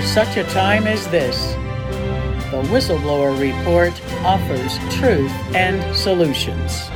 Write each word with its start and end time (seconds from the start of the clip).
For 0.00 0.06
such 0.06 0.38
a 0.38 0.44
time 0.44 0.86
as 0.86 1.06
this, 1.08 1.52
the 2.50 2.62
Whistleblower 2.72 3.38
Report 3.38 3.92
offers 4.24 4.78
truth 4.94 5.30
and 5.54 5.94
solutions. 5.94 6.88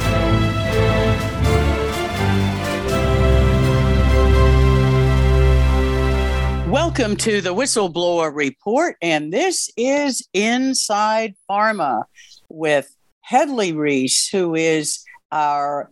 Welcome 6.67 7.17
to 7.17 7.43
the 7.43 7.55
Whistleblower 7.55 8.35
Report, 8.35 8.97
and 9.03 9.31
this 9.31 9.71
is 9.77 10.27
Inside 10.33 11.35
Pharma 11.49 12.05
with 12.49 12.97
Hedley 13.21 13.75
Rees, 13.75 14.29
who 14.29 14.55
is 14.55 15.05
our 15.31 15.91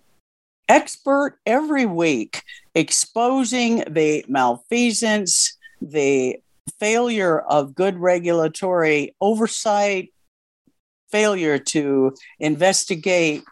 expert 0.66 1.38
every 1.44 1.84
week 1.84 2.42
exposing 2.74 3.84
the 3.86 4.24
malfeasance, 4.28 5.58
the 5.82 6.38
failure 6.82 7.38
of 7.38 7.76
good 7.76 7.96
regulatory 7.96 9.14
oversight, 9.20 10.12
failure 11.12 11.56
to 11.56 12.12
investigate 12.40 13.44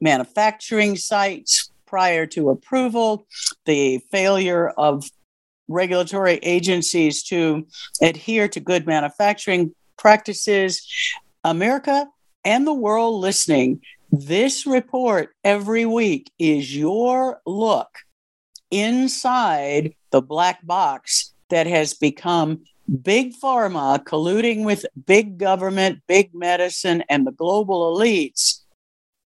manufacturing 0.00 0.96
sites 0.96 1.70
prior 1.86 2.26
to 2.26 2.50
approval, 2.50 3.24
the 3.66 3.98
failure 4.10 4.70
of 4.70 5.08
regulatory 5.68 6.40
agencies 6.42 7.22
to 7.22 7.64
adhere 8.02 8.48
to 8.48 8.58
good 8.58 8.84
manufacturing 8.84 9.72
practices. 9.96 10.84
America 11.44 12.08
and 12.44 12.66
the 12.66 12.74
world 12.74 13.20
listening, 13.20 13.80
this 14.10 14.66
report 14.66 15.36
every 15.44 15.86
week 15.86 16.32
is 16.36 16.76
your 16.76 17.40
look 17.46 17.90
inside 18.72 19.94
the 20.10 20.20
black 20.20 20.66
box 20.66 21.29
that 21.50 21.66
has 21.66 21.94
become 21.94 22.64
big 23.02 23.34
pharma 23.34 24.02
colluding 24.02 24.64
with 24.64 24.86
big 25.06 25.38
government, 25.38 26.00
big 26.08 26.34
medicine, 26.34 27.04
and 27.08 27.26
the 27.26 27.32
global 27.32 27.94
elites 27.94 28.60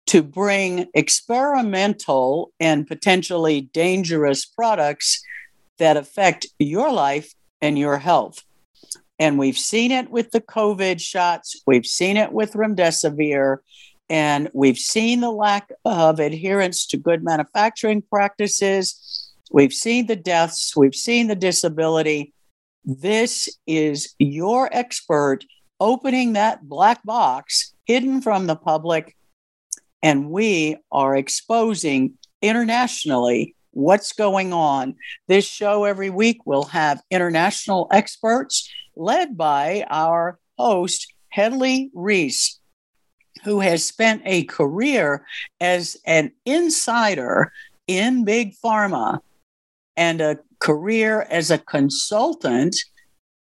to 0.07 0.21
bring 0.23 0.87
experimental 0.93 2.51
and 2.59 2.87
potentially 2.87 3.61
dangerous 3.61 4.45
products 4.45 5.23
that 5.77 5.97
affect 5.97 6.47
your 6.59 6.91
life 6.91 7.33
and 7.61 7.77
your 7.77 7.97
health. 7.97 8.43
And 9.19 9.37
we've 9.37 9.57
seen 9.57 9.91
it 9.91 10.09
with 10.09 10.31
the 10.31 10.41
COVID 10.41 10.99
shots, 10.99 11.61
we've 11.67 11.85
seen 11.85 12.17
it 12.17 12.31
with 12.31 12.53
remdesivir, 12.53 13.57
and 14.09 14.49
we've 14.53 14.77
seen 14.77 15.21
the 15.21 15.31
lack 15.31 15.71
of 15.85 16.19
adherence 16.19 16.85
to 16.87 16.97
good 16.97 17.23
manufacturing 17.23 18.01
practices. 18.01 19.20
We've 19.53 19.73
seen 19.73 20.07
the 20.07 20.15
deaths, 20.15 20.77
we've 20.77 20.95
seen 20.95 21.27
the 21.27 21.35
disability. 21.35 22.33
This 22.85 23.49
is 23.67 24.15
your 24.17 24.69
expert 24.71 25.43
opening 25.79 26.33
that 26.33 26.63
black 26.63 27.03
box 27.03 27.73
hidden 27.85 28.21
from 28.21 28.47
the 28.47 28.55
public, 28.55 29.15
and 30.01 30.29
we 30.31 30.77
are 30.89 31.17
exposing 31.17 32.17
internationally 32.41 33.55
what's 33.71 34.13
going 34.13 34.53
on. 34.53 34.95
This 35.27 35.45
show 35.45 35.83
every 35.83 36.09
week 36.09 36.45
will 36.45 36.65
have 36.65 37.01
international 37.11 37.89
experts 37.91 38.71
led 38.95 39.37
by 39.37 39.85
our 39.89 40.39
host, 40.57 41.13
Hedley 41.27 41.91
Rees, 41.93 42.57
who 43.43 43.59
has 43.59 43.83
spent 43.83 44.21
a 44.25 44.45
career 44.45 45.25
as 45.59 45.97
an 46.05 46.31
insider 46.45 47.51
in 47.87 48.23
Big 48.23 48.53
Pharma 48.63 49.19
and 50.01 50.19
a 50.19 50.39
career 50.59 51.27
as 51.29 51.51
a 51.51 51.57
consultant 51.57 52.75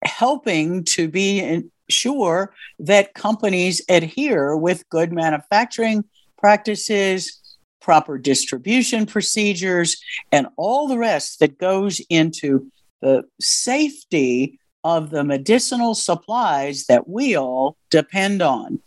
helping 0.04 0.84
to 0.84 1.08
be 1.08 1.62
sure 1.88 2.54
that 2.78 3.14
companies 3.14 3.80
adhere 3.88 4.56
with 4.56 4.88
good 4.90 5.10
manufacturing 5.12 6.04
practices 6.36 7.40
proper 7.84 8.16
distribution 8.16 9.04
procedures, 9.04 10.02
and 10.32 10.46
all 10.56 10.88
the 10.88 10.96
rest 10.96 11.38
that 11.38 11.58
goes 11.58 12.00
into 12.08 12.66
the 13.02 13.22
safety 13.38 14.58
of 14.82 15.10
the 15.10 15.22
medicinal 15.22 15.94
supplies 15.94 16.86
that 16.86 17.06
we 17.06 17.36
all 17.36 17.76
depend 17.90 18.40
on. 18.40 18.80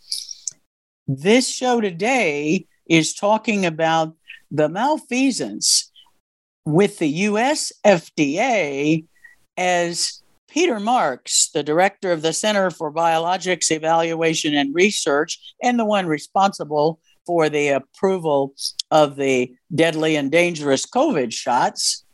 This 1.06 1.48
show 1.48 1.80
today 1.80 2.66
is 2.90 3.14
talking 3.14 3.64
about 3.64 4.16
the 4.50 4.68
malfeasance 4.68 5.87
with 6.68 6.98
the 6.98 7.08
US 7.08 7.72
FDA 7.82 9.06
as 9.56 10.22
Peter 10.50 10.78
Marks, 10.78 11.48
the 11.54 11.62
director 11.62 12.12
of 12.12 12.20
the 12.20 12.34
Center 12.34 12.70
for 12.70 12.92
Biologics 12.92 13.70
Evaluation 13.70 14.54
and 14.54 14.74
Research, 14.74 15.38
and 15.62 15.78
the 15.78 15.86
one 15.86 16.06
responsible 16.06 17.00
for 17.24 17.48
the 17.48 17.68
approval 17.68 18.54
of 18.90 19.16
the 19.16 19.50
deadly 19.74 20.14
and 20.16 20.30
dangerous 20.30 20.84
COVID 20.84 21.32
shots, 21.32 22.04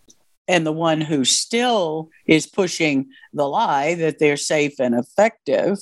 and 0.47 0.64
the 0.64 0.72
one 0.72 1.00
who 1.00 1.25
still 1.25 2.10
is 2.26 2.47
pushing 2.47 3.09
the 3.32 3.48
lie 3.48 3.94
that 3.94 4.20
they're 4.20 4.37
safe 4.37 4.78
and 4.78 4.94
effective. 4.94 5.78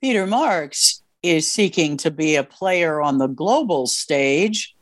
Peter 0.00 0.26
Marks 0.26 1.02
is 1.24 1.50
seeking 1.50 1.96
to 1.96 2.12
be 2.12 2.36
a 2.36 2.44
player 2.44 3.00
on 3.00 3.18
the 3.18 3.26
global 3.26 3.88
stage 3.88 4.73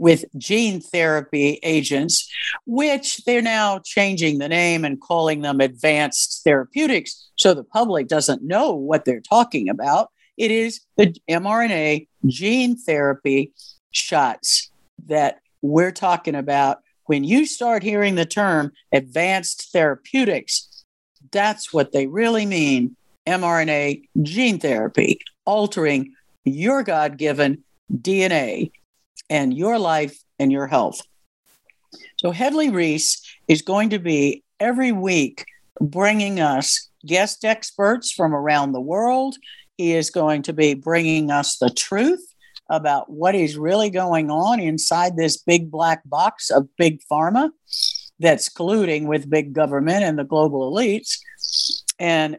with 0.00 0.24
gene 0.38 0.80
therapy 0.80 1.60
agents, 1.62 2.26
which 2.64 3.18
they're 3.26 3.42
now 3.42 3.78
changing 3.84 4.38
the 4.38 4.48
name 4.48 4.82
and 4.82 4.98
calling 4.98 5.42
them 5.42 5.60
advanced 5.60 6.42
therapeutics 6.42 7.30
so 7.36 7.52
the 7.52 7.62
public 7.62 8.08
doesn't 8.08 8.42
know 8.42 8.72
what 8.72 9.04
they're 9.04 9.20
talking 9.20 9.68
about. 9.68 10.08
It 10.38 10.50
is 10.50 10.80
the 10.96 11.14
mRNA 11.28 12.08
gene 12.26 12.78
therapy 12.78 13.52
shots 13.90 14.70
that 15.06 15.40
we're 15.60 15.92
talking 15.92 16.34
about. 16.34 16.78
When 17.04 17.22
you 17.22 17.44
start 17.44 17.82
hearing 17.82 18.14
the 18.14 18.24
term 18.24 18.72
advanced 18.92 19.70
therapeutics, 19.70 20.82
that's 21.30 21.74
what 21.74 21.92
they 21.92 22.06
really 22.06 22.46
mean 22.46 22.96
mRNA 23.26 24.04
gene 24.22 24.60
therapy, 24.60 25.20
altering 25.44 26.14
your 26.44 26.82
God 26.84 27.18
given 27.18 27.64
DNA 27.92 28.70
and 29.30 29.56
your 29.56 29.78
life 29.78 30.18
and 30.38 30.52
your 30.52 30.66
health. 30.66 31.00
So, 32.18 32.30
Hedley 32.30 32.70
Rees 32.70 33.22
is 33.48 33.62
going 33.62 33.90
to 33.90 33.98
be 33.98 34.44
every 34.58 34.92
week 34.92 35.46
bringing 35.80 36.40
us 36.40 36.90
guest 37.06 37.46
experts 37.46 38.12
from 38.12 38.34
around 38.34 38.72
the 38.72 38.80
world 38.80 39.36
he 39.80 39.94
is 39.94 40.10
going 40.10 40.42
to 40.42 40.52
be 40.52 40.74
bringing 40.74 41.30
us 41.30 41.56
the 41.56 41.70
truth 41.70 42.34
about 42.68 43.08
what 43.08 43.34
is 43.34 43.56
really 43.56 43.88
going 43.88 44.30
on 44.30 44.60
inside 44.60 45.16
this 45.16 45.38
big 45.38 45.70
black 45.70 46.02
box 46.04 46.50
of 46.50 46.68
big 46.76 47.00
pharma 47.10 47.48
that's 48.18 48.50
colluding 48.50 49.06
with 49.06 49.30
big 49.30 49.54
government 49.54 50.04
and 50.04 50.18
the 50.18 50.24
global 50.24 50.70
elites. 50.70 51.16
And 51.98 52.36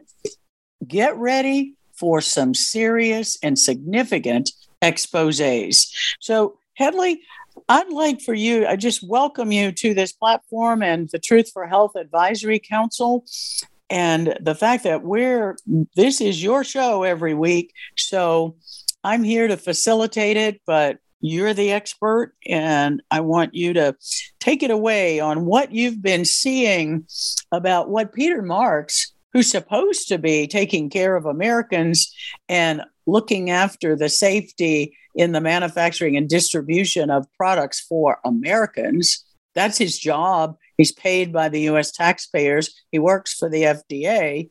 get 0.86 1.16
ready 1.16 1.74
for 1.94 2.20
some 2.20 2.54
serious 2.54 3.36
and 3.42 3.58
significant 3.58 4.52
exposes. 4.80 5.92
So, 6.20 6.60
Hedley, 6.74 7.20
I'd 7.68 7.90
like 7.90 8.20
for 8.20 8.34
you, 8.34 8.66
I 8.66 8.76
just 8.76 9.06
welcome 9.06 9.52
you 9.52 9.72
to 9.72 9.94
this 9.94 10.12
platform 10.12 10.82
and 10.82 11.08
the 11.10 11.18
Truth 11.18 11.50
for 11.52 11.66
Health 11.66 11.96
Advisory 11.96 12.58
Council. 12.58 13.24
And 13.90 14.38
the 14.40 14.54
fact 14.54 14.84
that 14.84 15.02
we're 15.02 15.56
this 15.96 16.22
is 16.22 16.42
your 16.42 16.64
show 16.64 17.02
every 17.02 17.34
week. 17.34 17.74
So 17.96 18.56
i'm 19.04 19.22
here 19.22 19.48
to 19.48 19.56
facilitate 19.56 20.36
it 20.36 20.60
but 20.66 20.98
you're 21.20 21.54
the 21.54 21.72
expert 21.72 22.34
and 22.46 23.02
i 23.10 23.20
want 23.20 23.54
you 23.54 23.72
to 23.72 23.94
take 24.40 24.62
it 24.62 24.70
away 24.70 25.20
on 25.20 25.44
what 25.44 25.72
you've 25.72 26.02
been 26.02 26.24
seeing 26.24 27.06
about 27.50 27.88
what 27.88 28.12
peter 28.12 28.42
marks 28.42 29.11
who's 29.32 29.50
supposed 29.50 30.08
to 30.08 30.18
be 30.18 30.46
taking 30.46 30.90
care 30.90 31.16
of 31.16 31.26
Americans 31.26 32.14
and 32.48 32.82
looking 33.06 33.50
after 33.50 33.96
the 33.96 34.08
safety 34.08 34.96
in 35.14 35.32
the 35.32 35.40
manufacturing 35.40 36.16
and 36.16 36.28
distribution 36.28 37.10
of 37.10 37.26
products 37.36 37.80
for 37.80 38.18
Americans. 38.24 39.24
That's 39.54 39.78
his 39.78 39.98
job. 39.98 40.56
He's 40.76 40.92
paid 40.92 41.32
by 41.32 41.48
the 41.48 41.68
US 41.70 41.92
taxpayers. 41.92 42.74
He 42.90 42.98
works 42.98 43.34
for 43.34 43.48
the 43.48 43.62
FDA. 43.62 44.50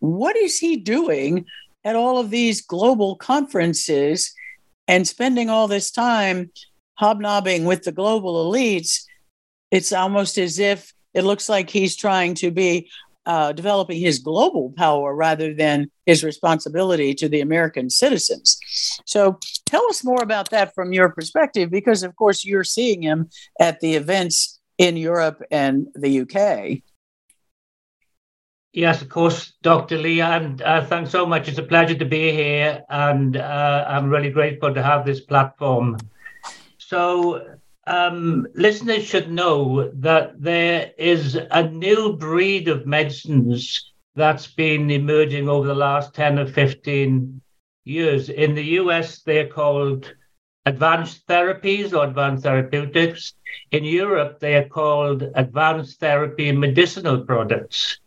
What 0.00 0.36
is 0.36 0.58
he 0.58 0.76
doing 0.76 1.46
at 1.84 1.96
all 1.96 2.18
of 2.18 2.30
these 2.30 2.62
global 2.62 3.16
conferences 3.16 4.32
and 4.88 5.06
spending 5.06 5.48
all 5.48 5.68
this 5.68 5.90
time 5.90 6.50
hobnobbing 6.94 7.64
with 7.64 7.84
the 7.84 7.92
global 7.92 8.50
elites? 8.50 9.04
It's 9.70 9.92
almost 9.92 10.38
as 10.38 10.58
if 10.58 10.92
it 11.14 11.22
looks 11.22 11.48
like 11.48 11.70
he's 11.70 11.96
trying 11.96 12.34
to 12.36 12.50
be 12.50 12.90
uh, 13.26 13.52
developing 13.52 14.00
his 14.00 14.18
global 14.18 14.72
power 14.76 15.14
rather 15.14 15.54
than 15.54 15.90
his 16.06 16.24
responsibility 16.24 17.14
to 17.14 17.28
the 17.28 17.40
American 17.40 17.88
citizens. 17.90 18.58
So 19.06 19.38
tell 19.66 19.84
us 19.88 20.04
more 20.04 20.22
about 20.22 20.50
that 20.50 20.74
from 20.74 20.92
your 20.92 21.10
perspective, 21.10 21.70
because 21.70 22.02
of 22.02 22.16
course 22.16 22.44
you're 22.44 22.64
seeing 22.64 23.02
him 23.02 23.30
at 23.60 23.80
the 23.80 23.94
events 23.94 24.60
in 24.78 24.96
Europe 24.96 25.42
and 25.50 25.86
the 25.94 26.20
UK. 26.20 26.82
Yes, 28.72 29.02
of 29.02 29.10
course, 29.10 29.52
Dr. 29.60 29.98
Lee, 29.98 30.22
and 30.22 30.62
uh, 30.62 30.82
thanks 30.86 31.10
so 31.10 31.26
much. 31.26 31.46
It's 31.46 31.58
a 31.58 31.62
pleasure 31.62 31.94
to 31.94 32.06
be 32.06 32.32
here, 32.32 32.82
and 32.88 33.36
uh, 33.36 33.84
I'm 33.86 34.08
really 34.08 34.30
grateful 34.30 34.72
to 34.72 34.82
have 34.82 35.04
this 35.04 35.20
platform. 35.20 35.98
So, 36.78 37.58
um, 37.86 38.46
listeners 38.54 39.04
should 39.04 39.30
know 39.30 39.90
that 39.94 40.40
there 40.40 40.92
is 40.98 41.36
a 41.50 41.68
new 41.68 42.16
breed 42.16 42.68
of 42.68 42.86
medicines 42.86 43.92
that's 44.14 44.46
been 44.46 44.90
emerging 44.90 45.48
over 45.48 45.66
the 45.66 45.74
last 45.74 46.14
10 46.14 46.38
or 46.38 46.46
15 46.46 47.40
years. 47.84 48.28
In 48.28 48.54
the 48.54 48.64
US, 48.80 49.22
they're 49.22 49.48
called 49.48 50.12
advanced 50.64 51.26
therapies 51.26 51.92
or 51.92 52.04
advanced 52.04 52.44
therapeutics. 52.44 53.34
In 53.72 53.84
Europe, 53.84 54.38
they 54.38 54.54
are 54.54 54.68
called 54.68 55.24
advanced 55.34 55.98
therapy 55.98 56.52
medicinal 56.52 57.24
products. 57.24 57.98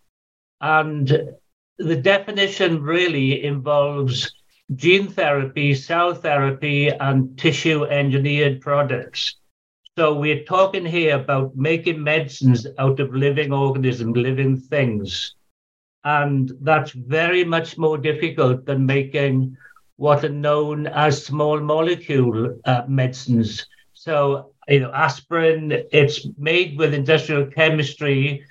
And 0.62 1.36
the 1.78 1.96
definition 1.98 2.82
really 2.82 3.44
involves 3.44 4.34
gene 4.74 5.08
therapy, 5.10 5.74
cell 5.74 6.14
therapy, 6.14 6.88
and 6.88 7.38
tissue 7.38 7.84
engineered 7.86 8.62
products. 8.62 9.36
So 9.98 10.14
we're 10.14 10.44
talking 10.44 10.86
here 10.86 11.16
about 11.16 11.56
making 11.56 12.04
medicines 12.04 12.68
out 12.80 13.00
of 13.00 13.16
living 13.16 13.54
organisms, 13.54 14.18
living 14.18 14.58
things. 14.58 15.36
And 16.04 16.52
that's 16.60 16.92
very 16.92 17.46
much 17.46 17.78
more 17.78 17.98
difficult 17.98 18.66
than 18.66 18.86
making 18.86 19.56
what 19.96 20.26
are 20.26 20.30
known 20.30 20.88
as 20.88 21.26
small 21.26 21.62
molecule 21.62 22.60
uh, 22.66 22.84
medicines. 22.90 23.66
So, 23.94 24.52
you 24.68 24.82
know, 24.82 24.92
aspirin, 24.92 25.72
it's 25.94 26.28
made 26.38 26.78
with 26.78 26.94
industrial 26.94 27.46
chemistry. 27.46 28.44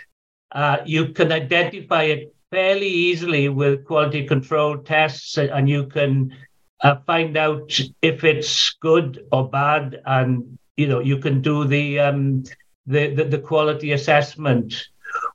Uh, 0.52 0.78
you 0.86 1.08
can 1.08 1.30
identify 1.30 2.04
it 2.04 2.34
fairly 2.50 2.88
easily 2.88 3.50
with 3.50 3.84
quality 3.84 4.26
control 4.26 4.78
tests, 4.78 5.36
and 5.36 5.68
you 5.68 5.88
can 5.88 6.34
uh, 6.80 6.96
find 7.06 7.36
out 7.36 7.78
if 8.00 8.24
it's 8.24 8.74
good 8.80 9.26
or 9.30 9.50
bad 9.50 10.00
and 10.06 10.58
you 10.76 10.86
know 10.86 11.00
you 11.00 11.18
can 11.18 11.40
do 11.40 11.64
the 11.64 12.00
um, 12.00 12.44
the, 12.86 13.14
the, 13.14 13.24
the 13.24 13.38
quality 13.38 13.92
assessment. 13.92 14.88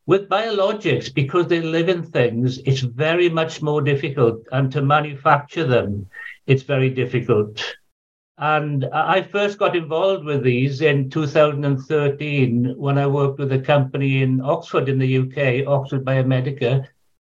With 0.05 0.27
biologics 0.27 1.13
because 1.13 1.47
they 1.47 1.61
live 1.61 1.87
in 1.87 2.03
things 2.03 2.57
it's 2.65 2.81
very 2.81 3.29
much 3.29 3.61
more 3.61 3.81
difficult 3.81 4.41
and 4.51 4.71
to 4.73 4.81
manufacture 4.81 5.65
them 5.65 6.07
it's 6.47 6.63
very 6.63 6.89
difficult. 6.89 7.75
And 8.37 8.85
i 8.93 9.21
first 9.21 9.57
got 9.57 9.75
involved 9.75 10.25
with 10.25 10.43
these 10.43 10.81
in 10.81 11.09
2013 11.09 12.73
when 12.77 12.97
i 12.97 13.07
worked 13.07 13.39
with 13.39 13.51
a 13.53 13.59
company 13.59 14.21
in 14.21 14.41
oxford 14.41 14.89
in 14.89 14.99
the 14.99 15.17
uk 15.19 15.67
oxford 15.67 16.03
biomedica. 16.03 16.85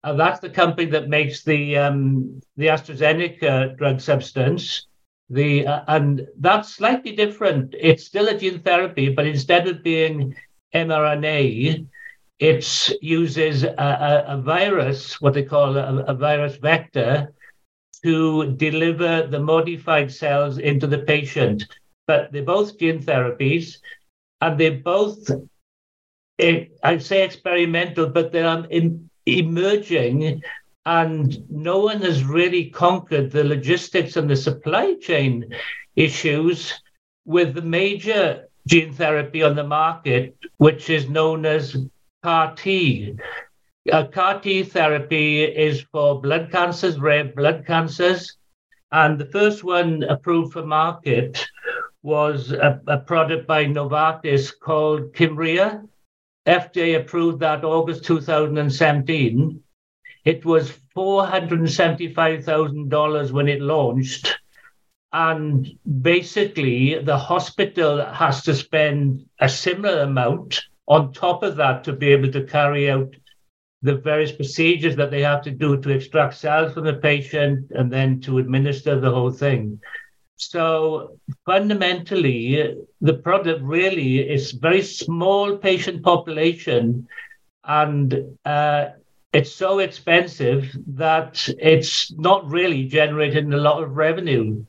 And 0.04 0.20
that's 0.20 0.40
the 0.40 0.50
company 0.50 0.90
that 0.92 1.10
makes 1.10 1.44
the 1.44 1.78
um, 1.78 2.42
the 2.58 2.68
astrazeneca 2.68 3.78
drug 3.78 4.02
substance 4.02 4.88
the 5.32 5.66
uh, 5.66 5.84
and 5.88 6.28
that's 6.40 6.76
slightly 6.76 7.16
different. 7.16 7.74
It's 7.80 8.06
still 8.06 8.28
a 8.28 8.38
gene 8.38 8.60
therapy, 8.60 9.10
but 9.10 9.26
instead 9.26 9.68
of 9.68 9.82
being 9.82 10.36
mRNA, 10.76 11.88
it 12.40 12.92
uses 13.02 13.64
a, 13.64 13.74
a, 13.78 14.26
a, 14.36 14.42
virus, 14.42 15.22
what 15.22 15.34
they 15.34 15.44
call 15.44 15.78
a, 15.78 16.04
a 16.04 16.14
virus 16.14 16.58
vector, 16.58 17.34
to 18.04 18.52
deliver 18.54 19.28
the 19.28 19.40
modified 19.40 20.12
cells 20.12 20.58
into 20.58 20.88
the 20.88 21.00
patient. 21.00 21.64
But 22.08 22.32
they're 22.32 22.44
both 22.44 22.78
gene 22.78 23.00
therapies, 23.00 23.78
and 24.42 24.60
they're 24.60 24.80
both, 24.80 25.30
eh, 26.40 26.66
I'd 26.84 27.04
say 27.04 27.24
experimental, 27.24 28.08
but 28.10 28.34
they're 28.34 28.66
in, 28.70 29.10
emerging 29.26 30.42
and 30.86 31.50
no 31.50 31.80
one 31.80 32.02
has 32.02 32.24
really 32.24 32.70
conquered 32.70 33.32
the 33.32 33.44
logistics 33.44 34.16
and 34.16 34.30
the 34.30 34.36
supply 34.36 34.96
chain 34.96 35.54
issues 35.96 36.82
with 37.26 37.54
the 37.54 37.62
major 37.62 38.48
gene 38.68 38.94
therapy 38.94 39.44
on 39.44 39.56
the 39.56 39.64
market, 39.64 40.36
which 40.58 40.90
is 40.90 41.10
known 41.10 41.46
as 41.46 41.78
CAR 42.24 42.56
T. 42.56 43.16
Uh, 43.92 44.06
CAR 44.06 44.40
T 44.40 44.64
therapy 44.64 45.44
is 45.44 45.82
for 45.92 46.22
blood 46.22 46.52
cancers, 46.52 47.00
rare 47.00 47.26
blood 47.26 47.66
cancers. 47.66 48.38
And 48.92 49.18
the 49.18 49.26
first 49.26 49.64
one 49.64 50.04
approved 50.04 50.54
for 50.54 50.66
market 50.66 51.48
was 52.04 52.52
a, 52.52 52.82
a 52.88 52.98
product 52.98 53.48
by 53.48 53.66
Novartis 53.66 54.52
called 54.60 55.14
Kymriah. 55.14 55.88
FDA 56.48 57.00
approved 57.00 57.40
that 57.40 57.64
August 57.64 58.04
2017. 58.06 59.64
It 60.24 60.46
was 60.46 60.72
$475,000 60.96 63.32
when 63.32 63.48
it 63.48 63.62
launched. 63.62 64.38
And 65.14 65.68
basically, 66.02 67.04
the 67.04 67.18
hospital 67.18 68.06
has 68.06 68.44
to 68.44 68.54
spend 68.54 69.26
a 69.40 69.50
similar 69.50 70.02
amount 70.02 70.62
on 70.88 71.14
top 71.14 71.42
of 71.44 71.56
that 71.58 71.84
to 71.86 71.94
be 71.94 72.10
able 72.10 72.32
to 72.32 72.46
carry 72.46 72.90
out 72.90 73.14
the 73.82 73.96
various 73.96 74.32
procedures 74.32 74.96
that 74.96 75.12
they 75.12 75.22
have 75.22 75.42
to 75.42 75.52
do 75.52 75.82
to 75.82 75.90
extract 75.90 76.36
cells 76.36 76.74
from 76.74 76.86
the 76.86 76.94
patient 76.94 77.72
and 77.72 77.92
then 77.92 78.22
to 78.22 78.38
administer 78.38 79.00
the 79.00 79.10
whole 79.10 79.32
thing. 79.32 79.80
So 80.36 81.18
fundamentally, 81.46 82.76
the 83.00 83.14
product 83.14 83.62
really 83.62 84.20
is 84.20 84.52
very 84.52 84.82
small 84.82 85.58
patient 85.58 86.04
population, 86.04 87.08
and 87.64 88.38
uh, 88.46 88.90
it's 89.34 89.52
so 89.52 89.80
expensive 89.80 90.76
that 90.88 91.48
it's 91.60 92.12
not 92.14 92.50
really 92.50 92.86
generating 92.86 93.54
a 93.54 93.58
lot 93.58 93.82
of 93.82 93.96
revenue. 93.96 94.66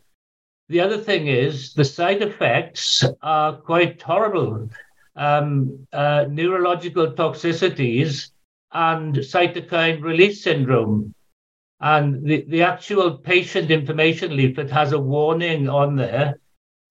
The 0.69 0.81
other 0.81 0.99
thing 0.99 1.27
is 1.27 1.75
the 1.75 1.85
side 1.85 2.23
effects 2.23 3.05
are 3.23 3.57
quite 3.57 4.01
horrible. 4.01 4.71
Um, 5.17 5.87
uh, 5.93 6.27
neurological 6.31 7.13
toxicities 7.13 8.31
and 8.73 9.17
cytokine 9.17 10.03
release 10.03 10.43
syndrome. 10.43 11.15
And 11.81 12.25
the, 12.25 12.45
the 12.49 12.63
actual 12.63 13.19
patient 13.19 13.71
information 13.71 14.37
leaflet 14.37 14.71
has 14.71 14.93
a 14.93 14.99
warning 14.99 15.69
on 15.69 15.97
there, 15.97 16.39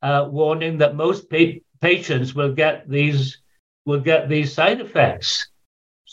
uh, 0.01 0.27
warning 0.29 0.77
that 0.79 0.95
most 0.95 1.29
pa- 1.29 1.59
patients 1.79 2.35
will 2.35 2.53
get 2.53 2.89
these 2.89 3.37
will 3.85 4.01
get 4.01 4.29
these 4.29 4.53
side 4.53 4.81
effects. 4.81 5.47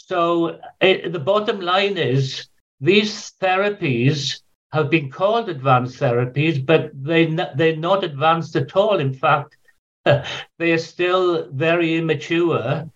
So 0.06 0.60
it, 0.80 1.12
the 1.12 1.18
bottom 1.18 1.60
line 1.60 1.98
is 1.98 2.48
these 2.80 3.32
therapies 3.42 4.40
have 4.72 4.90
been 4.90 5.10
called 5.10 5.48
advanced 5.48 5.98
therapies, 5.98 6.64
but 6.64 6.90
they 6.94 7.26
they're 7.56 7.76
not 7.76 8.04
advanced 8.04 8.54
at 8.56 8.76
all. 8.76 8.98
In 9.00 9.12
fact, 9.12 9.56
they 10.04 10.72
are 10.72 10.78
still 10.78 11.48
very 11.50 11.96
immature, 11.96 12.88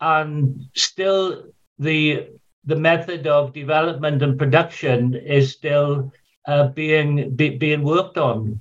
and 0.00 0.66
still 0.74 1.44
the 1.78 2.26
the 2.64 2.76
method 2.76 3.26
of 3.26 3.52
development 3.52 4.22
and 4.22 4.38
production 4.38 5.14
is 5.14 5.52
still 5.52 6.12
uh, 6.46 6.68
being 6.68 7.34
be, 7.36 7.56
being 7.56 7.82
worked 7.82 8.18
on. 8.18 8.60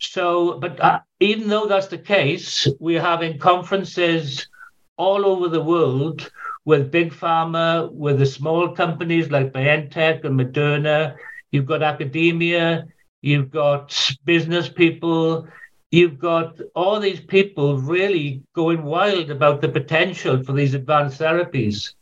So, 0.00 0.58
but 0.58 0.80
uh, 0.80 1.00
even 1.20 1.48
though 1.48 1.66
that's 1.66 1.86
the 1.86 1.98
case, 1.98 2.66
we're 2.80 3.00
having 3.00 3.38
conferences 3.38 4.48
all 4.96 5.24
over 5.24 5.48
the 5.48 5.62
world 5.62 6.30
with 6.64 6.90
big 6.90 7.12
pharma, 7.12 7.90
with 7.92 8.18
the 8.18 8.26
small 8.26 8.68
companies 8.74 9.30
like 9.30 9.52
BioNTech 9.52 10.24
and 10.24 10.38
Moderna. 10.38 11.16
You've 11.50 11.66
got 11.66 11.82
academia, 11.82 12.86
you've 13.22 13.50
got 13.50 14.16
business 14.24 14.68
people, 14.68 15.48
you've 15.90 16.18
got 16.18 16.60
all 16.74 17.00
these 17.00 17.20
people 17.20 17.78
really 17.78 18.42
going 18.54 18.82
wild 18.82 19.30
about 19.30 19.60
the 19.60 19.68
potential 19.68 20.42
for 20.42 20.52
these 20.52 20.74
advanced 20.74 21.20
therapies. 21.20 21.94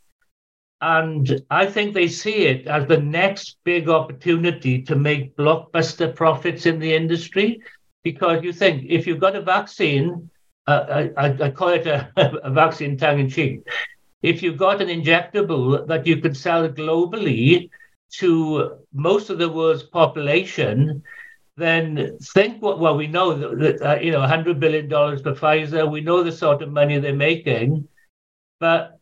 And 0.81 1.41
I 1.49 1.65
think 1.65 1.93
they 1.93 2.07
see 2.07 2.45
it 2.45 2.67
as 2.67 2.87
the 2.87 2.99
next 2.99 3.57
big 3.63 3.89
opportunity 3.89 4.81
to 4.83 4.95
make 4.95 5.35
blockbuster 5.35 6.15
profits 6.15 6.65
in 6.65 6.79
the 6.79 6.93
industry. 6.93 7.61
Because 8.01 8.43
you 8.43 8.53
think 8.53 8.85
if 8.87 9.05
you've 9.05 9.19
got 9.19 9.35
a 9.35 9.41
vaccine, 9.41 10.29
uh, 10.67 11.07
I, 11.17 11.25
I, 11.43 11.49
call 11.49 11.69
it 11.69 11.85
a, 11.85 12.09
a 12.43 12.49
vaccine 12.49 12.97
tongue 12.97 13.19
in 13.19 13.29
cheek. 13.29 13.67
If 14.21 14.43
you've 14.43 14.57
got 14.57 14.81
an 14.81 14.89
injectable 14.89 15.87
that 15.87 16.05
you 16.05 16.17
can 16.17 16.33
sell 16.33 16.67
globally 16.69 17.69
to 18.19 18.77
most 18.93 19.29
of 19.29 19.37
the 19.37 19.49
world's 19.49 19.83
population, 19.83 21.03
then 21.57 22.17
think 22.33 22.61
what 22.61 22.79
well 22.79 22.97
we 22.97 23.07
know 23.07 23.33
that 23.33 23.81
uh, 23.81 23.99
you 24.01 24.11
know 24.11 24.19
100 24.19 24.59
billion 24.59 24.87
dollars 24.89 25.21
for 25.21 25.33
Pfizer. 25.33 25.89
We 25.89 26.01
know 26.01 26.23
the 26.23 26.31
sort 26.31 26.61
of 26.61 26.71
money 26.71 26.97
they're 26.99 27.13
making. 27.15 27.87
But 28.59 28.99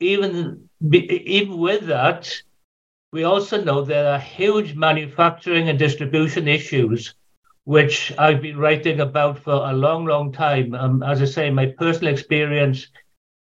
even 0.00 0.68
even 0.80 1.58
with 1.58 1.86
that 1.86 2.42
we 3.12 3.24
also 3.24 3.62
know 3.62 3.82
there 3.82 4.12
are 4.12 4.18
huge 4.18 4.74
manufacturing 4.74 5.68
and 5.68 5.78
distribution 5.78 6.48
issues 6.48 7.14
which 7.64 8.12
I've 8.18 8.42
been 8.42 8.58
writing 8.58 9.00
about 9.00 9.38
for 9.38 9.52
a 9.52 9.72
long 9.72 10.04
long 10.06 10.32
time. 10.32 10.74
Um, 10.74 11.02
as 11.02 11.22
I 11.22 11.26
say 11.26 11.50
my 11.50 11.66
personal 11.66 12.12
experience 12.12 12.88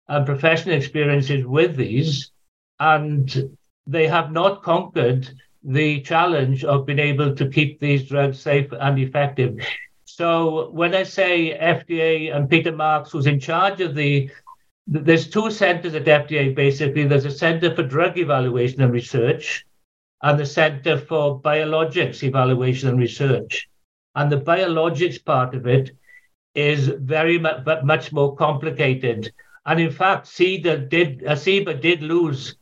and 0.08 0.26
professional 0.26 0.74
experiences 0.74 1.44
with 1.44 1.76
these 1.76 2.30
and 2.80 3.56
they 3.86 4.06
have 4.06 4.32
not 4.32 4.62
conquered 4.62 5.28
the 5.62 6.00
challenge 6.02 6.64
of 6.64 6.86
being 6.86 6.98
able 6.98 7.34
to 7.34 7.48
keep 7.48 7.80
these 7.80 8.08
drugs 8.08 8.38
safe 8.40 8.70
and 8.72 8.98
effective. 8.98 9.58
So 10.04 10.70
when 10.70 10.94
I 10.94 11.02
say 11.02 11.58
FDA 11.60 12.34
and 12.34 12.48
Peter 12.48 12.72
Marks 12.72 13.12
was 13.12 13.26
in 13.26 13.40
charge 13.40 13.80
of 13.80 13.94
the, 13.94 14.30
there's 14.86 15.28
two 15.28 15.50
centers 15.50 15.94
at 15.94 16.04
FDA 16.04 16.54
basically. 16.54 17.04
There's 17.04 17.24
a 17.24 17.30
center 17.30 17.74
for 17.74 17.82
drug 17.82 18.18
evaluation 18.18 18.82
and 18.82 18.92
research, 18.92 19.64
and 20.22 20.38
the 20.38 20.46
center 20.46 20.98
for 20.98 21.40
biologics 21.40 22.22
evaluation 22.22 22.88
and 22.88 22.98
research. 22.98 23.68
And 24.14 24.32
the 24.32 24.40
biologics 24.40 25.24
part 25.24 25.54
of 25.54 25.66
it 25.66 25.90
is 26.54 26.88
very 26.88 27.38
much, 27.38 27.64
much 27.84 28.12
more 28.12 28.34
complicated. 28.34 29.32
And 29.66 29.80
in 29.80 29.90
fact, 29.90 30.26
CBER 30.26 30.88
did, 30.88 31.24
uh, 31.26 31.72
did 31.74 32.02
lose 32.02 32.56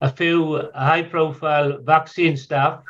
a 0.00 0.10
few 0.10 0.70
high 0.74 1.02
profile 1.02 1.78
vaccine 1.82 2.36
staff 2.36 2.82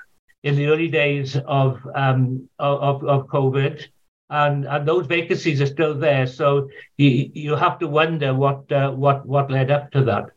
in 0.43 0.57
the 0.57 0.67
early 0.67 0.89
days 0.89 1.37
of, 1.47 1.87
um, 1.95 2.49
of, 2.59 3.05
of 3.05 3.27
COVID. 3.27 3.85
And, 4.31 4.65
and 4.65 4.87
those 4.87 5.07
vacancies 5.07 5.61
are 5.61 5.67
still 5.67 5.95
there. 5.95 6.27
So 6.27 6.69
you, 6.97 7.31
you 7.35 7.57
have 7.57 7.79
to 7.81 7.89
wonder 7.89 8.33
what, 8.33 8.71
uh, 8.71 8.93
what, 8.93 9.27
what 9.27 9.51
led 9.51 9.71
up 9.71 9.91
to 9.93 10.05
that. 10.05 10.31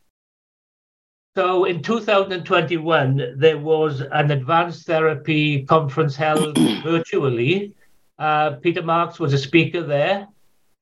So 1.36 1.66
in 1.66 1.82
2021, 1.82 3.36
there 3.38 3.58
was 3.58 4.02
an 4.02 4.32
advanced 4.32 4.86
therapy 4.86 5.64
conference 5.66 6.16
held 6.16 6.58
virtually. 6.84 7.76
Uh, 8.20 8.52
Peter 8.62 8.84
Marks 8.84 9.20
was 9.20 9.34
a 9.34 9.38
speaker 9.38 9.82
there. 9.82 10.28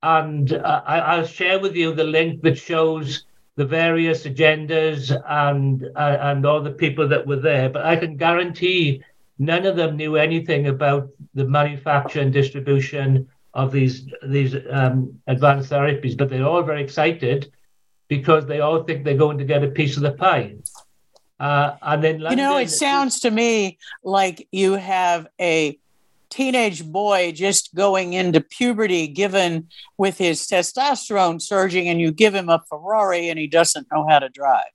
And 0.03 0.53
uh, 0.53 0.81
I, 0.86 1.00
I'll 1.00 1.25
share 1.25 1.60
with 1.60 1.75
you 1.75 1.93
the 1.93 2.03
link 2.03 2.41
that 2.41 2.58
shows 2.58 3.25
the 3.55 3.65
various 3.65 4.25
agendas 4.25 5.12
and 5.29 5.86
uh, 5.96 6.17
and 6.22 6.46
all 6.46 6.62
the 6.62 6.72
people 6.72 7.08
that 7.10 7.27
were 7.27 7.36
there. 7.36 7.70
But 7.70 7.86
I 7.86 7.96
can 7.96 8.17
guarantee 8.17 9.03
none 9.38 9.65
of 9.65 9.75
them 9.75 9.98
knew 9.98 10.15
anything 10.15 10.67
about 10.67 11.10
the 11.34 11.46
manufacture 11.46 12.22
and 12.22 12.34
distribution 12.34 13.27
of 13.53 13.72
these 13.72 14.08
these 14.27 14.55
um, 14.72 15.20
advanced 15.27 15.70
therapies. 15.70 16.17
But 16.17 16.29
they're 16.29 16.46
all 16.46 16.63
very 16.63 16.84
excited 16.84 17.51
because 18.08 18.46
they 18.46 18.60
all 18.60 18.84
think 18.84 19.03
they're 19.03 19.15
going 19.15 19.38
to 19.38 19.46
get 19.46 19.63
a 19.63 19.70
piece 19.70 19.98
of 19.98 20.03
the 20.03 20.13
pie. 20.13 20.55
Uh, 21.39 21.75
and 21.81 22.03
then 22.03 22.20
London, 22.20 22.38
you 22.38 22.43
know, 22.43 22.58
it 22.58 22.70
sounds 22.70 23.20
to 23.22 23.31
me 23.31 23.77
like 24.03 24.48
you 24.51 24.74
have 24.74 25.27
a 25.39 25.79
teenage 26.32 26.84
boy 26.84 27.32
just 27.34 27.76
going 27.76 28.14
into 28.14 28.42
puberty, 28.42 29.08
given 29.08 29.68
with 29.98 30.18
his 30.18 30.48
testosterone 30.48 31.42
surging, 31.42 31.88
and 31.90 32.02
you 32.02 32.12
give 32.12 32.34
him 32.34 32.50
a 32.50 32.64
Ferrari 32.68 33.30
and 33.30 33.38
he 33.38 33.48
doesn't 33.48 33.88
know 33.92 34.08
how 34.08 34.20
to 34.20 34.30
drive. 34.30 34.72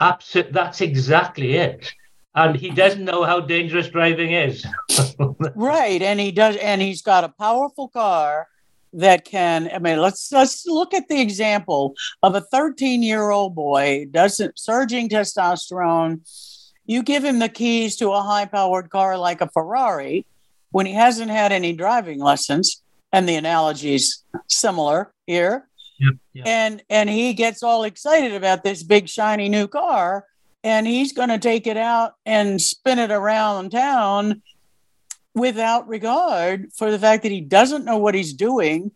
Absolutely, 0.00 0.52
that's 0.52 0.80
exactly 0.80 1.54
it. 1.54 1.92
And 2.34 2.54
he 2.54 2.70
doesn't 2.70 3.04
know 3.04 3.24
how 3.24 3.40
dangerous 3.40 3.88
driving 3.88 4.32
is. 4.32 4.64
right, 5.56 6.00
and 6.02 6.20
he 6.20 6.30
does, 6.30 6.56
and 6.56 6.80
he's 6.80 7.02
got 7.02 7.24
a 7.24 7.28
powerful 7.30 7.88
car 7.88 8.46
that 8.92 9.24
can. 9.24 9.68
I 9.72 9.78
mean, 9.78 9.98
let's 9.98 10.30
let's 10.30 10.66
look 10.66 10.94
at 10.94 11.08
the 11.08 11.20
example 11.20 11.94
of 12.22 12.34
a 12.34 12.40
13 12.40 13.02
year 13.02 13.30
old 13.30 13.54
boy 13.54 14.06
doesn't 14.10 14.58
surging 14.58 15.08
testosterone 15.08 16.20
you 16.88 17.02
give 17.02 17.22
him 17.22 17.38
the 17.38 17.50
keys 17.50 17.96
to 17.96 18.10
a 18.10 18.22
high 18.22 18.46
powered 18.46 18.90
car 18.90 19.16
like 19.18 19.42
a 19.42 19.50
Ferrari 19.50 20.26
when 20.70 20.86
he 20.86 20.94
hasn't 20.94 21.30
had 21.30 21.52
any 21.52 21.72
driving 21.74 22.18
lessons, 22.18 22.82
and 23.12 23.28
the 23.28 23.36
analogy 23.36 23.94
is 23.94 24.24
similar 24.48 25.12
here. 25.26 25.68
Yep, 26.00 26.14
yep. 26.32 26.46
And 26.46 26.82
and 26.88 27.10
he 27.10 27.34
gets 27.34 27.62
all 27.62 27.84
excited 27.84 28.32
about 28.32 28.64
this 28.64 28.82
big 28.82 29.08
shiny 29.08 29.50
new 29.50 29.68
car, 29.68 30.24
and 30.64 30.86
he's 30.86 31.12
going 31.12 31.28
to 31.28 31.38
take 31.38 31.66
it 31.66 31.76
out 31.76 32.14
and 32.24 32.60
spin 32.60 32.98
it 32.98 33.10
around 33.10 33.70
town 33.70 34.42
without 35.34 35.86
regard 35.88 36.72
for 36.72 36.90
the 36.90 36.98
fact 36.98 37.22
that 37.22 37.32
he 37.32 37.42
doesn't 37.42 37.84
know 37.84 37.98
what 37.98 38.14
he's 38.14 38.32
doing 38.32 38.90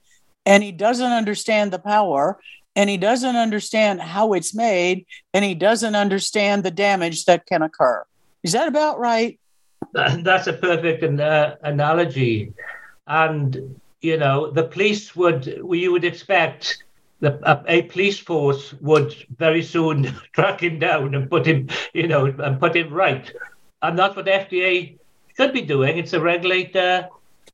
and 0.44 0.62
he 0.62 0.72
doesn't 0.72 1.12
understand 1.12 1.70
the 1.70 1.78
power 1.78 2.40
and 2.76 2.88
he 2.88 2.96
doesn't 2.96 3.36
understand 3.36 4.00
how 4.00 4.32
it's 4.32 4.54
made 4.54 5.06
and 5.34 5.44
he 5.44 5.54
doesn't 5.54 5.94
understand 5.94 6.62
the 6.62 6.70
damage 6.70 7.24
that 7.26 7.46
can 7.46 7.62
occur. 7.62 8.04
Is 8.42 8.52
that 8.52 8.68
about 8.68 8.98
right? 8.98 9.38
That's 9.92 10.46
a 10.46 10.52
perfect 10.52 11.02
uh, 11.20 11.56
analogy. 11.62 12.52
And, 13.06 13.78
you 14.00 14.16
know, 14.16 14.50
the 14.50 14.64
police 14.64 15.14
would, 15.14 15.46
you 15.46 15.92
would 15.92 16.04
expect 16.04 16.82
the, 17.20 17.38
a, 17.48 17.62
a, 17.68 17.82
police 17.82 18.18
force 18.18 18.72
would 18.80 19.14
very 19.36 19.62
soon 19.62 20.04
track 20.32 20.62
him 20.62 20.78
down 20.78 21.14
and 21.14 21.30
put 21.30 21.46
him, 21.46 21.68
you 21.92 22.08
know, 22.08 22.26
and 22.26 22.58
put 22.58 22.74
him 22.74 22.92
right. 22.92 23.30
And 23.82 23.98
that's 23.98 24.16
what 24.16 24.26
FDA 24.26 24.98
should 25.36 25.52
be 25.52 25.62
doing. 25.62 25.98
It's 25.98 26.12
a 26.14 26.20
regulator 26.20 27.08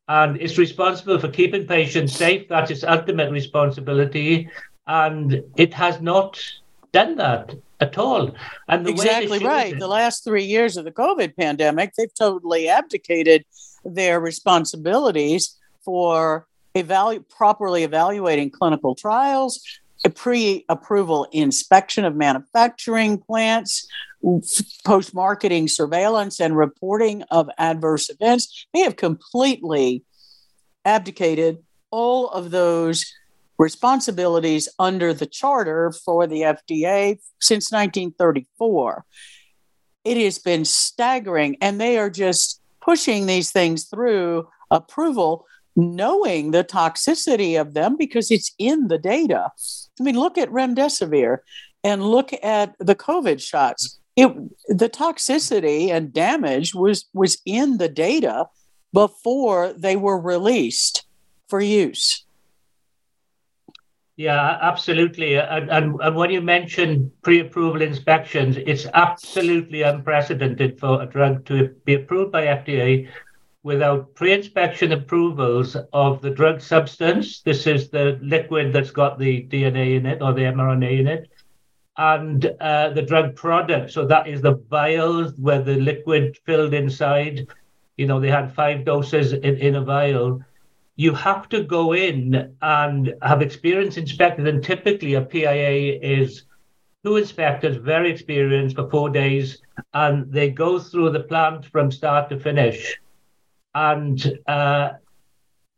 and 0.09 0.41
it's 0.41 0.57
responsible 0.57 1.19
for 1.19 1.29
keeping 1.29 1.67
patients 1.67 2.15
safe. 2.15 2.49
That's 2.49 2.71
its 2.71 2.85
ultimate 2.85 3.31
responsibility 3.31 4.49
and 4.89 5.45
it 5.57 5.75
has 5.75 6.01
not 6.01 6.41
done 6.93 7.17
that 7.17 7.55
at 7.81 7.99
all. 7.99 8.35
And 8.69 8.89
exactly 8.89 9.39
right. 9.39 9.79
The 9.79 9.87
last 9.87 10.25
three 10.25 10.45
years 10.45 10.77
of 10.77 10.85
the 10.85 10.91
COVID 10.91 11.37
pandemic, 11.37 11.93
they've 11.97 12.13
totally 12.13 12.69
abdicated 12.69 13.45
their 13.85 14.19
responsibilities 14.19 15.57
for 15.85 16.49
evalu- 16.75 17.29
properly 17.29 17.85
evaluating 17.85 18.51
clinical 18.51 18.95
trials, 18.95 19.63
pre-approval 20.15 21.29
inspection 21.33 22.05
of 22.05 22.17
manufacturing 22.17 23.19
plants, 23.19 23.87
post-marketing 24.85 25.69
surveillance 25.69 26.41
and 26.41 26.57
reporting 26.57 27.23
of 27.31 27.49
adverse 27.59 28.09
events. 28.11 28.67
They 28.75 28.81
have 28.81 28.97
completely 28.97 30.03
abdicated 30.85 31.59
all 31.91 32.29
of 32.29 32.51
those 32.51 33.05
responsibilities 33.59 34.69
under 34.79 35.13
the 35.13 35.27
charter 35.27 35.93
for 35.93 36.27
the 36.27 36.43
FDA 36.43 37.19
since 37.41 37.73
1934. 37.73 39.05
It 40.05 40.17
has 40.17 40.39
been 40.39 40.65
staggering, 40.65 41.57
and 41.61 41.81
they 41.81 41.99
are 41.99 42.11
just 42.11 42.63
pushing 42.81 43.27
these 43.27 43.51
things 43.51 43.85
through 43.85 44.49
approval, 44.71 45.45
knowing 45.77 46.53
the 46.53 46.65
toxicity 46.65 47.61
of 47.61 47.75
them 47.75 47.97
because 47.97 48.31
it's 48.31 48.55
in 48.59 48.89
the 48.89 48.99
data. 48.99 49.51
I 50.01 50.03
mean, 50.03 50.19
look 50.19 50.39
at 50.39 50.51
remdesivir 50.51 51.39
and 51.85 52.03
look 52.03 52.31
at 52.43 52.75
the 52.79 52.95
COVID 52.95 53.43
shots. 53.43 53.99
It, 54.17 54.33
the 54.69 54.89
toxicity 54.89 55.91
and 55.91 56.13
damage 56.13 56.75
was 56.75 57.07
was 57.13 57.41
in 57.45 57.79
the 57.79 57.89
data 57.89 58.47
before 58.93 59.73
they 59.73 59.97
were 59.97 60.19
released 60.19 61.05
for 61.49 61.61
use. 61.61 62.25
Yeah, 64.19 64.59
absolutely. 64.61 65.37
And, 65.37 65.71
and, 65.71 66.01
and 66.03 66.17
when 66.17 66.31
you 66.31 66.41
mention 66.41 67.13
pre 67.23 67.39
approval 67.39 67.83
inspections, 67.83 68.57
it's 68.57 68.85
absolutely 68.93 69.83
unprecedented 69.83 70.81
for 70.81 71.01
a 71.01 71.07
drug 71.07 71.45
to 71.47 71.69
be 71.85 71.95
approved 71.95 72.33
by 72.33 72.47
FDA 72.47 73.09
without 73.63 74.13
pre 74.17 74.33
inspection 74.33 74.91
approvals 74.91 75.77
of 75.93 76.21
the 76.21 76.31
drug 76.31 76.61
substance. 76.61 77.43
This 77.43 77.69
is 77.69 77.91
the 77.91 78.19
liquid 78.21 78.73
that's 78.73 78.91
got 78.91 79.21
the 79.21 79.47
DNA 79.47 79.97
in 79.97 80.05
it 80.05 80.21
or 80.21 80.33
the 80.33 80.43
mRNA 80.43 80.99
in 80.99 81.07
it. 81.07 81.31
And 81.97 82.45
uh, 82.61 82.91
the 82.91 83.03
drug 83.03 83.37
product. 83.37 83.93
So 83.93 84.05
that 84.07 84.27
is 84.27 84.43
the 84.43 84.55
vials 84.69 85.33
where 85.39 85.63
the 85.63 85.77
liquid 85.77 86.37
filled 86.45 86.75
inside. 86.75 87.47
You 87.97 88.09
know, 88.09 88.19
they 88.19 88.31
had 88.31 88.53
five 88.53 88.85
doses 88.85 89.33
in, 89.33 89.59
in 89.59 89.77
a 89.77 89.85
vial 89.85 90.43
you 90.99 91.15
have 91.15 91.49
to 91.49 91.63
go 91.63 91.95
in 91.95 92.57
and 92.61 93.15
have 93.23 93.41
experience 93.41 93.97
inspected. 93.97 94.49
And 94.49 94.63
typically, 94.63 95.15
a 95.15 95.23
PIA 95.23 95.97
is 96.03 96.43
two 97.05 97.17
inspectors, 97.17 97.77
very 97.77 98.11
experienced, 98.11 98.75
for 98.75 98.91
four 98.91 99.09
days, 99.09 99.63
and 99.95 100.31
they 100.33 100.51
go 100.51 100.81
through 100.81 101.11
the 101.11 101.21
plant 101.21 101.67
from 101.67 101.93
start 101.93 102.29
to 102.31 102.41
finish. 102.41 102.99
And 103.77 104.21
uh, 104.49 104.95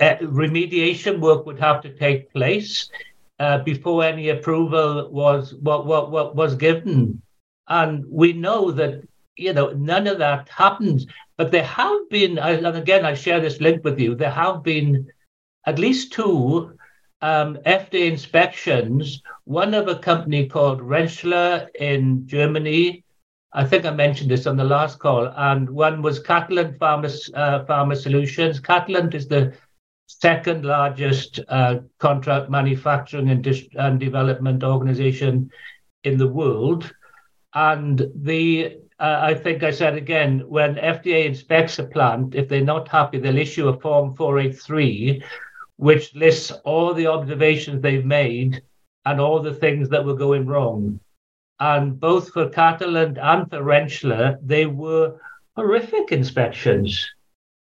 uh, 0.00 0.16
remediation 0.22 1.20
work 1.20 1.44
would 1.44 1.60
have 1.60 1.82
to 1.82 1.94
take 1.94 2.32
place 2.32 2.88
uh, 3.38 3.58
before 3.58 4.02
any 4.02 4.30
approval 4.30 5.10
was 5.10 5.52
what, 5.52 5.84
what, 5.84 6.10
what 6.10 6.34
was 6.34 6.54
given. 6.54 7.20
And 7.68 8.06
we 8.08 8.32
know 8.32 8.70
that 8.70 9.02
you 9.36 9.52
know 9.52 9.70
none 9.72 10.06
of 10.06 10.18
that 10.18 10.48
happens. 10.48 11.06
But 11.40 11.52
there 11.52 11.64
have 11.64 12.10
been, 12.10 12.38
and 12.38 12.66
again, 12.66 13.06
I 13.06 13.14
share 13.14 13.40
this 13.40 13.62
link 13.62 13.82
with 13.82 13.98
you. 13.98 14.14
There 14.14 14.30
have 14.30 14.62
been 14.62 15.06
at 15.64 15.78
least 15.78 16.12
two 16.12 16.76
um, 17.22 17.56
FDA 17.64 18.10
inspections. 18.10 19.22
One 19.44 19.72
of 19.72 19.88
a 19.88 19.98
company 19.98 20.46
called 20.46 20.82
Rentschler 20.82 21.68
in 21.76 22.26
Germany. 22.26 23.04
I 23.54 23.64
think 23.64 23.86
I 23.86 23.90
mentioned 23.90 24.30
this 24.30 24.46
on 24.46 24.58
the 24.58 24.64
last 24.64 24.98
call. 24.98 25.32
And 25.34 25.70
one 25.70 26.02
was 26.02 26.20
Catalent 26.20 26.78
Pharma, 26.78 27.08
uh, 27.34 27.64
Pharma 27.64 27.96
Solutions. 27.96 28.60
Catalent 28.60 29.14
is 29.14 29.26
the 29.26 29.54
second 30.08 30.66
largest 30.66 31.40
uh, 31.48 31.78
contract 32.00 32.50
manufacturing 32.50 33.30
and, 33.30 33.42
dis- 33.42 33.66
and 33.78 33.98
development 33.98 34.62
organization 34.62 35.50
in 36.04 36.18
the 36.18 36.28
world. 36.28 36.92
And 37.54 38.06
the 38.14 38.76
uh, 39.00 39.18
I 39.22 39.34
think 39.34 39.62
I 39.62 39.70
said 39.70 39.96
again, 39.96 40.44
when 40.46 40.74
FDA 40.74 41.24
inspects 41.24 41.78
a 41.78 41.84
plant, 41.84 42.34
if 42.34 42.48
they're 42.48 42.60
not 42.60 42.86
happy, 42.86 43.18
they'll 43.18 43.38
issue 43.38 43.68
a 43.68 43.80
Form 43.80 44.14
483, 44.14 45.24
which 45.76 46.14
lists 46.14 46.50
all 46.64 46.92
the 46.92 47.06
observations 47.06 47.80
they've 47.80 48.04
made 48.04 48.62
and 49.06 49.18
all 49.18 49.40
the 49.40 49.54
things 49.54 49.88
that 49.88 50.04
were 50.04 50.14
going 50.14 50.44
wrong. 50.44 51.00
And 51.60 51.98
both 51.98 52.30
for 52.34 52.50
Catalent 52.50 53.16
and 53.16 53.48
for 53.48 53.62
Rentschler, 53.62 54.38
they 54.42 54.66
were 54.66 55.18
horrific 55.56 56.12
inspections. 56.12 57.10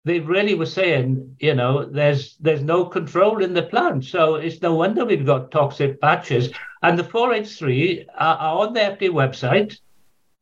They 0.04 0.18
really 0.18 0.54
were 0.54 0.66
saying, 0.66 1.36
you 1.38 1.54
know, 1.54 1.84
there's 1.84 2.36
there's 2.38 2.62
no 2.62 2.84
control 2.84 3.44
in 3.44 3.54
the 3.54 3.62
plant, 3.62 4.04
so 4.04 4.36
it's 4.36 4.62
no 4.62 4.74
wonder 4.74 5.04
we've 5.04 5.26
got 5.26 5.52
toxic 5.52 6.00
batches. 6.00 6.50
And 6.82 6.98
the 6.98 7.04
483 7.04 8.06
are, 8.16 8.36
are 8.36 8.66
on 8.66 8.72
the 8.72 8.80
FDA 8.80 9.10
website 9.10 9.78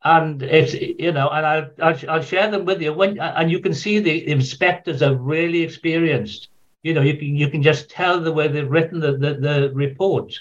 and 0.03 0.41
it's 0.43 0.73
you 0.73 1.11
know, 1.11 1.29
and 1.29 1.45
I'll, 1.45 1.69
I'll, 1.81 2.09
I'll 2.09 2.21
share 2.21 2.49
them 2.51 2.65
with 2.65 2.81
you 2.81 2.93
when, 2.93 3.19
and 3.19 3.51
you 3.51 3.59
can 3.59 3.73
see 3.73 3.99
the 3.99 4.29
inspectors 4.29 5.01
are 5.01 5.15
really 5.15 5.61
experienced. 5.61 6.49
You 6.83 6.93
know, 6.93 7.01
you 7.01 7.17
can 7.17 7.35
you 7.35 7.49
can 7.49 7.63
just 7.63 7.89
tell 7.89 8.19
the 8.19 8.31
way 8.31 8.47
they've 8.47 8.69
written 8.69 8.99
the 8.99 9.13
the, 9.13 9.33
the 9.33 9.71
report. 9.73 10.33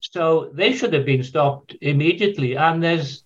So 0.00 0.50
they 0.54 0.72
should 0.72 0.94
have 0.94 1.04
been 1.04 1.22
stopped 1.22 1.76
immediately. 1.80 2.56
And 2.56 2.82
there's 2.82 3.24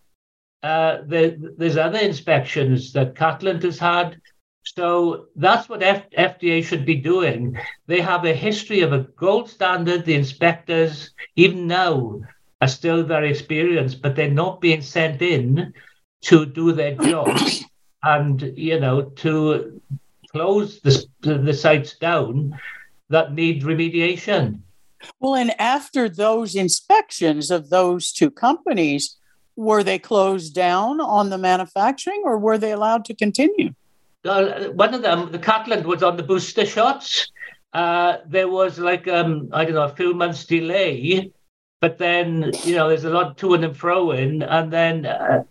uh, 0.63 0.99
there, 1.07 1.37
there's 1.59 1.77
other 1.77 1.99
inspections 1.99 2.93
that 2.95 3.15
Catalent 3.15 3.63
has 3.63 3.79
had. 3.79 4.21
So 4.65 5.27
that's 5.37 5.69
what 5.69 5.83
F- 5.83 6.11
FDA 6.11 6.65
should 6.65 6.87
be 6.87 6.97
doing. 6.97 7.59
They 7.87 8.01
have 8.01 8.25
a 8.25 8.33
history 8.33 8.81
of 8.81 8.93
a 8.93 9.07
gold 9.17 9.51
standard. 9.51 10.05
The 10.05 10.15
inspectors, 10.15 11.11
even 11.37 11.67
now, 11.67 12.21
are 12.65 12.69
still 12.69 13.03
very 13.03 13.31
experienced, 13.31 14.01
but 14.01 14.17
they're 14.17 14.31
not 14.31 14.59
being 14.59 14.81
sent 14.81 15.21
in 15.21 15.75
to 16.23 16.47
do 16.47 16.73
their 16.73 16.95
job 16.95 17.29
and 18.03 18.41
you 18.57 18.81
know 18.81 19.03
to 19.25 19.81
close 20.33 20.81
the, 20.81 21.07
the 21.21 21.53
sites 21.53 21.97
down 21.99 22.59
that 23.11 23.35
need 23.35 23.63
remediation. 23.63 24.61
Well, 25.21 25.35
and 25.35 25.53
after 25.61 26.09
those 26.09 26.55
inspections 26.55 27.51
of 27.51 27.69
those 27.69 28.13
two 28.13 28.31
companies, 28.31 29.19
were 29.57 29.85
they 29.85 29.99
closed 29.99 30.55
down 30.55 31.03
on 31.03 31.29
the 31.29 31.37
manufacturing 31.37 32.23
or 32.25 32.39
were 32.39 32.57
they 32.57 32.73
allowed 32.73 33.05
to 33.05 33.15
continue? 33.15 33.75
Uh, 34.25 34.71
one 34.71 34.95
of 34.95 35.03
them, 35.03 35.31
the 35.31 35.39
Catalent, 35.39 35.85
was 35.85 36.03
on 36.03 36.17
the 36.17 36.23
booster 36.23 36.65
shots. 36.65 37.31
Uh, 37.75 38.17
there 38.27 38.49
was 38.49 38.79
like, 38.79 39.07
um, 39.07 39.51
I 39.53 39.65
don't 39.65 39.75
know, 39.75 39.83
a 39.83 39.95
few 39.95 40.15
months 40.15 40.47
delay 40.47 41.31
but 41.85 41.99
then 41.99 42.51
you 42.65 42.75
know 42.77 42.89
there's 42.89 43.05
a 43.05 43.11
lot 43.11 43.37
to 43.37 43.53
and 43.53 43.77
fro 43.77 44.13
in, 44.13 44.43
and 44.43 44.73
then 44.73 45.05
uh, 45.05 45.45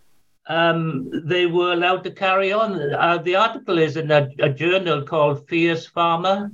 um, 0.48 1.12
they 1.26 1.46
were 1.46 1.74
allowed 1.74 2.04
to 2.04 2.10
carry 2.10 2.52
on. 2.52 2.72
Uh, 2.92 3.20
the 3.20 3.36
article 3.36 3.78
is 3.78 3.98
in 3.98 4.10
a, 4.10 4.28
a 4.40 4.50
journal 4.50 5.04
called 5.04 5.48
Fierce 5.48 5.88
Pharma. 5.88 6.52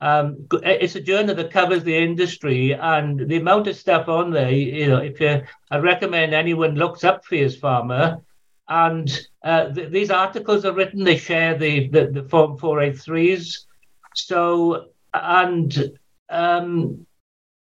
Um, 0.00 0.48
it's 0.64 0.96
a 0.96 1.00
journal 1.00 1.36
that 1.36 1.52
covers 1.52 1.84
the 1.84 1.96
industry 1.96 2.72
and 2.74 3.28
the 3.28 3.36
amount 3.36 3.68
of 3.68 3.76
stuff 3.76 4.08
on 4.08 4.32
there. 4.32 4.50
You 4.50 4.88
know, 4.88 4.96
if 4.96 5.20
you, 5.20 5.42
I 5.70 5.78
recommend 5.78 6.34
anyone 6.34 6.74
looks 6.74 7.04
up 7.04 7.24
Fierce 7.24 7.56
Pharma, 7.56 8.22
and 8.68 9.08
uh, 9.44 9.72
th- 9.72 9.92
these 9.92 10.10
articles 10.10 10.64
are 10.64 10.74
written. 10.74 11.04
They 11.04 11.16
share 11.16 11.56
the 11.56 11.86
the, 11.86 12.06
the 12.06 12.24
Form 12.24 12.58
483s. 12.58 13.66
So 14.14 14.86
and 15.14 15.92
um, 16.28 17.06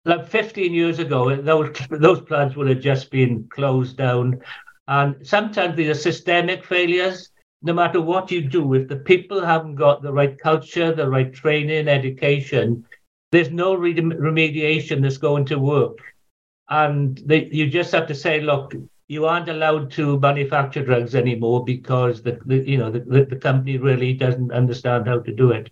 like 0.06 0.28
15 0.28 0.72
years 0.72 0.98
ago, 0.98 1.34
those 1.36 1.76
those 1.90 2.20
plants 2.22 2.56
would 2.56 2.68
have 2.68 2.80
just 2.80 3.10
been 3.10 3.46
closed 3.50 3.96
down. 3.96 4.40
And 4.88 5.26
sometimes 5.26 5.76
these 5.76 5.88
are 5.88 5.94
systemic 5.94 6.64
failures. 6.64 7.30
No 7.62 7.72
matter 7.72 8.00
what 8.00 8.30
you 8.30 8.42
do, 8.42 8.74
if 8.74 8.86
the 8.88 8.96
people 8.96 9.44
haven't 9.44 9.74
got 9.74 10.02
the 10.02 10.12
right 10.12 10.38
culture, 10.38 10.94
the 10.94 11.08
right 11.08 11.32
training, 11.32 11.88
education, 11.88 12.84
there's 13.32 13.50
no 13.50 13.74
re- 13.74 13.94
remediation 13.94 15.02
that's 15.02 15.18
going 15.18 15.46
to 15.46 15.58
work. 15.58 15.98
And 16.68 17.20
they, 17.24 17.46
you 17.46 17.66
just 17.66 17.92
have 17.92 18.06
to 18.06 18.14
say, 18.14 18.40
look, 18.40 18.74
you 19.08 19.26
aren't 19.26 19.48
allowed 19.48 19.90
to 19.92 20.20
manufacture 20.20 20.84
drugs 20.84 21.14
anymore 21.16 21.64
because 21.64 22.22
the, 22.22 22.38
the 22.46 22.58
you 22.58 22.78
know 22.78 22.90
the, 22.90 23.24
the 23.24 23.36
company 23.36 23.78
really 23.78 24.12
doesn't 24.14 24.52
understand 24.52 25.08
how 25.08 25.18
to 25.20 25.32
do 25.32 25.50
it. 25.50 25.70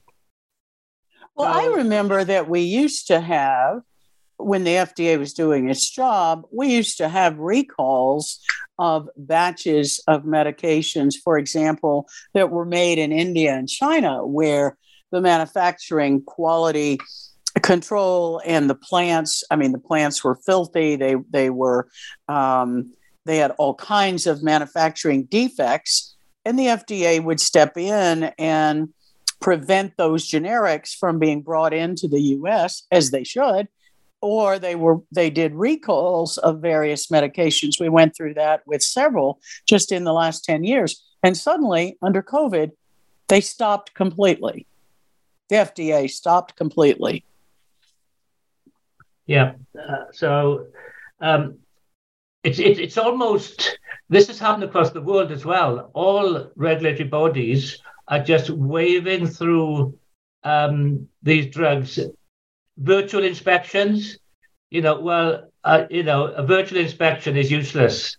Well, 1.37 1.53
I 1.53 1.67
remember 1.67 2.25
that 2.25 2.49
we 2.49 2.61
used 2.61 3.09
to 3.09 3.21
have 3.21 3.83
when 4.37 4.65
the 4.65 4.75
FDA 4.75 5.19
was 5.19 5.33
doing 5.33 5.69
its 5.69 5.89
job, 5.89 6.45
we 6.53 6.75
used 6.75 6.99
to 6.99 7.09
have 7.09 7.39
recalls 7.39 8.41
of 8.79 9.09
batches 9.17 10.01
of 10.09 10.25
medications, 10.25 11.15
for 11.23 11.39
example, 11.39 12.09
that 12.35 12.51
were 12.51 12.65
made 12.65 12.99
in 12.99 13.13
India 13.13 13.55
and 13.55 13.69
China, 13.69 14.27
where 14.27 14.77
the 15.13 15.21
manufacturing 15.21 16.23
quality 16.23 16.99
control 17.63 18.43
and 18.45 18.69
the 18.69 18.75
plants 18.75 19.45
i 19.51 19.55
mean 19.55 19.71
the 19.71 19.79
plants 19.79 20.25
were 20.25 20.35
filthy. 20.35 20.97
They 20.97 21.15
they 21.31 21.51
were 21.51 21.89
um, 22.29 22.93
they 23.25 23.37
had 23.37 23.53
all 23.53 23.75
kinds 23.75 24.27
of 24.27 24.43
manufacturing 24.43 25.25
defects 25.25 26.17
and 26.45 26.59
the 26.59 26.67
fda 26.67 27.23
would 27.23 27.41
step 27.41 27.77
in 27.77 28.25
and 28.39 28.93
prevent 29.41 29.97
those 29.97 30.29
generics 30.29 30.97
from 30.97 31.19
being 31.19 31.43
brought 31.43 31.73
into 31.73 32.09
the 32.09 32.19
us 32.19 32.87
as 32.91 33.13
they 33.13 33.25
should 33.25 33.69
or 34.25 34.59
they 34.59 34.75
were 34.75 35.03
they 35.13 35.29
did 35.29 35.55
recalls 35.55 36.39
of 36.39 36.63
various 36.63 37.09
medications. 37.09 37.79
We 37.79 37.91
went 37.91 38.17
through 38.17 38.35
that 38.35 38.63
with 38.67 38.83
several 38.83 39.39
just 39.69 39.93
in 39.93 40.05
the 40.05 40.15
last 40.15 40.45
10 40.45 40.65
years. 40.65 41.05
And 41.23 41.37
suddenly 41.37 41.99
under 42.01 42.23
covid 42.23 42.71
they 43.29 43.43
stopped 43.43 43.93
completely. 43.93 44.67
The 45.51 45.57
fda 45.57 46.09
stopped 46.09 46.57
completely. 46.57 47.23
Yeah 49.27 49.53
uh, 49.79 50.07
so 50.13 50.69
um, 51.21 51.59
it's, 52.43 52.59
it, 52.59 52.79
it's 52.79 52.97
almost 52.97 53.79
this 54.09 54.29
has 54.29 54.39
happened 54.39 54.65
across 54.65 54.91
the 54.91 55.03
world 55.03 55.33
as 55.33 55.45
well. 55.45 55.91
All 55.93 56.51
regulatory 56.57 57.09
bodies 57.09 57.79
are 58.09 58.25
just 58.25 58.49
waving 58.49 59.27
through 59.27 59.99
um, 60.45 61.09
these 61.23 61.47
drugs 61.47 61.99
virtual 62.79 63.25
inspections, 63.25 64.19
you 64.71 64.83
know, 64.83 65.01
well, 65.01 65.51
uh, 65.63 65.85
you 65.91 66.03
know, 66.03 66.27
a 66.27 66.45
virtual 66.45 66.79
inspection 66.79 67.37
is 67.37 67.51
useless. 67.51 68.17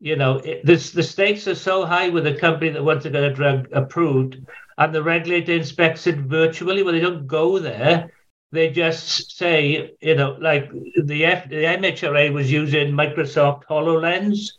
You 0.00 0.16
know, 0.16 0.38
it, 0.38 0.64
this, 0.64 0.90
the 0.92 1.02
stakes 1.02 1.46
are 1.48 1.54
so 1.54 1.84
high 1.84 2.08
with 2.08 2.26
a 2.26 2.34
company 2.34 2.70
that 2.70 2.84
wants 2.84 3.04
to 3.04 3.10
get 3.10 3.24
a 3.24 3.32
drug 3.32 3.68
approved, 3.72 4.38
and 4.78 4.94
the 4.94 5.02
regulator 5.02 5.52
inspects 5.52 6.06
it 6.06 6.16
virtually. 6.16 6.82
Well, 6.82 6.92
they 6.92 7.00
don't 7.00 7.26
go 7.26 7.58
there. 7.58 8.10
They 8.50 8.70
just 8.70 9.36
say, 9.36 9.94
you 10.00 10.14
know, 10.14 10.36
like 10.40 10.70
the, 11.04 11.26
F, 11.26 11.48
the 11.50 11.64
MHRA 11.64 12.32
was 12.32 12.50
using 12.50 12.92
Microsoft 12.92 13.64
HoloLens, 13.66 14.52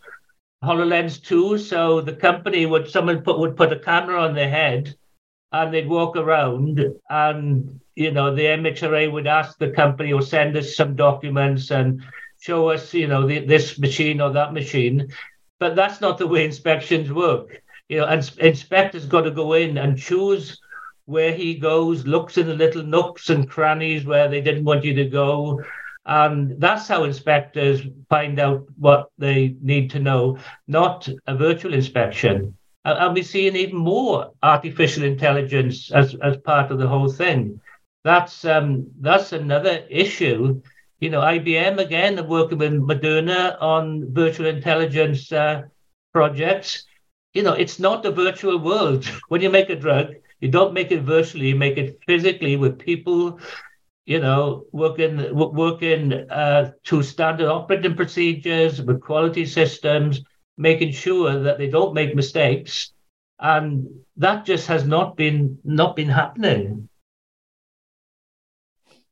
HoloLens 0.64 1.24
2. 1.24 1.58
So 1.58 2.02
the 2.02 2.14
company 2.14 2.68
would, 2.68 2.88
someone 2.88 3.24
put, 3.24 3.40
would 3.40 3.58
put 3.58 3.74
a 3.74 3.80
camera 3.80 4.22
on 4.22 4.36
their 4.36 4.50
head 4.50 4.96
and 5.52 5.74
they'd 5.74 5.90
walk 5.90 6.16
around 6.16 6.86
and 7.10 7.80
you 8.00 8.12
know 8.12 8.34
the 8.34 8.46
MHRA 8.46 9.12
would 9.12 9.28
ask 9.28 9.58
the 9.60 9.72
company 9.72 10.14
or 10.14 10.22
send 10.22 10.58
us 10.58 10.76
some 10.76 10.96
documents 10.96 11.72
and 11.72 12.02
show 12.40 12.70
us 12.70 12.94
you 12.94 13.08
know 13.08 13.28
the, 13.28 13.40
this 13.46 13.78
machine 13.80 14.22
or 14.22 14.32
that 14.32 14.54
machine 14.54 15.10
but 15.60 15.76
that's 15.76 16.02
not 16.02 16.18
the 16.18 16.28
way 16.28 16.46
inspections 16.46 17.12
work 17.12 17.62
you 17.90 18.00
know 18.00 18.06
and 18.08 18.32
inspectors 18.40 19.06
got 19.06 19.22
to 19.22 19.32
go 19.32 19.54
in 19.54 19.78
and 19.78 19.98
choose 19.98 20.60
where 21.06 21.34
he 21.34 21.56
goes 21.56 22.06
looks 22.08 22.38
in 22.38 22.48
the 22.48 22.54
little 22.56 22.84
nooks 22.84 23.30
and 23.30 23.50
crannies 23.50 24.06
where 24.06 24.30
they 24.30 24.42
didn't 24.42 24.66
want 24.66 24.84
you 24.86 24.94
to 24.96 25.06
go 25.10 25.62
And 26.06 26.60
that's 26.60 26.88
how 26.88 27.04
inspectors 27.04 27.82
find 28.10 28.40
out 28.40 28.66
what 28.78 29.12
they 29.20 29.56
need 29.62 29.92
to 29.92 30.00
know, 30.00 30.40
not 30.68 31.08
a 31.28 31.36
virtual 31.36 31.74
inspection. 31.74 32.58
And 32.86 33.14
we're 33.14 33.24
seeing 33.24 33.56
even 33.56 33.78
more 33.78 34.32
artificial 34.42 35.04
intelligence 35.04 35.92
as, 35.92 36.16
as 36.24 36.38
part 36.38 36.72
of 36.72 36.80
the 36.80 36.88
whole 36.88 37.12
thing. 37.12 37.62
That's 38.04 38.46
um, 38.46 38.88
that's 39.00 39.32
another 39.34 39.86
issue. 39.90 40.62
You 41.00 41.10
know, 41.10 41.22
IBM 41.22 41.80
again 41.80 42.20
are 42.20 42.28
working 42.28 42.58
with 42.58 42.74
Moderna 42.74 43.58
on 43.62 44.14
virtual 44.14 44.48
intelligence 44.48 45.32
uh, 45.32 45.64
projects. 46.14 46.86
You 47.34 47.44
know, 47.44 47.54
it's 47.54 47.80
not 47.80 48.06
a 48.06 48.12
virtual 48.12 48.58
world. 48.60 49.06
when 49.30 49.42
you 49.42 49.50
make 49.50 49.70
a 49.70 49.76
drug, 49.76 50.16
you 50.42 50.50
don't 50.50 50.74
make 50.74 50.92
it 50.92 51.02
virtually, 51.04 51.50
you 51.50 51.56
make 51.56 51.78
it 51.78 52.00
physically 52.06 52.56
with 52.58 52.80
people 52.80 53.40
you 54.06 54.20
know, 54.20 54.66
working 54.74 55.36
working 55.36 56.14
uh, 56.32 56.72
to 56.86 57.04
standard 57.04 57.48
operating 57.48 57.96
procedures 57.96 58.82
with 58.82 59.02
quality 59.02 59.46
systems, 59.46 60.22
making 60.58 60.92
sure 60.92 61.40
that 61.40 61.58
they 61.60 61.70
don't 61.70 61.94
make 61.94 62.16
mistakes, 62.16 62.92
and 63.40 63.88
that 64.18 64.46
just 64.46 64.68
has 64.68 64.86
not 64.86 65.16
been 65.16 65.60
not 65.64 65.96
been 65.96 66.10
happening. 66.10 66.89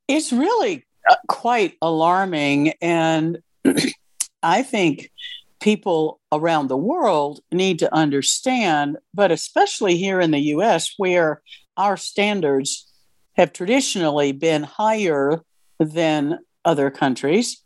It's 0.08 0.32
really 0.32 0.86
quite 1.28 1.76
alarming, 1.82 2.74
and 2.82 3.39
I 4.43 4.63
think 4.63 5.12
people 5.60 6.20
around 6.32 6.67
the 6.67 6.78
world 6.78 7.41
need 7.52 7.80
to 7.80 7.93
understand, 7.93 8.98
but 9.13 9.32
especially 9.32 9.98
here 9.98 10.20
in 10.20 10.32
the 10.32 10.39
U.S., 10.39 10.93
where 10.98 11.41
our 11.76 11.98
standards 11.98 12.88
have 13.36 13.54
traditionally 13.54 14.32
been 14.32 14.63
higher 14.63 15.41
than 15.80 16.39
other 16.65 16.89
countries. 16.89 17.62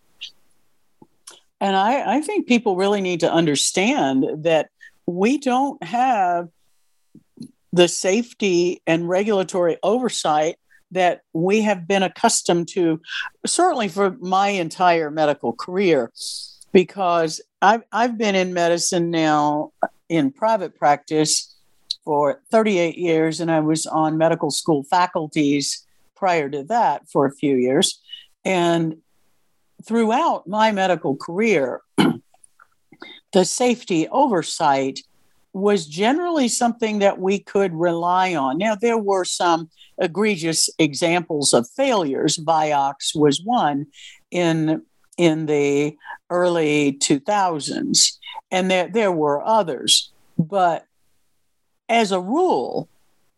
And 1.59 1.75
I, 1.75 2.17
I 2.17 2.21
think 2.21 2.47
people 2.47 2.75
really 2.75 3.01
need 3.01 3.19
to 3.21 3.31
understand 3.31 4.25
that 4.43 4.69
we 5.05 5.37
don't 5.37 5.81
have 5.83 6.49
the 7.73 7.87
safety 7.87 8.81
and 8.85 9.07
regulatory 9.07 9.77
oversight 9.83 10.55
that 10.91 11.21
we 11.33 11.61
have 11.61 11.87
been 11.87 12.03
accustomed 12.03 12.67
to, 12.69 13.01
certainly 13.45 13.87
for 13.87 14.17
my 14.19 14.49
entire 14.49 15.09
medical 15.09 15.53
career, 15.53 16.11
because 16.71 17.41
I've, 17.61 17.83
I've 17.91 18.17
been 18.17 18.35
in 18.35 18.53
medicine 18.53 19.09
now 19.11 19.71
in 20.09 20.31
private 20.31 20.75
practice 20.77 21.55
for 22.03 22.41
38 22.51 22.97
years, 22.97 23.39
and 23.39 23.51
I 23.51 23.59
was 23.59 23.85
on 23.85 24.17
medical 24.17 24.51
school 24.51 24.83
faculties 24.83 25.85
prior 26.15 26.49
to 26.49 26.63
that 26.65 27.09
for 27.09 27.25
a 27.25 27.33
few 27.33 27.55
years. 27.55 28.01
And 28.43 28.97
throughout 29.85 30.47
my 30.47 30.71
medical 30.71 31.15
career, 31.15 31.81
the 33.33 33.45
safety 33.45 34.07
oversight 34.09 34.99
was 35.53 35.85
generally 35.85 36.47
something 36.47 36.99
that 36.99 37.19
we 37.19 37.39
could 37.39 37.73
rely 37.73 38.35
on. 38.35 38.57
Now, 38.57 38.75
there 38.75 38.97
were 38.97 39.25
some 39.25 39.69
egregious 39.97 40.69
examples 40.79 41.53
of 41.53 41.69
failures. 41.69 42.37
Vioxx 42.37 43.15
was 43.15 43.41
one 43.43 43.87
in, 44.31 44.83
in 45.17 45.45
the 45.47 45.97
early 46.29 46.93
2000s, 46.93 48.17
and 48.49 48.71
there, 48.71 48.87
there 48.87 49.11
were 49.11 49.45
others. 49.45 50.11
But 50.37 50.85
as 51.89 52.11
a 52.11 52.19
rule, 52.19 52.87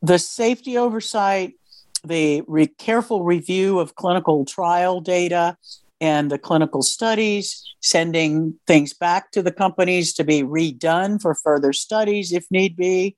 the 0.01 0.19
safety 0.19 0.77
oversight, 0.77 1.55
the 2.03 2.43
re- 2.47 2.67
careful 2.67 3.23
review 3.23 3.79
of 3.79 3.95
clinical 3.95 4.45
trial 4.45 5.01
data 5.01 5.57
and 6.03 6.29
the 6.29 6.37
clinical 6.37 6.81
studies, 6.81 7.63
sending 7.79 8.59
things 8.67 8.93
back 8.93 9.31
to 9.31 9.41
the 9.41 9.53
companies 9.53 10.11
to 10.11 10.25
be 10.25 10.43
redone 10.43 11.21
for 11.21 11.33
further 11.33 11.71
studies 11.71 12.33
if 12.33 12.45
need 12.51 12.75
be. 12.75 13.15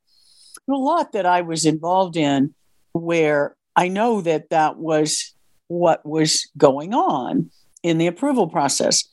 A 0.69 0.73
lot 0.73 1.11
that 1.13 1.25
I 1.25 1.41
was 1.41 1.65
involved 1.65 2.15
in 2.15 2.53
where 2.93 3.55
I 3.75 3.87
know 3.87 4.21
that 4.21 4.51
that 4.51 4.77
was 4.77 5.33
what 5.65 6.05
was 6.05 6.47
going 6.57 6.93
on 6.93 7.49
in 7.81 7.97
the 7.97 8.05
approval 8.05 8.47
process. 8.47 9.03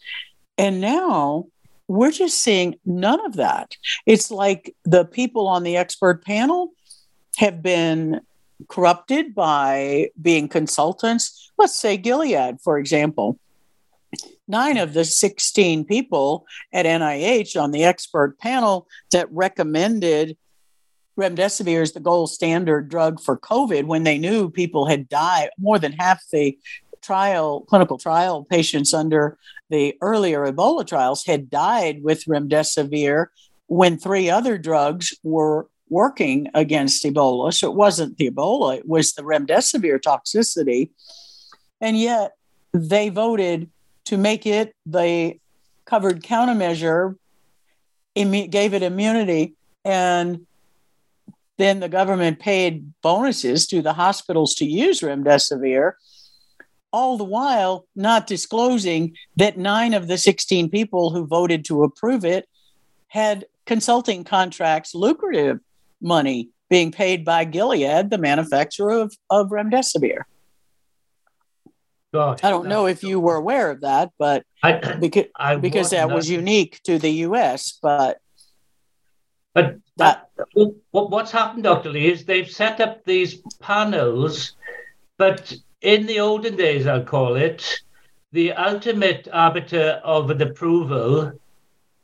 And 0.58 0.82
now 0.82 1.46
we're 1.88 2.12
just 2.12 2.42
seeing 2.42 2.74
none 2.85 3.24
of 3.24 3.37
that. 3.37 3.74
It's 4.04 4.30
like 4.30 4.76
the 4.85 5.06
people 5.06 5.48
on 5.48 5.62
the 5.62 5.78
expert 5.78 6.22
panel 6.26 6.72
have 7.38 7.62
been 7.62 8.20
corrupted 8.68 9.35
by 9.35 10.11
being 10.20 10.46
consultants. 10.46 11.50
Let's 11.56 11.80
say 11.80 11.96
Gilead, 11.96 12.61
for 12.61 12.78
example. 12.78 13.38
Nine 14.52 14.76
of 14.76 14.92
the 14.92 15.06
16 15.06 15.86
people 15.86 16.46
at 16.74 16.84
NIH 16.84 17.60
on 17.60 17.70
the 17.70 17.84
expert 17.84 18.38
panel 18.38 18.86
that 19.10 19.32
recommended 19.32 20.36
remdesivir 21.18 21.80
as 21.80 21.92
the 21.92 22.00
gold 22.00 22.30
standard 22.30 22.90
drug 22.90 23.18
for 23.18 23.38
COVID 23.38 23.84
when 23.84 24.02
they 24.04 24.18
knew 24.18 24.50
people 24.50 24.86
had 24.86 25.08
died, 25.08 25.48
more 25.58 25.78
than 25.78 25.92
half 25.92 26.22
the 26.30 26.58
trial, 27.00 27.62
clinical 27.62 27.96
trial 27.96 28.44
patients 28.44 28.92
under 28.92 29.38
the 29.70 29.96
earlier 30.02 30.40
Ebola 30.40 30.86
trials 30.86 31.24
had 31.24 31.48
died 31.48 32.02
with 32.02 32.26
remdesivir 32.26 33.28
when 33.68 33.98
three 33.98 34.28
other 34.28 34.58
drugs 34.58 35.14
were 35.22 35.66
working 35.88 36.48
against 36.52 37.04
Ebola. 37.04 37.54
So 37.54 37.70
it 37.70 37.74
wasn't 37.74 38.18
the 38.18 38.30
Ebola, 38.30 38.76
it 38.76 38.86
was 38.86 39.14
the 39.14 39.22
remdesivir 39.22 39.98
toxicity. 39.98 40.90
And 41.80 41.98
yet 41.98 42.32
they 42.74 43.08
voted 43.08 43.70
to 44.06 44.16
make 44.16 44.46
it 44.46 44.74
the 44.86 45.36
covered 45.84 46.22
countermeasure, 46.22 47.16
gave 48.14 48.74
it 48.74 48.82
immunity, 48.82 49.54
and 49.84 50.46
then 51.58 51.80
the 51.80 51.88
government 51.88 52.38
paid 52.38 52.92
bonuses 53.02 53.66
to 53.68 53.82
the 53.82 53.92
hospitals 53.92 54.54
to 54.56 54.64
use 54.64 55.00
remdesivir 55.00 55.92
all 56.92 57.16
the 57.16 57.24
while 57.24 57.86
not 57.96 58.26
disclosing 58.26 59.16
that 59.36 59.56
nine 59.56 59.94
of 59.94 60.06
the 60.06 60.18
16 60.18 60.68
people 60.68 61.10
who 61.10 61.26
voted 61.26 61.64
to 61.64 61.82
approve 61.82 62.24
it 62.24 62.46
had 63.08 63.46
consulting 63.66 64.24
contracts, 64.24 64.94
lucrative 64.94 65.58
money 66.00 66.50
being 66.68 66.92
paid 66.92 67.24
by 67.24 67.44
Gilead, 67.44 68.10
the 68.10 68.18
manufacturer 68.18 68.92
of, 68.92 69.14
of 69.30 69.48
remdesivir. 69.50 70.22
Gosh, 72.12 72.40
I 72.42 72.51
don't 72.51 72.68
know 72.68 72.87
if 72.87 73.03
you 73.03 73.18
were 73.18 73.37
aware 73.37 73.70
of 73.70 73.81
that, 73.81 74.11
but 74.18 74.44
I, 74.62 74.72
because, 74.72 75.25
I 75.35 75.57
because 75.57 75.90
that 75.90 76.11
was 76.11 76.29
unique 76.29 76.81
to 76.85 76.98
the 76.98 77.11
US, 77.27 77.79
but 77.81 78.18
but 79.55 79.79
that, 79.96 80.31
what's 80.90 81.31
happened, 81.31 81.64
Dr. 81.64 81.90
Lee, 81.90 82.11
is 82.11 82.25
they've 82.25 82.51
set 82.51 82.81
up 82.81 83.05
these 83.05 83.37
panels, 83.61 84.53
but 85.18 85.55
in 85.83 86.07
the 86.07 86.20
olden 86.20 86.57
days, 86.57 86.87
I'll 86.87 87.05
call 87.05 87.37
it, 87.37 87.81
the 88.33 88.53
ultimate 88.53 89.29
arbiter 89.33 90.01
of 90.05 90.31
an 90.31 90.40
approval 90.40 91.33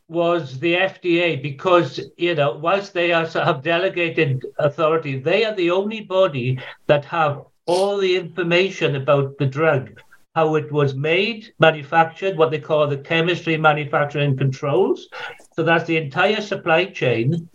was 0.09 0.59
the 0.59 0.75
FDA 0.75 1.41
because, 1.43 2.01
you 2.17 2.35
know, 2.35 2.57
whilst 2.57 2.93
they 2.93 3.13
are, 3.13 3.27
have 3.27 3.63
delegated 3.63 4.45
authority, 4.59 5.19
they 5.19 5.45
are 5.45 5.55
the 5.55 5.71
only 5.71 6.03
body 6.03 6.59
that 6.87 7.05
have 7.07 7.45
all 7.69 7.99
the 7.99 8.17
information 8.17 8.97
about 8.97 9.37
the 9.37 9.47
drug, 9.47 10.01
how 10.35 10.55
it 10.55 10.73
was 10.73 10.95
made, 10.95 11.53
manufactured, 11.61 12.37
what 12.37 12.51
they 12.51 12.59
call 12.59 12.87
the 12.89 12.97
chemistry, 12.97 13.59
manufacturing 13.59 14.37
controls. 14.37 15.09
So 15.55 15.63
that's 15.63 15.85
the 15.85 15.99
entire 15.99 16.41
supply 16.41 16.87
chain, 16.87 17.49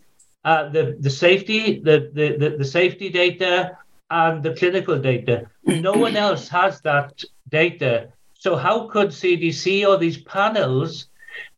uh, 0.46 0.70
the 0.70 0.98
the 1.00 1.10
safety, 1.10 1.80
the, 1.80 2.12
the 2.14 2.38
the 2.38 2.58
the 2.58 2.66
safety 2.66 3.10
data, 3.10 3.78
and 4.12 4.44
the 4.44 4.54
clinical 4.54 5.00
data. 5.00 5.50
No 5.66 5.94
one 5.94 6.16
else 6.16 6.48
has 6.50 6.80
that 6.82 7.24
data. 7.50 8.10
So 8.34 8.56
how 8.56 8.88
could 8.90 9.08
CDC 9.08 9.88
or 9.88 9.98
these 9.98 10.22
panels 10.22 11.08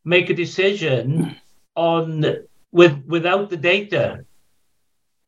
make 0.04 0.30
a 0.30 0.34
decision 0.34 1.36
on 1.74 2.24
with 2.72 3.04
without 3.06 3.50
the 3.50 3.58
data? 3.58 4.24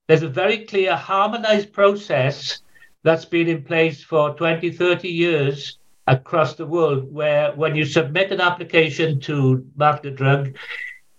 There's 0.07 0.23
a 0.23 0.29
very 0.29 0.65
clear 0.65 0.97
harmonized 0.97 1.75
process 1.75 2.63
that's 3.05 3.25
been 3.25 3.49
in 3.49 3.63
place 3.63 4.03
for 4.03 4.35
20, 4.35 4.73
30 4.73 5.09
years 5.09 5.79
across 6.07 6.55
the 6.55 6.67
world 6.67 7.13
where 7.13 7.53
when 7.53 7.75
you 7.77 7.85
submit 7.85 8.33
an 8.33 8.41
application 8.41 9.21
to 9.21 9.65
market 9.77 10.07
a 10.07 10.11
drug, 10.11 10.57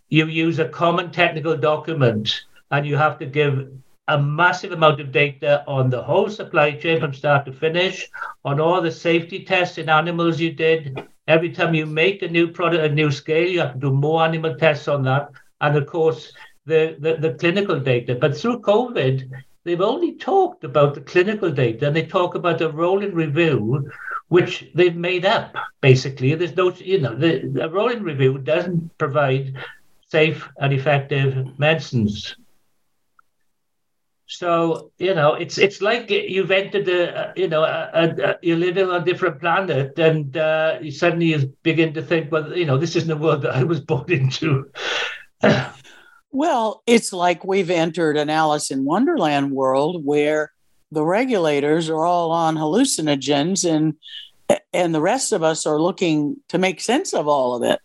you 0.09 0.25
use 0.25 0.59
a 0.59 0.67
common 0.67 1.11
technical 1.11 1.55
document 1.55 2.45
and 2.71 2.85
you 2.85 2.97
have 2.97 3.19
to 3.19 3.25
give 3.25 3.69
a 4.07 4.19
massive 4.19 4.71
amount 4.71 4.99
of 4.99 5.11
data 5.11 5.63
on 5.67 5.89
the 5.89 6.01
whole 6.01 6.29
supply 6.29 6.71
chain 6.71 6.99
from 6.99 7.13
start 7.13 7.45
to 7.45 7.53
finish, 7.53 8.09
on 8.43 8.59
all 8.59 8.81
the 8.81 8.91
safety 8.91 9.43
tests 9.43 9.77
in 9.77 9.87
animals 9.87 10.39
you 10.39 10.51
did. 10.51 11.07
Every 11.27 11.51
time 11.51 11.75
you 11.75 11.85
make 11.85 12.23
a 12.23 12.27
new 12.27 12.47
product, 12.47 12.83
a 12.83 12.89
new 12.93 13.11
scale, 13.11 13.47
you 13.47 13.59
have 13.59 13.73
to 13.73 13.79
do 13.79 13.91
more 13.91 14.23
animal 14.23 14.55
tests 14.55 14.87
on 14.87 15.03
that. 15.03 15.29
And 15.61 15.77
of 15.77 15.85
course, 15.85 16.33
the, 16.65 16.95
the, 16.99 17.17
the 17.17 17.33
clinical 17.35 17.79
data. 17.79 18.15
But 18.15 18.35
through 18.35 18.61
COVID, 18.61 19.29
they've 19.63 19.81
only 19.81 20.13
talked 20.15 20.63
about 20.63 20.93
the 20.93 21.01
clinical 21.01 21.51
data 21.51 21.87
and 21.87 21.95
they 21.95 22.05
talk 22.05 22.35
about 22.35 22.61
a 22.61 22.69
rolling 22.69 23.13
review 23.13 23.89
which 24.29 24.69
they've 24.75 24.95
made 24.95 25.25
up. 25.25 25.55
Basically, 25.81 26.33
there's 26.35 26.55
no, 26.55 26.71
you 26.71 27.01
know, 27.01 27.15
the, 27.15 27.69
rolling 27.71 28.03
review 28.03 28.37
doesn't 28.37 28.97
provide 28.97 29.57
safe 30.07 30.47
and 30.57 30.71
effective 30.71 31.59
medicines. 31.59 32.35
So 34.27 34.91
you 34.99 35.15
know, 35.15 35.33
it's 35.33 35.57
it's 35.57 35.81
like 35.81 36.11
you've 36.11 36.51
entered 36.51 36.87
a, 36.87 37.33
you 37.35 37.47
know, 37.47 37.63
a, 37.63 37.89
a, 37.93 38.35
you're 38.43 38.57
living 38.57 38.87
on 38.87 39.01
a 39.01 39.05
different 39.05 39.39
planet, 39.39 39.97
and 39.97 40.37
uh, 40.37 40.77
you 40.79 40.91
suddenly 40.91 41.51
begin 41.63 41.95
to 41.95 42.03
think, 42.03 42.31
well, 42.31 42.55
you 42.55 42.65
know, 42.65 42.77
this 42.77 42.95
isn't 42.95 43.09
the 43.09 43.17
world 43.17 43.41
that 43.41 43.55
I 43.55 43.63
was 43.63 43.79
born 43.79 44.11
into. 44.11 44.69
well, 46.31 46.83
it's 46.85 47.11
like 47.11 47.43
we've 47.43 47.69
entered 47.69 48.17
an 48.17 48.29
Alice 48.29 48.71
in 48.71 48.85
Wonderland 48.85 49.51
world 49.51 50.05
where 50.05 50.51
the 50.91 51.03
regulators 51.03 51.89
are 51.89 52.05
all 52.05 52.31
on 52.31 52.55
hallucinogens, 52.55 53.69
and 53.69 53.95
and 54.73 54.93
the 54.93 55.01
rest 55.01 55.31
of 55.31 55.43
us 55.43 55.65
are 55.65 55.81
looking 55.81 56.37
to 56.49 56.57
make 56.57 56.81
sense 56.81 57.13
of 57.13 57.27
all 57.27 57.55
of 57.55 57.63
it. 57.63 57.79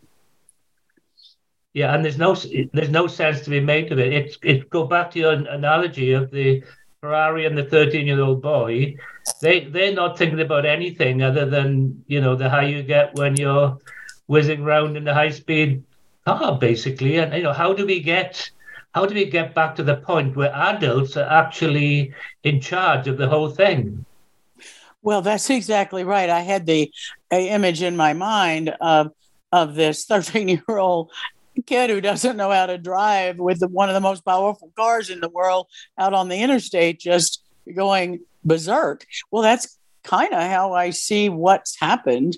Yeah, 1.73 1.95
and 1.95 2.05
there's 2.05 2.19
no 2.19 2.35
there's 2.73 2.91
no 2.91 3.07
sense 3.07 3.41
to 3.43 3.51
be 3.51 3.61
made 3.61 3.91
of 3.93 3.99
it. 3.99 4.13
It's 4.13 4.39
it 4.43 4.71
go 4.71 4.85
back 4.85 5.11
to 5.13 5.19
your 5.19 5.33
analogy 5.33 6.13
of 6.13 6.31
the 6.31 6.63
Ferrari 7.01 7.47
and 7.47 7.57
the 7.59 7.65
13 7.65 8.07
year 8.07 8.21
old 8.21 8.43
boy. 8.43 8.97
They 9.43 9.65
they're 9.65 9.93
not 9.93 10.17
thinking 10.17 10.41
about 10.41 10.67
anything 10.67 11.23
other 11.23 11.47
than 11.47 12.05
you 12.07 12.21
know 12.21 12.37
the 12.37 12.49
high 12.49 12.67
you 12.67 12.83
get 12.83 13.15
when 13.17 13.37
you're 13.37 13.79
whizzing 14.27 14.63
around 14.63 14.97
in 14.97 15.05
the 15.05 15.15
high 15.15 15.31
speed 15.31 15.83
car, 16.27 16.59
basically. 16.59 17.19
And 17.19 17.33
you 17.35 17.43
know 17.43 17.53
how 17.53 17.73
do 17.73 17.87
we 17.87 18.01
get 18.01 18.51
how 18.95 19.07
do 19.07 19.15
we 19.15 19.25
get 19.25 19.55
back 19.55 19.75
to 19.77 19.83
the 19.83 19.97
point 19.97 20.37
where 20.37 20.55
adults 20.55 21.17
are 21.17 21.29
actually 21.29 22.15
in 22.45 22.61
charge 22.61 23.09
of 23.09 23.19
the 23.19 23.29
whole 23.29 23.51
thing? 23.51 24.05
Well, 25.03 25.21
that's 25.21 25.51
exactly 25.51 26.05
right. 26.05 26.31
I 26.31 26.41
had 26.41 26.65
the 26.67 26.91
image 27.31 27.83
in 27.83 27.97
my 27.97 28.13
mind 28.13 28.71
of 28.81 29.13
of 29.53 29.75
this 29.75 30.05
13 30.07 30.49
year 30.49 30.79
old 30.79 31.11
kid 31.67 31.91
who 31.91 32.01
doesn't 32.01 32.37
know 32.37 32.51
how 32.51 32.67
to 32.67 32.79
drive 32.79 33.39
with 33.39 33.61
the, 33.61 33.69
one 33.69 33.89
of 33.89 33.95
the 33.95 34.01
most 34.01 34.25
powerful 34.25 34.73
cars 34.77 35.11
in 35.11 35.21
the 35.21 35.29
world 35.29 35.69
out 35.99 36.13
on 36.13 36.29
the 36.29 36.37
interstate 36.37 36.99
just 36.99 37.43
going 37.75 38.21
berserk. 38.45 39.07
Well, 39.31 39.43
that's 39.43 39.79
kind 40.03 40.33
of 40.33 40.43
how 40.43 40.73
I 40.73 40.91
see 40.91 41.29
what's 41.29 41.79
happened 41.79 42.37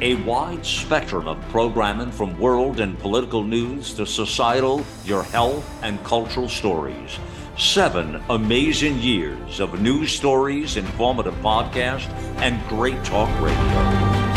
A 0.00 0.14
wide 0.22 0.64
spectrum 0.64 1.26
of 1.26 1.40
programming 1.48 2.12
from 2.12 2.38
world 2.38 2.78
and 2.78 2.96
political 3.00 3.42
news 3.42 3.94
to 3.94 4.06
societal, 4.06 4.84
your 5.04 5.24
health, 5.24 5.68
and 5.82 6.00
cultural 6.04 6.48
stories. 6.48 7.18
Seven 7.58 8.22
amazing 8.30 9.00
years 9.00 9.58
of 9.58 9.80
news 9.80 10.12
stories, 10.12 10.76
informative 10.76 11.34
podcast, 11.42 12.08
and 12.36 12.64
great 12.68 13.02
talk 13.02 13.28
radio. 13.40 14.31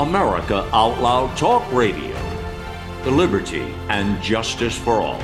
America 0.00 0.66
Out 0.72 0.98
Loud 1.02 1.36
Talk 1.36 1.70
Radio. 1.74 2.16
The 3.04 3.10
liberty 3.10 3.74
and 3.90 4.22
justice 4.22 4.74
for 4.74 4.94
all. 4.94 5.18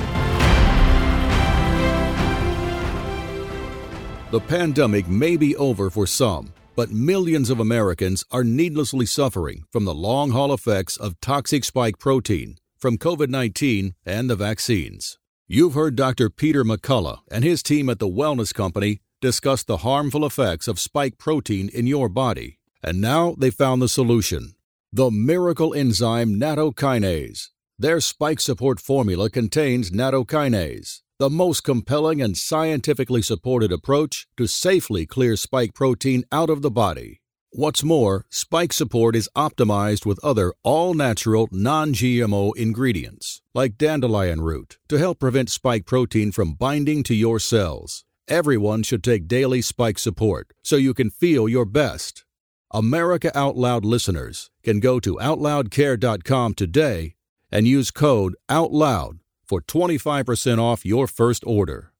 The 4.29 4.39
pandemic 4.39 5.07
may 5.07 5.35
be 5.35 5.55
over 5.55 5.89
for 5.89 6.05
some, 6.05 6.53
but 6.75 6.91
millions 6.91 7.49
of 7.49 7.59
Americans 7.59 8.23
are 8.29 8.43
needlessly 8.43 9.07
suffering 9.07 9.63
from 9.71 9.85
the 9.85 9.95
long 9.95 10.29
haul 10.29 10.53
effects 10.53 10.95
of 10.95 11.19
toxic 11.21 11.63
spike 11.63 11.97
protein 11.97 12.59
from 12.77 12.99
COVID 12.99 13.29
19 13.29 13.95
and 14.05 14.29
the 14.29 14.35
vaccines. 14.35 15.17
You've 15.47 15.73
heard 15.73 15.95
Dr. 15.95 16.29
Peter 16.29 16.63
McCullough 16.63 17.21
and 17.31 17.43
his 17.43 17.63
team 17.63 17.89
at 17.89 17.97
the 17.97 18.07
Wellness 18.07 18.53
Company 18.53 18.99
discuss 19.21 19.63
the 19.63 19.77
harmful 19.77 20.23
effects 20.23 20.67
of 20.67 20.79
spike 20.79 21.17
protein 21.17 21.67
in 21.69 21.87
your 21.87 22.09
body. 22.09 22.59
And 22.83 23.01
now 23.01 23.33
they 23.39 23.49
found 23.49 23.81
the 23.81 23.89
solution 23.89 24.53
the 24.93 25.11
miracle 25.11 25.73
enzyme 25.73 26.39
nattokinase. 26.39 27.49
Their 27.77 27.99
spike 27.99 28.39
support 28.39 28.79
formula 28.79 29.29
contains 29.29 29.91
nattokinase, 29.91 31.01
the 31.19 31.29
most 31.29 31.61
compelling 31.61 32.21
and 32.21 32.37
scientifically 32.37 33.21
supported 33.21 33.71
approach 33.71 34.27
to 34.37 34.47
safely 34.47 35.05
clear 35.05 35.35
spike 35.35 35.73
protein 35.73 36.23
out 36.31 36.49
of 36.49 36.61
the 36.61 36.71
body. 36.71 37.21
What's 37.51 37.83
more, 37.83 38.25
spike 38.29 38.71
support 38.71 39.15
is 39.15 39.29
optimized 39.35 40.05
with 40.05 40.23
other 40.23 40.53
all 40.63 40.93
natural, 40.93 41.47
non 41.51 41.93
GMO 41.93 42.55
ingredients, 42.55 43.41
like 43.53 43.77
dandelion 43.77 44.41
root, 44.41 44.77
to 44.89 44.97
help 44.97 45.19
prevent 45.19 45.49
spike 45.49 45.85
protein 45.85 46.31
from 46.31 46.53
binding 46.53 47.03
to 47.03 47.15
your 47.15 47.39
cells. 47.39 48.05
Everyone 48.27 48.83
should 48.83 49.03
take 49.03 49.27
daily 49.27 49.61
spike 49.61 49.99
support 49.99 50.51
so 50.63 50.75
you 50.75 50.93
can 50.93 51.09
feel 51.09 51.49
your 51.49 51.65
best. 51.65 52.25
America 52.71 53.31
Out 53.33 53.55
Loud 53.55 53.85
listeners 53.85 54.51
can 54.61 54.81
go 54.81 54.99
to 54.99 55.15
OutLoudCare.com 55.15 56.53
today 56.53 57.15
and 57.49 57.65
use 57.65 57.91
code 57.91 58.35
OUTLOUD 58.49 59.19
for 59.45 59.61
25% 59.61 60.59
off 60.59 60.85
your 60.85 61.07
first 61.07 61.45
order. 61.47 61.93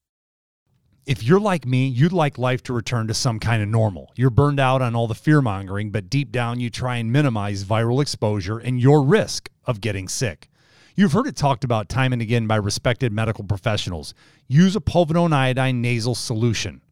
If 1.06 1.22
you're 1.22 1.40
like 1.40 1.64
me, 1.64 1.86
you'd 1.86 2.12
like 2.12 2.36
life 2.36 2.62
to 2.64 2.74
return 2.74 3.08
to 3.08 3.14
some 3.14 3.40
kind 3.40 3.62
of 3.62 3.68
normal. 3.70 4.12
You're 4.14 4.28
burned 4.28 4.60
out 4.60 4.82
on 4.82 4.94
all 4.94 5.06
the 5.06 5.14
fear 5.14 5.40
mongering, 5.40 5.90
but 5.90 6.10
deep 6.10 6.30
down 6.30 6.60
you 6.60 6.68
try 6.68 6.96
and 6.96 7.10
minimize 7.10 7.64
viral 7.64 8.02
exposure 8.02 8.58
and 8.58 8.78
your 8.78 9.02
risk 9.02 9.48
of 9.64 9.80
getting 9.80 10.06
sick. 10.06 10.50
You've 10.96 11.12
heard 11.12 11.26
it 11.26 11.36
talked 11.36 11.64
about 11.64 11.88
time 11.88 12.12
and 12.12 12.20
again 12.20 12.46
by 12.46 12.56
respected 12.56 13.10
medical 13.10 13.44
professionals. 13.44 14.12
Use 14.48 14.76
a 14.76 14.80
povidone 14.80 15.32
iodine 15.32 15.80
nasal 15.80 16.14
solution. 16.14 16.82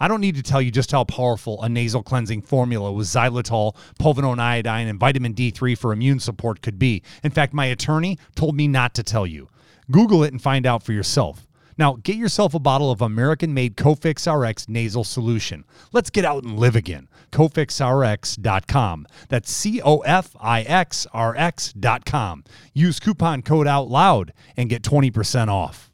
I 0.00 0.08
don't 0.08 0.22
need 0.22 0.36
to 0.36 0.42
tell 0.42 0.62
you 0.62 0.70
just 0.70 0.90
how 0.90 1.04
powerful 1.04 1.62
a 1.62 1.68
nasal 1.68 2.02
cleansing 2.02 2.42
formula 2.42 2.90
with 2.90 3.06
xylitol, 3.06 3.76
povidone 4.00 4.38
iodine, 4.38 4.88
and 4.88 4.98
vitamin 4.98 5.34
D3 5.34 5.76
for 5.76 5.92
immune 5.92 6.18
support 6.18 6.62
could 6.62 6.78
be. 6.78 7.02
In 7.22 7.30
fact, 7.30 7.52
my 7.52 7.66
attorney 7.66 8.18
told 8.34 8.56
me 8.56 8.66
not 8.66 8.94
to 8.94 9.02
tell 9.02 9.26
you. 9.26 9.48
Google 9.90 10.24
it 10.24 10.32
and 10.32 10.40
find 10.40 10.64
out 10.64 10.82
for 10.82 10.92
yourself. 10.92 11.46
Now, 11.76 11.96
get 12.02 12.16
yourself 12.16 12.52
a 12.54 12.58
bottle 12.58 12.90
of 12.90 13.00
American 13.00 13.54
made 13.54 13.76
Cofix 13.76 14.26
RX 14.30 14.68
nasal 14.68 15.04
solution. 15.04 15.64
Let's 15.92 16.10
get 16.10 16.24
out 16.24 16.44
and 16.44 16.58
live 16.58 16.76
again. 16.76 17.08
CofixRx.com. 17.32 19.06
That's 19.28 19.50
C 19.50 19.80
O 19.82 19.98
F 19.98 20.36
I 20.40 20.62
X 20.62 21.06
R 21.12 21.34
X.com. 21.36 22.44
Use 22.74 23.00
coupon 23.00 23.42
code 23.42 23.66
OUTLOUD 23.66 24.32
and 24.56 24.68
get 24.68 24.82
20% 24.82 25.48
off. 25.48 25.89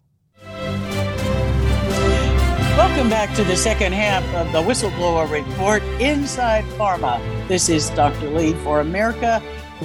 Welcome 2.76 3.08
back 3.08 3.34
to 3.36 3.42
the 3.42 3.56
second 3.56 3.94
half 3.94 4.22
of 4.34 4.52
the 4.52 4.60
Whistleblower 4.60 5.30
Report 5.30 5.82
Inside 5.98 6.62
Pharma. 6.76 7.18
This 7.48 7.70
is 7.70 7.88
Dr. 7.88 8.28
Lee 8.28 8.52
for 8.62 8.80
America 8.80 9.42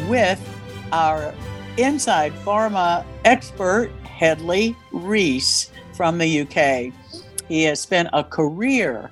with 0.09 0.37
our 0.91 1.33
Inside 1.77 2.33
Pharma 2.43 3.05
expert, 3.23 3.91
Hedley 4.03 4.75
Rees 4.91 5.71
from 5.93 6.17
the 6.17 6.41
UK. 6.41 6.93
He 7.47 7.63
has 7.63 7.79
spent 7.79 8.09
a 8.11 8.25
career 8.25 9.09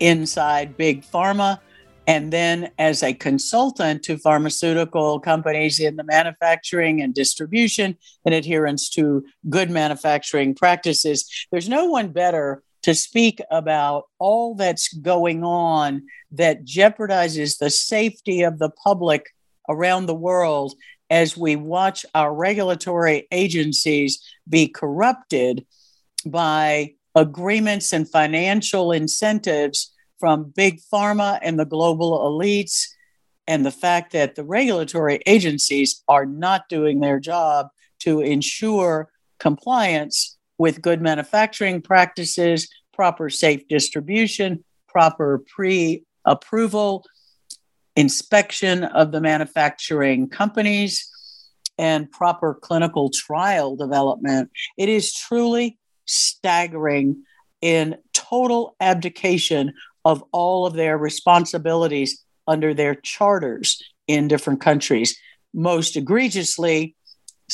inside 0.00 0.76
Big 0.76 1.02
Pharma 1.02 1.60
and 2.06 2.30
then 2.30 2.72
as 2.78 3.02
a 3.02 3.14
consultant 3.14 4.02
to 4.02 4.18
pharmaceutical 4.18 5.18
companies 5.18 5.80
in 5.80 5.96
the 5.96 6.04
manufacturing 6.04 7.00
and 7.00 7.14
distribution 7.14 7.96
and 8.26 8.34
adherence 8.34 8.90
to 8.90 9.24
good 9.48 9.70
manufacturing 9.70 10.54
practices. 10.54 11.26
There's 11.50 11.70
no 11.70 11.86
one 11.86 12.08
better 12.08 12.62
to 12.84 12.94
speak 12.94 13.40
about 13.50 14.04
all 14.18 14.54
that's 14.54 14.92
going 14.92 15.42
on 15.42 16.02
that 16.30 16.66
jeopardizes 16.66 17.58
the 17.58 17.70
safety 17.70 18.42
of 18.42 18.58
the 18.58 18.68
public 18.68 19.30
around 19.70 20.04
the 20.04 20.14
world 20.14 20.74
as 21.08 21.34
we 21.34 21.56
watch 21.56 22.04
our 22.14 22.34
regulatory 22.34 23.26
agencies 23.32 24.22
be 24.46 24.68
corrupted 24.68 25.64
by 26.26 26.92
agreements 27.14 27.94
and 27.94 28.06
financial 28.06 28.92
incentives 28.92 29.94
from 30.20 30.52
big 30.54 30.78
pharma 30.92 31.38
and 31.40 31.58
the 31.58 31.64
global 31.64 32.18
elites, 32.20 32.88
and 33.46 33.64
the 33.64 33.70
fact 33.70 34.12
that 34.12 34.34
the 34.34 34.44
regulatory 34.44 35.20
agencies 35.24 36.02
are 36.06 36.26
not 36.26 36.68
doing 36.68 37.00
their 37.00 37.18
job 37.18 37.68
to 38.00 38.20
ensure 38.20 39.10
compliance 39.38 40.33
with 40.58 40.82
good 40.82 41.00
manufacturing 41.00 41.82
practices, 41.82 42.68
proper 42.92 43.30
safe 43.30 43.66
distribution, 43.68 44.64
proper 44.88 45.42
pre 45.54 46.04
approval, 46.24 47.04
inspection 47.96 48.84
of 48.84 49.12
the 49.12 49.20
manufacturing 49.20 50.28
companies, 50.28 51.10
and 51.78 52.10
proper 52.10 52.54
clinical 52.54 53.10
trial 53.10 53.76
development. 53.76 54.50
It 54.78 54.88
is 54.88 55.12
truly 55.12 55.78
staggering 56.06 57.24
in 57.60 57.96
total 58.12 58.76
abdication 58.80 59.72
of 60.04 60.22
all 60.32 60.66
of 60.66 60.74
their 60.74 60.98
responsibilities 60.98 62.22
under 62.46 62.74
their 62.74 62.94
charters 62.94 63.82
in 64.06 64.28
different 64.28 64.60
countries. 64.60 65.18
Most 65.54 65.96
egregiously, 65.96 66.94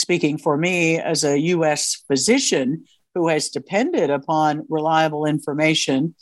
speaking 0.00 0.38
for 0.38 0.56
me 0.56 0.98
as 0.98 1.24
a 1.24 1.38
US 1.38 2.02
physician 2.08 2.84
who 3.14 3.28
has 3.28 3.50
depended 3.50 4.10
upon 4.10 4.66
reliable 4.68 5.26
information 5.26 6.14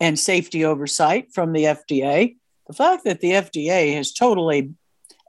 and 0.00 0.18
safety 0.18 0.64
oversight 0.64 1.32
from 1.32 1.52
the 1.52 1.64
FDA, 1.64 2.36
the 2.66 2.74
fact 2.74 3.04
that 3.04 3.20
the 3.20 3.32
FDA 3.32 3.94
has 3.94 4.12
totally 4.12 4.74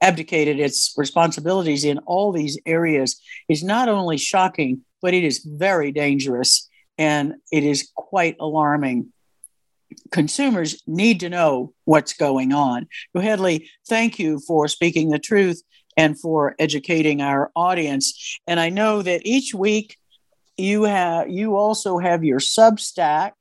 abdicated 0.01 0.60
its 0.60 0.93
responsibilities 0.97 1.86
in 1.86 1.99
all 1.99 2.31
these 2.31 2.60
areas 2.65 3.21
is 3.47 3.63
not 3.63 3.88
only 3.88 4.17
shocking, 4.17 4.81
but 5.01 5.13
it 5.13 5.23
is 5.23 5.45
very 5.45 5.91
dangerous 5.91 6.69
and 6.97 7.36
it 7.51 7.63
is 7.63 7.89
quite 7.95 8.36
alarming. 8.39 9.12
Consumers 10.12 10.81
need 10.88 11.19
to 11.21 11.29
know 11.29 11.73
what's 11.86 12.13
going 12.13 12.51
on. 12.51 12.88
Hedley, 13.15 13.69
thank 13.88 14.19
you 14.19 14.39
for 14.39 14.67
speaking 14.67 15.10
the 15.10 15.19
truth 15.19 15.62
and 15.97 16.19
for 16.19 16.55
educating 16.60 17.21
our 17.21 17.51
audience. 17.55 18.39
And 18.47 18.60
I 18.60 18.69
know 18.69 19.01
that 19.01 19.21
each 19.25 19.53
week 19.53 19.97
you 20.58 20.84
have 20.84 21.29
you 21.29 21.55
also 21.55 21.97
have 21.97 22.23
your 22.23 22.39
Substack 22.39 23.31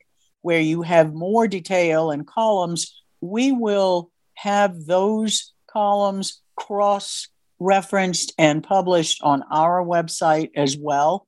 where 0.42 0.60
you 0.60 0.82
have 0.82 1.14
more 1.14 1.48
detail 1.48 2.10
and 2.10 2.26
columns. 2.26 3.00
We 3.20 3.52
will 3.52 4.10
have 4.34 4.84
those 4.84 5.52
columns 5.66 6.42
cross 6.56 7.28
referenced 7.58 8.34
and 8.36 8.62
published 8.62 9.22
on 9.22 9.42
our 9.50 9.82
website 9.82 10.50
as 10.54 10.76
well. 10.76 11.26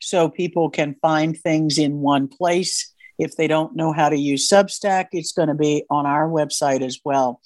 So 0.00 0.28
people 0.28 0.70
can 0.70 0.96
find 1.00 1.36
things 1.36 1.78
in 1.78 2.00
one 2.00 2.28
place. 2.28 2.92
If 3.18 3.36
they 3.36 3.48
don't 3.48 3.74
know 3.74 3.92
how 3.92 4.08
to 4.08 4.16
use 4.16 4.48
Substack, 4.48 5.08
it's 5.12 5.32
going 5.32 5.48
to 5.48 5.54
be 5.54 5.84
on 5.90 6.06
our 6.06 6.28
website 6.28 6.82
as 6.82 7.00
well. 7.04 7.40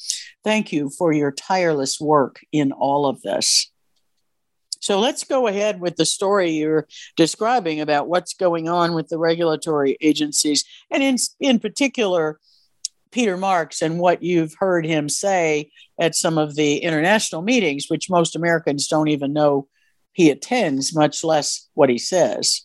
Thank 0.44 0.72
you 0.72 0.90
for 0.90 1.12
your 1.12 1.32
tireless 1.32 2.00
work 2.00 2.40
in 2.52 2.72
all 2.72 3.06
of 3.06 3.22
this. 3.22 3.70
So 4.80 4.98
let's 4.98 5.22
go 5.22 5.46
ahead 5.46 5.80
with 5.80 5.96
the 5.96 6.04
story 6.04 6.50
you're 6.50 6.88
describing 7.16 7.80
about 7.80 8.08
what's 8.08 8.34
going 8.34 8.68
on 8.68 8.94
with 8.94 9.08
the 9.08 9.18
regulatory 9.18 9.96
agencies, 10.00 10.64
and 10.90 11.02
in, 11.02 11.16
in 11.38 11.60
particular, 11.60 12.40
Peter 13.12 13.36
Marks 13.36 13.80
and 13.82 14.00
what 14.00 14.22
you've 14.22 14.54
heard 14.58 14.84
him 14.84 15.08
say 15.08 15.70
at 16.00 16.16
some 16.16 16.36
of 16.36 16.56
the 16.56 16.78
international 16.78 17.42
meetings, 17.42 17.86
which 17.88 18.10
most 18.10 18.34
Americans 18.34 18.88
don't 18.88 19.08
even 19.08 19.32
know 19.32 19.68
he 20.14 20.30
attends, 20.30 20.94
much 20.94 21.22
less 21.22 21.68
what 21.74 21.88
he 21.88 21.98
says. 21.98 22.62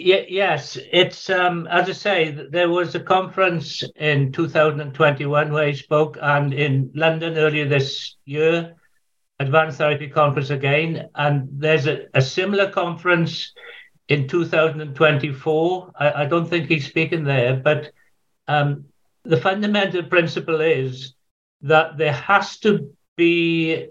Yes, 0.00 0.78
it's 0.92 1.28
um, 1.28 1.66
as 1.66 1.88
I 1.88 1.92
say, 1.92 2.30
there 2.30 2.70
was 2.70 2.94
a 2.94 3.00
conference 3.00 3.82
in 3.96 4.30
2021 4.30 5.52
where 5.52 5.66
he 5.66 5.74
spoke, 5.74 6.16
and 6.22 6.54
in 6.54 6.92
London 6.94 7.36
earlier 7.36 7.66
this 7.66 8.14
year, 8.24 8.76
Advanced 9.40 9.78
Therapy 9.78 10.06
Conference 10.06 10.50
again, 10.50 11.08
and 11.16 11.48
there's 11.50 11.88
a, 11.88 12.06
a 12.14 12.22
similar 12.22 12.70
conference 12.70 13.52
in 14.08 14.28
2024. 14.28 15.90
I, 15.98 16.12
I, 16.12 16.26
don't 16.26 16.48
think 16.48 16.68
he's 16.68 16.86
speaking 16.86 17.24
there, 17.24 17.56
but 17.56 17.90
um, 18.46 18.84
the 19.24 19.40
fundamental 19.40 20.04
principle 20.04 20.60
is 20.60 21.14
that 21.62 21.98
there 21.98 22.12
has 22.12 22.58
to 22.58 22.94
be 23.16 23.88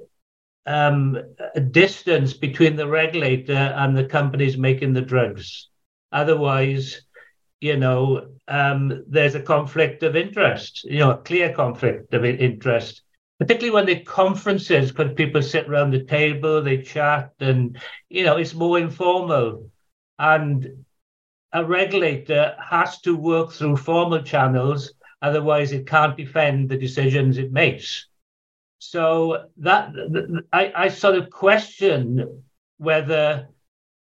um, 0.66 1.18
a 1.54 1.60
distance 1.60 2.32
between 2.32 2.78
the 2.78 2.88
regulator 2.88 3.52
and 3.54 3.98
the 3.98 4.06
companies 4.06 4.58
making 4.58 4.94
the 4.94 5.02
drugs. 5.02 5.68
Otherwise, 6.12 7.02
you 7.60 7.78
know, 7.78 8.28
um, 8.48 9.04
there's 9.08 9.36
a 9.36 9.42
conflict 9.42 10.04
of 10.04 10.16
interest, 10.16 10.84
you 10.86 11.00
know, 11.00 11.12
a 11.12 11.18
clear 11.18 11.54
conflict 11.54 12.14
of 12.14 12.24
interest, 12.24 13.02
particularly 13.40 13.74
when 13.74 13.86
the 13.86 14.04
conferences, 14.04 14.92
because 14.92 15.14
people 15.14 15.42
sit 15.42 15.68
around 15.68 15.92
the 15.92 16.04
table, 16.04 16.62
they 16.62 16.82
chat, 16.82 17.32
and, 17.40 17.78
you 18.10 18.24
know, 18.24 18.38
it's 18.38 18.54
more 18.54 18.80
informal. 18.80 19.70
And 20.20 20.86
a 21.52 21.66
regulator 21.66 22.56
has 22.60 23.00
to 23.02 23.16
work 23.16 23.52
through 23.52 23.78
formal 23.78 24.22
channels, 24.22 24.94
otherwise 25.22 25.72
it 25.72 25.88
can't 25.88 26.18
defend 26.18 26.70
the 26.70 26.78
decisions 26.78 27.38
it 27.38 27.52
makes. 27.52 28.08
So 28.80 29.46
that 29.58 29.92
I, 30.54 30.72
I 30.76 30.88
sort 30.90 31.16
of 31.16 31.32
question 31.32 32.44
whether 32.78 33.50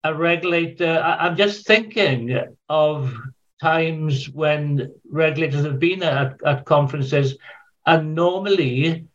a 0.07 0.13
regulator. 0.13 1.01
I, 1.03 1.27
am 1.27 1.35
just 1.35 1.67
thinking 1.67 2.39
of 2.69 3.13
times 3.61 4.29
when 4.29 4.93
regulators 5.09 5.65
have 5.65 5.79
been 5.79 6.01
at, 6.03 6.41
at 6.45 6.65
conferences, 6.65 7.37
and 7.85 8.15
normally, 8.15 9.05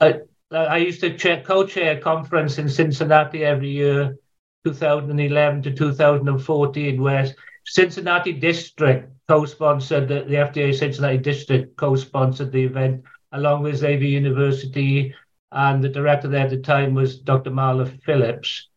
uh, 0.00 0.12
I 0.50 0.78
used 0.78 1.00
to 1.00 1.16
chair, 1.16 1.42
co-chair 1.44 1.98
a 1.98 2.00
conference 2.00 2.58
in 2.58 2.68
Cincinnati 2.68 3.44
every 3.44 3.70
year, 3.70 4.16
2011 4.64 5.62
to 5.62 5.72
2014, 5.72 7.02
where 7.02 7.26
Cincinnati 7.66 8.32
District 8.32 9.10
co-sponsored 9.28 10.08
the, 10.08 10.24
the 10.24 10.36
FDA 10.36 10.74
Cincinnati 10.74 11.18
District 11.18 11.76
co-sponsored 11.76 12.52
the 12.52 12.64
event 12.64 13.04
along 13.32 13.62
with 13.62 13.76
Xavier 13.76 14.08
University, 14.08 15.14
and 15.52 15.84
the 15.84 15.88
director 15.88 16.28
there 16.28 16.44
at 16.44 16.50
the 16.50 16.58
time 16.58 16.94
was 16.94 17.18
Dr. 17.18 17.50
Marla 17.50 17.86
Phillips. 18.04 18.68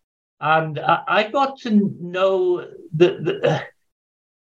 And 0.42 0.80
I, 0.80 1.04
I 1.08 1.24
got 1.30 1.60
to 1.60 1.96
know 2.00 2.68
the, 2.94 3.08
the 3.22 3.64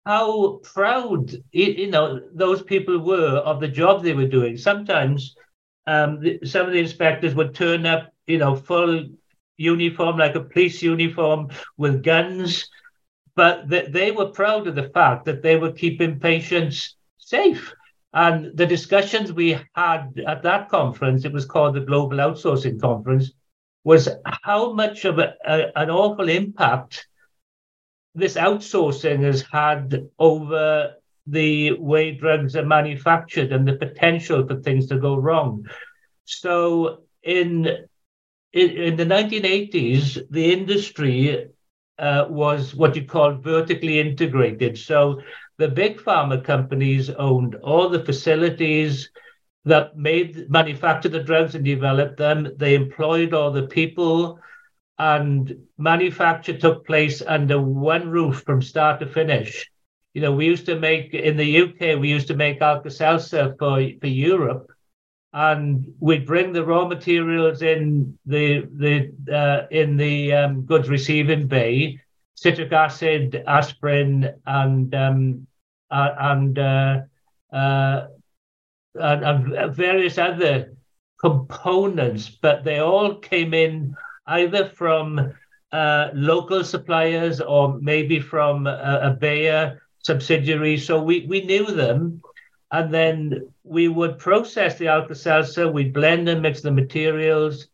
how 0.05 0.59
proud 0.63 1.31
you 1.51 1.89
know 1.89 2.21
those 2.33 2.61
people 2.61 2.99
were 2.99 3.37
of 3.37 3.59
the 3.59 3.67
job 3.67 4.03
they 4.03 4.13
were 4.13 4.27
doing. 4.27 4.57
Sometimes 4.57 5.35
um, 5.87 6.21
some 6.43 6.67
of 6.67 6.73
the 6.73 6.79
inspectors 6.79 7.33
would 7.33 7.55
turn 7.55 7.85
up, 7.87 8.13
you 8.27 8.37
know, 8.37 8.55
full 8.55 9.05
uniform 9.57 10.17
like 10.17 10.35
a 10.35 10.41
police 10.41 10.83
uniform 10.83 11.49
with 11.77 12.03
guns 12.03 12.69
but 13.35 13.69
th- 13.69 13.91
they 13.91 14.11
were 14.11 14.27
proud 14.27 14.67
of 14.67 14.75
the 14.75 14.89
fact 14.89 15.25
that 15.25 15.43
they 15.43 15.57
were 15.57 15.71
keeping 15.71 16.19
patients 16.19 16.95
safe. 17.17 17.73
And 18.13 18.55
the 18.57 18.65
discussions 18.65 19.33
we 19.33 19.59
had 19.75 20.17
at 20.25 20.43
that 20.43 20.69
conference, 20.69 21.25
it 21.25 21.33
was 21.33 21.45
called 21.45 21.75
the 21.75 21.81
Global 21.81 22.17
Outsourcing 22.17 22.79
Conference, 22.79 23.31
was 23.85 24.09
how 24.41 24.73
much 24.73 25.05
of 25.05 25.19
a, 25.19 25.35
a, 25.45 25.71
an 25.77 25.89
awful 25.89 26.27
impact 26.27 27.07
this 28.15 28.35
outsourcing 28.35 29.23
has 29.23 29.43
had 29.43 30.09
over 30.17 30.95
the 31.27 31.73
way 31.73 32.11
drugs 32.11 32.55
are 32.55 32.65
manufactured 32.65 33.51
and 33.51 33.67
the 33.67 33.75
potential 33.75 34.45
for 34.45 34.55
things 34.61 34.87
to 34.87 34.99
go 34.99 35.15
wrong. 35.15 35.65
So 36.25 37.03
in 37.23 37.67
in, 38.53 38.69
in 38.69 38.95
the 38.95 39.05
1980s, 39.05 40.27
the 40.29 40.53
industry 40.53 41.47
uh, 41.99 42.25
was 42.29 42.73
what 42.73 42.95
you 42.95 43.03
call 43.03 43.33
vertically 43.33 43.99
integrated. 43.99 44.77
So 44.77 45.21
the 45.57 45.67
big 45.67 45.99
pharma 45.99 46.43
companies 46.43 47.09
owned 47.09 47.55
all 47.55 47.89
the 47.89 48.03
facilities 48.03 49.09
that 49.65 49.97
made 49.97 50.49
manufactured 50.49 51.11
the 51.11 51.23
drugs 51.23 51.55
and 51.55 51.65
developed 51.65 52.17
them. 52.17 52.51
They 52.57 52.75
employed 52.75 53.33
all 53.33 53.51
the 53.51 53.67
people, 53.67 54.39
and 54.97 55.55
manufacture 55.77 56.57
took 56.57 56.85
place 56.85 57.21
under 57.21 57.59
one 57.59 58.09
roof 58.09 58.43
from 58.45 58.61
start 58.61 58.99
to 58.99 59.07
finish. 59.07 59.69
You 60.13 60.21
know, 60.21 60.31
we 60.31 60.45
used 60.45 60.65
to 60.67 60.79
make 60.79 61.13
in 61.13 61.35
the 61.35 61.61
UK, 61.61 61.99
we 61.99 62.09
used 62.09 62.27
to 62.27 62.35
make 62.35 62.61
Alka-Seltzer 62.61 63.55
for, 63.59 63.81
for 63.99 64.07
Europe, 64.07 64.71
and 65.33 65.93
we'd 65.99 66.25
bring 66.25 66.53
the 66.53 66.63
raw 66.63 66.87
materials 66.87 67.61
in 67.61 68.17
the 68.25 68.67
the 68.77 69.35
uh, 69.35 69.67
in 69.71 69.97
the 69.97 70.31
um, 70.31 70.61
goods 70.61 70.87
receiving 70.89 71.47
bay, 71.47 71.99
citric 72.35 72.71
acid, 72.71 73.43
aspirin, 73.45 74.33
and 74.45 74.95
um, 74.95 75.47
uh, 75.91 76.15
and, 76.19 76.59
uh, 76.59 77.01
uh, 77.53 78.07
and, 78.95 79.53
and 79.53 79.75
various 79.75 80.17
other 80.17 80.73
components, 81.19 82.29
but 82.29 82.63
they 82.63 82.79
all 82.79 83.15
came 83.15 83.53
in 83.53 83.95
either 84.27 84.69
from 84.69 85.33
uh, 85.71 86.09
local 86.13 86.63
suppliers 86.63 87.41
or 87.41 87.77
maybe 87.79 88.19
from 88.19 88.67
a, 88.67 88.99
a 89.03 89.11
Bayer 89.11 89.81
subsidiary. 89.99 90.77
So 90.77 91.01
we 91.01 91.25
we 91.27 91.41
knew 91.41 91.65
them 91.65 92.21
and 92.71 92.93
then 92.93 93.47
we 93.63 93.87
would 93.87 94.19
process 94.19 94.77
the 94.77 94.87
Alka-Seltzer, 94.87 95.71
we'd 95.71 95.93
blend 95.93 96.27
and 96.29 96.41
mix 96.41 96.61
the 96.61 96.71
materials. 96.71 97.67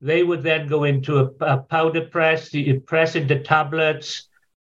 They 0.00 0.22
would 0.22 0.42
then 0.42 0.68
go 0.68 0.84
into 0.84 1.18
a, 1.18 1.30
a 1.40 1.58
powder 1.58 2.02
press, 2.02 2.52
you 2.52 2.80
press 2.80 3.14
into 3.14 3.40
tablets. 3.40 4.28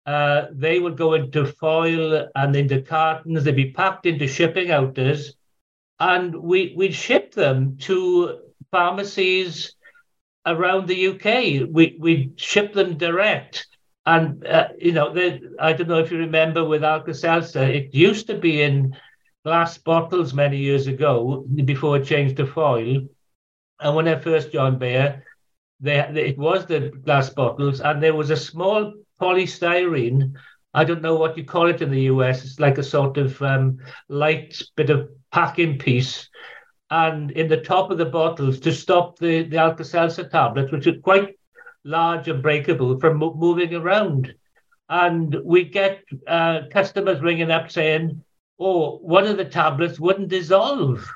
Uh, 0.06 0.48
they 0.52 0.80
would 0.80 0.98
go 0.98 1.14
into 1.14 1.46
foil 1.46 2.28
and 2.36 2.56
into 2.56 2.82
cartons. 2.82 3.44
They'd 3.44 3.56
be 3.56 3.72
packed 3.72 4.06
into 4.06 4.28
shipping 4.28 4.72
outers, 4.72 5.34
and 6.00 6.36
we 6.36 6.74
we'd 6.76 6.94
ship 6.94 7.34
them 7.34 7.78
to 7.78 8.40
pharmacies 8.72 9.76
around 10.46 10.88
the 10.88 11.08
UK. 11.08 11.68
We 11.72 11.98
we 12.00 12.34
ship 12.36 12.74
them 12.74 12.98
direct, 12.98 13.68
and 14.06 14.46
uh, 14.46 14.70
you 14.78 14.92
know, 14.92 15.14
they, 15.14 15.42
I 15.60 15.74
don't 15.74 15.88
know 15.88 16.00
if 16.00 16.12
you 16.12 16.18
remember 16.20 16.64
with 16.64 16.84
Alka-Seltzer, 16.84 17.64
it 17.64 17.94
used 17.94 18.28
to 18.28 18.38
be 18.38 18.62
in 18.62 18.96
glass 19.44 19.78
bottles 19.78 20.34
many 20.34 20.58
years 20.58 20.88
ago 20.88 21.46
before 21.66 21.98
it 21.98 22.06
changed 22.06 22.38
to 22.38 22.46
foil. 22.46 23.08
And 23.80 23.96
when 23.96 24.08
I 24.08 24.16
first 24.16 24.52
joined 24.52 24.80
Bayer, 24.80 25.24
they, 25.80 26.00
it 26.00 26.38
was 26.38 26.66
the 26.66 26.92
glass 27.04 27.30
bottles, 27.30 27.82
and 27.82 28.02
there 28.02 28.16
was 28.16 28.30
a 28.30 28.38
small 28.38 28.94
polystyrene. 29.20 30.34
I 30.76 30.84
don't 30.84 31.02
know 31.02 31.16
what 31.16 31.38
you 31.38 31.46
call 31.46 31.68
it 31.68 31.82
in 31.82 31.90
the 31.90 32.02
US. 32.14 32.44
It's 32.44 32.60
like 32.60 32.78
a 32.78 32.84
sort 32.84 33.18
of 33.18 33.42
um, 33.42 33.78
light 34.10 34.62
bit 34.76 34.90
of 34.90 35.10
packing 35.32 35.80
piece, 35.80 36.30
and 36.92 37.32
in 37.32 37.48
the 37.48 37.62
top 37.62 37.92
of 37.92 37.98
the 37.98 38.06
bottles 38.06 38.60
to 38.60 38.74
stop 38.74 39.18
the 39.18 39.44
the 39.44 39.58
Alka-Seltzer 39.58 40.28
tablets, 40.28 40.74
which 40.74 40.86
are 40.88 41.00
quite 41.00 41.36
large 41.86 42.28
and 42.28 42.44
breakable, 42.44 43.00
from 43.00 43.18
mo- 43.18 43.36
moving 43.36 43.74
around. 43.74 44.34
And 44.90 45.36
we 45.46 45.64
get 45.64 46.04
uh, 46.28 46.64
customers 46.72 47.22
ringing 47.22 47.52
up 47.52 47.72
saying, 47.72 48.22
oh, 48.60 48.98
one 48.98 49.26
of 49.26 49.38
the 49.38 49.46
tablets 49.46 50.00
wouldn't 50.00 50.28
dissolve. 50.28 51.10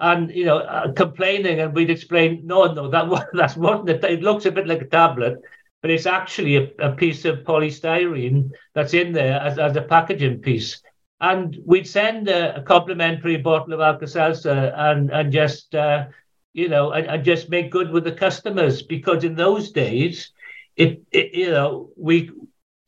And, 0.00 0.30
you 0.32 0.44
know, 0.46 0.58
uh, 0.58 0.92
complaining, 0.92 1.60
and 1.60 1.74
we'd 1.74 1.90
explain, 1.90 2.42
no, 2.44 2.72
no, 2.72 2.90
that 2.90 3.28
that's 3.34 3.56
it. 3.56 4.04
It 4.04 4.22
looks 4.22 4.46
a 4.46 4.50
bit 4.50 4.66
like 4.66 4.82
a 4.82 4.86
tablet, 4.86 5.38
but 5.82 5.90
it's 5.90 6.06
actually 6.06 6.56
a, 6.56 6.70
a 6.78 6.92
piece 6.92 7.24
of 7.24 7.40
polystyrene 7.40 8.50
that's 8.74 8.94
in 8.94 9.12
there 9.12 9.38
as, 9.40 9.58
as 9.58 9.76
a 9.76 9.82
packaging 9.82 10.38
piece. 10.38 10.80
And 11.20 11.58
we'd 11.66 11.86
send 11.86 12.28
a, 12.28 12.56
a 12.56 12.62
complimentary 12.62 13.36
bottle 13.36 13.74
of 13.74 13.80
Alka-Seltzer 13.80 14.72
and, 14.76 15.10
and 15.10 15.32
just, 15.32 15.74
uh, 15.74 16.06
you 16.52 16.68
know, 16.68 16.92
and, 16.92 17.06
and 17.06 17.24
just 17.24 17.50
make 17.50 17.70
good 17.70 17.90
with 17.90 18.04
the 18.04 18.12
customers 18.12 18.82
because 18.82 19.24
in 19.24 19.34
those 19.34 19.72
days, 19.72 20.32
it, 20.76 21.02
it 21.10 21.34
you 21.34 21.50
know, 21.50 21.90
we 21.96 22.30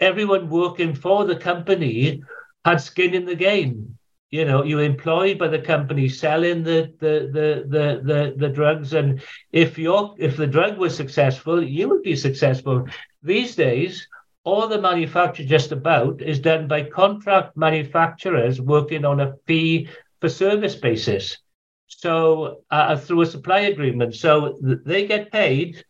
everyone 0.01 0.49
working 0.49 0.95
for 0.95 1.25
the 1.25 1.37
company 1.37 2.23
had 2.65 2.81
skin 2.81 3.15
in 3.15 3.25
the 3.25 3.35
game. 3.35 3.99
You 4.31 4.45
know, 4.45 4.65
you're 4.65 4.83
employed 4.83 5.39
by 5.39 5.49
the 5.49 5.61
company 5.61 6.09
selling 6.09 6.65
the 6.65 6.93
the 6.99 7.31
the 7.33 7.65
the 7.69 8.01
the, 8.03 8.35
the 8.37 8.49
drugs, 8.49 8.93
and 8.93 9.23
if 9.53 9.79
your 9.79 10.15
if 10.19 10.37
the 10.37 10.47
drug 10.47 10.77
was 10.77 10.97
successful, 10.97 11.63
you 11.63 11.89
would 11.89 12.03
be 12.03 12.17
successful. 12.17 12.87
These 13.23 13.55
days, 13.55 14.09
all 14.43 14.67
the 14.67 14.81
manufacture 14.81 15.45
just 15.45 15.73
about 15.73 16.21
is 16.21 16.41
done 16.41 16.67
by 16.69 16.85
contract 16.85 17.57
manufacturers 17.57 18.61
working 18.61 19.05
on 19.05 19.21
a 19.21 19.35
fee 19.47 19.89
for 20.21 20.29
service 20.29 20.75
basis. 20.75 21.39
So 21.87 22.63
uh, 22.71 22.97
through 22.97 23.23
a 23.23 23.27
supply 23.27 23.61
agreement, 23.61 24.15
so 24.15 24.59
th- 24.65 24.79
they 24.85 25.07
get 25.07 25.31
paid 25.31 25.85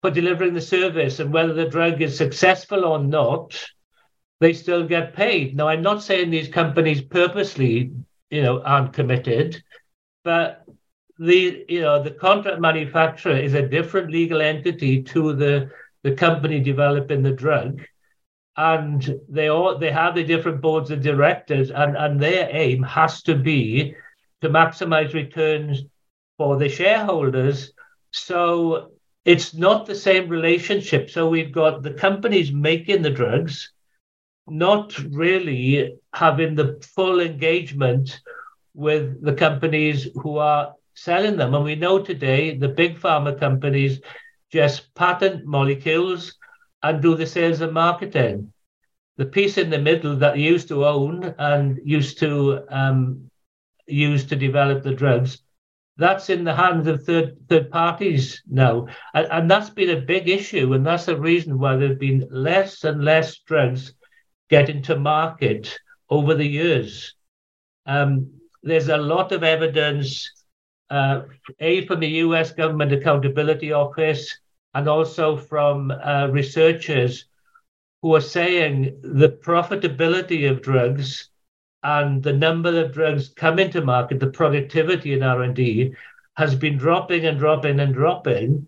for 0.00 0.10
delivering 0.10 0.54
the 0.54 0.60
service, 0.60 1.20
and 1.20 1.32
whether 1.32 1.52
the 1.52 1.68
drug 1.68 2.00
is 2.00 2.16
successful 2.16 2.84
or 2.84 2.98
not 2.98 3.62
they 4.40 4.54
still 4.54 4.86
get 4.86 5.14
paid. 5.14 5.54
Now, 5.54 5.68
I'm 5.68 5.82
not 5.82 6.02
saying 6.02 6.30
these 6.30 6.48
companies 6.48 7.02
purposely, 7.02 7.92
you 8.30 8.42
know, 8.42 8.62
aren't 8.62 8.94
committed, 8.94 9.62
but 10.24 10.64
the 11.18 11.66
you 11.68 11.82
know 11.82 12.02
the 12.02 12.10
contract 12.10 12.60
manufacturer 12.60 13.36
is 13.36 13.52
a 13.52 13.68
different 13.68 14.10
legal 14.10 14.40
entity 14.40 15.02
to 15.02 15.34
the 15.34 15.70
the 16.02 16.12
company 16.12 16.60
developing 16.60 17.22
the 17.22 17.30
drug, 17.30 17.82
and 18.56 19.20
they 19.28 19.48
all 19.48 19.78
they 19.78 19.90
have 19.90 20.14
the 20.14 20.24
different 20.24 20.62
boards 20.62 20.90
of 20.90 21.02
directors, 21.02 21.70
and 21.70 21.96
and 21.96 22.18
their 22.18 22.48
aim 22.50 22.82
has 22.82 23.22
to 23.22 23.34
be 23.34 23.94
to 24.40 24.48
maximize 24.48 25.12
returns 25.12 25.82
for 26.38 26.56
the 26.56 26.70
shareholders. 26.70 27.72
So 28.12 28.92
it's 29.26 29.52
not 29.52 29.84
the 29.84 29.94
same 29.94 30.30
relationship. 30.30 31.10
So 31.10 31.28
we've 31.28 31.52
got 31.52 31.82
the 31.82 31.92
companies 31.92 32.50
making 32.50 33.02
the 33.02 33.10
drugs 33.10 33.70
not 34.48 34.98
really 34.98 35.96
having 36.12 36.54
the 36.54 36.82
full 36.94 37.20
engagement 37.20 38.20
with 38.74 39.22
the 39.22 39.34
companies 39.34 40.08
who 40.14 40.38
are 40.38 40.74
selling 40.94 41.36
them. 41.36 41.54
And 41.54 41.64
we 41.64 41.76
know 41.76 42.02
today 42.02 42.56
the 42.56 42.68
big 42.68 42.98
pharma 42.98 43.38
companies 43.38 44.00
just 44.50 44.92
patent 44.94 45.46
molecules 45.46 46.36
and 46.82 47.00
do 47.00 47.14
the 47.14 47.26
sales 47.26 47.60
and 47.60 47.72
marketing. 47.72 48.52
The 49.16 49.26
piece 49.26 49.58
in 49.58 49.70
the 49.70 49.78
middle 49.78 50.16
that 50.16 50.34
they 50.34 50.40
used 50.40 50.68
to 50.68 50.86
own 50.86 51.34
and 51.38 51.78
used 51.84 52.18
to 52.20 52.64
um, 52.70 53.30
use 53.86 54.24
to 54.26 54.36
develop 54.36 54.82
the 54.82 54.94
drugs, 54.94 55.42
that's 55.96 56.30
in 56.30 56.44
the 56.44 56.54
hands 56.54 56.86
of 56.86 57.04
third 57.04 57.36
third 57.48 57.70
parties 57.70 58.42
now. 58.48 58.86
And, 59.12 59.26
and 59.30 59.50
that's 59.50 59.68
been 59.68 59.90
a 59.90 60.00
big 60.00 60.28
issue. 60.28 60.72
And 60.72 60.86
that's 60.86 61.04
the 61.04 61.18
reason 61.18 61.58
why 61.58 61.76
there 61.76 61.88
have 61.88 61.98
been 61.98 62.26
less 62.30 62.84
and 62.84 63.04
less 63.04 63.38
drugs 63.40 63.92
get 64.50 64.68
into 64.68 64.96
market 64.96 65.78
over 66.10 66.34
the 66.34 66.46
years. 66.46 67.14
Um, 67.86 68.30
there's 68.62 68.88
a 68.88 68.96
lot 68.96 69.32
of 69.32 69.42
evidence, 69.42 70.30
uh, 70.90 71.22
A, 71.60 71.86
from 71.86 72.00
the 72.00 72.08
US 72.24 72.52
Government 72.52 72.92
Accountability 72.92 73.72
Office, 73.72 74.38
and 74.74 74.88
also 74.88 75.36
from 75.36 75.90
uh, 75.90 76.28
researchers 76.30 77.24
who 78.02 78.14
are 78.14 78.20
saying 78.20 78.98
the 79.02 79.28
profitability 79.28 80.50
of 80.50 80.62
drugs 80.62 81.28
and 81.82 82.22
the 82.22 82.32
number 82.32 82.82
of 82.82 82.92
drugs 82.92 83.28
come 83.28 83.58
into 83.58 83.80
market, 83.82 84.20
the 84.20 84.26
productivity 84.26 85.14
in 85.14 85.22
R&D 85.22 85.94
has 86.36 86.54
been 86.54 86.76
dropping 86.76 87.26
and 87.26 87.38
dropping 87.38 87.80
and 87.80 87.94
dropping. 87.94 88.66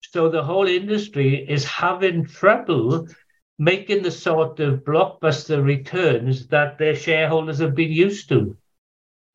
So 0.00 0.28
the 0.28 0.42
whole 0.42 0.66
industry 0.66 1.48
is 1.48 1.64
having 1.64 2.24
trouble 2.26 3.08
making 3.62 4.02
the 4.02 4.10
sort 4.10 4.58
of 4.58 4.80
blockbuster 4.80 5.62
returns 5.64 6.48
that 6.48 6.78
their 6.78 6.96
shareholders 6.96 7.60
have 7.60 7.76
been 7.76 7.92
used 7.92 8.28
to. 8.28 8.56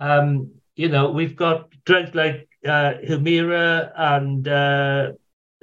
Um, 0.01 0.51
you 0.75 0.89
know, 0.89 1.11
we've 1.11 1.37
got 1.37 1.71
drugs 1.85 2.13
like 2.13 2.49
uh, 2.65 2.95
Humira 3.07 3.89
and 3.95 4.45
uh, 4.45 5.11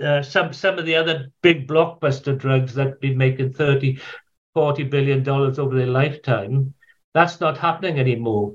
uh, 0.03 0.23
some 0.23 0.55
some 0.55 0.79
of 0.79 0.87
the 0.87 0.97
other 0.97 1.31
big 1.43 1.69
blockbuster 1.69 2.39
drugs 2.39 2.75
that 2.75 2.87
have 2.87 3.01
been 3.01 3.19
making 3.19 3.53
30, 3.53 3.99
40 4.55 4.85
billion 4.85 5.23
dollars 5.23 5.59
over 5.59 5.77
their 5.77 5.87
lifetime. 5.87 6.73
That's 7.13 7.41
not 7.41 7.59
happening 7.59 8.01
anymore. 8.01 8.55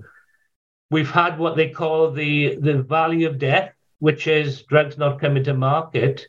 We've 0.90 1.12
had 1.12 1.38
what 1.38 1.56
they 1.56 1.70
call 1.70 2.12
the 2.12 2.56
the 2.56 2.82
valley 2.82 3.26
of 3.26 3.38
death, 3.38 3.74
which 4.00 4.26
is 4.26 4.64
drugs 4.64 4.98
not 4.98 5.22
coming 5.22 5.44
to 5.44 5.54
market, 5.54 6.28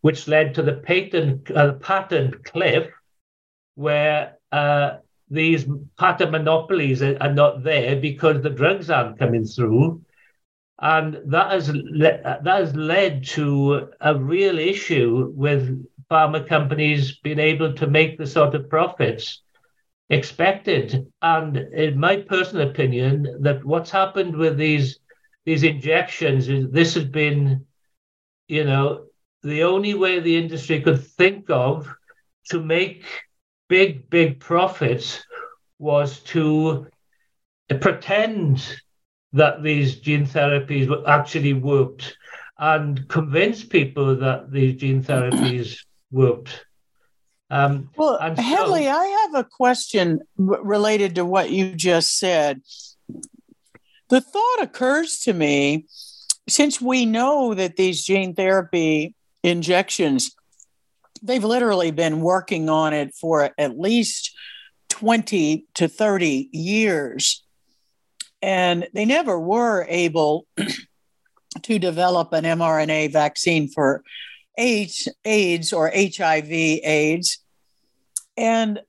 which 0.00 0.26
led 0.26 0.54
to 0.54 0.62
the 0.62 0.72
patent 0.72 1.50
uh, 1.50 1.74
patent 1.74 2.44
cliff, 2.44 2.90
where 3.74 4.36
uh, 4.52 4.98
these 5.28 5.66
patent 5.98 6.32
monopolies 6.32 7.02
are, 7.02 7.16
are, 7.20 7.32
not 7.32 7.62
there 7.62 7.96
because 7.96 8.42
the 8.42 8.50
drugs 8.50 8.90
aren't 8.90 9.18
coming 9.18 9.44
through. 9.44 10.02
And 10.80 11.20
that 11.26 11.52
has, 11.52 11.68
le- 11.68 12.22
that 12.22 12.46
has 12.46 12.74
led 12.74 13.24
to 13.28 13.90
a 14.00 14.18
real 14.18 14.58
issue 14.58 15.32
with 15.36 15.86
pharma 16.10 16.46
companies 16.46 17.18
being 17.18 17.38
able 17.38 17.72
to 17.74 17.86
make 17.86 18.18
the 18.18 18.26
sort 18.26 18.54
of 18.54 18.68
profits 18.68 19.42
expected. 20.08 21.06
And 21.22 21.56
in 21.56 21.98
my 21.98 22.16
personal 22.16 22.68
opinion, 22.68 23.38
that 23.42 23.64
what's 23.64 23.90
happened 23.90 24.36
with 24.36 24.56
these 24.56 24.98
these 25.46 25.62
injections 25.62 26.48
is 26.48 26.70
this 26.70 26.94
has 26.94 27.06
been, 27.06 27.64
you 28.46 28.64
know, 28.64 29.06
the 29.42 29.64
only 29.64 29.94
way 29.94 30.20
the 30.20 30.36
industry 30.36 30.82
could 30.82 31.02
think 31.02 31.48
of 31.48 31.88
to 32.50 32.62
make 32.62 33.04
big, 33.70 34.10
big 34.10 34.40
profits 34.40 35.24
was 35.78 36.18
to 36.20 36.88
pretend 37.80 38.80
that 39.32 39.62
these 39.62 39.96
gene 39.96 40.26
therapies 40.26 40.90
actually 41.06 41.54
worked 41.54 42.16
and 42.58 43.08
convince 43.08 43.64
people 43.64 44.16
that 44.16 44.50
these 44.50 44.78
gene 44.78 45.02
therapies 45.02 45.78
worked. 46.10 46.66
Um, 47.48 47.90
well, 47.96 48.18
so, 48.36 48.42
Hedley, 48.42 48.88
I 48.88 49.04
have 49.04 49.34
a 49.34 49.48
question 49.48 50.20
related 50.36 51.14
to 51.14 51.24
what 51.24 51.50
you 51.50 51.74
just 51.74 52.18
said. 52.18 52.60
The 54.08 54.20
thought 54.20 54.62
occurs 54.62 55.20
to 55.20 55.32
me 55.32 55.86
since 56.48 56.80
we 56.80 57.06
know 57.06 57.54
that 57.54 57.76
these 57.76 58.04
gene 58.04 58.34
therapy 58.34 59.14
injections, 59.44 60.34
they've 61.22 61.44
literally 61.44 61.90
been 61.90 62.20
working 62.20 62.68
on 62.68 62.92
it 62.92 63.14
for 63.14 63.50
at 63.58 63.78
least 63.78 64.36
20 64.88 65.66
to 65.74 65.88
30 65.88 66.48
years. 66.52 67.44
And 68.42 68.88
they 68.94 69.04
never 69.04 69.38
were 69.38 69.86
able 69.88 70.46
to 71.62 71.78
develop 71.78 72.32
an 72.32 72.44
mRNA 72.44 73.12
vaccine 73.12 73.68
for 73.68 74.02
AIDS, 74.56 75.72
or 75.72 75.90
HIV 75.94 76.50
AIDS. 76.50 77.38
And 78.36 78.80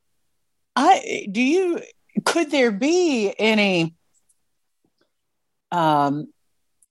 I 0.76 1.28
do 1.32 1.42
you 1.42 1.82
could 2.26 2.52
there 2.52 2.72
be 2.72 3.34
any 3.38 3.96
um, 5.72 6.28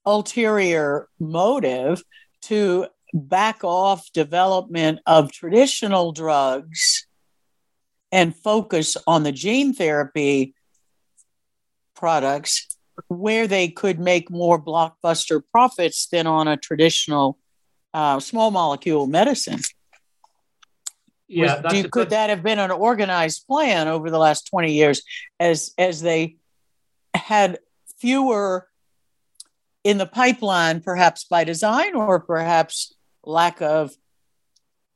ulterior 0.05 1.07
motive 1.19 2.03
to 2.43 2.87
back 3.13 3.63
off 3.63 4.11
development 4.13 4.99
of 5.05 5.31
traditional 5.31 6.11
drugs 6.11 7.05
and 8.11 8.35
focus 8.35 8.97
on 9.07 9.23
the 9.23 9.31
gene 9.31 9.73
therapy 9.73 10.53
products 11.95 12.77
where 13.07 13.47
they 13.47 13.67
could 13.67 13.99
make 13.99 14.29
more 14.29 14.61
blockbuster 14.61 15.41
profits 15.51 16.07
than 16.07 16.27
on 16.27 16.47
a 16.47 16.57
traditional 16.57 17.37
uh, 17.93 18.19
small 18.19 18.51
molecule 18.51 19.07
medicine. 19.07 19.59
Yeah, 21.27 21.61
Was, 21.61 21.73
you, 21.73 21.89
could 21.89 22.09
that 22.09 22.29
have 22.29 22.43
been 22.43 22.59
an 22.59 22.71
organized 22.71 23.47
plan 23.47 23.87
over 23.87 24.09
the 24.09 24.17
last 24.17 24.47
20 24.47 24.73
years 24.73 25.01
as 25.39 25.73
as 25.77 26.01
they 26.01 26.35
had 27.13 27.59
fewer 27.99 28.67
in 29.83 29.97
the 29.97 30.05
pipeline, 30.05 30.81
perhaps 30.81 31.23
by 31.23 31.43
design 31.43 31.95
or 31.95 32.19
perhaps 32.19 32.93
lack 33.23 33.61
of 33.61 33.91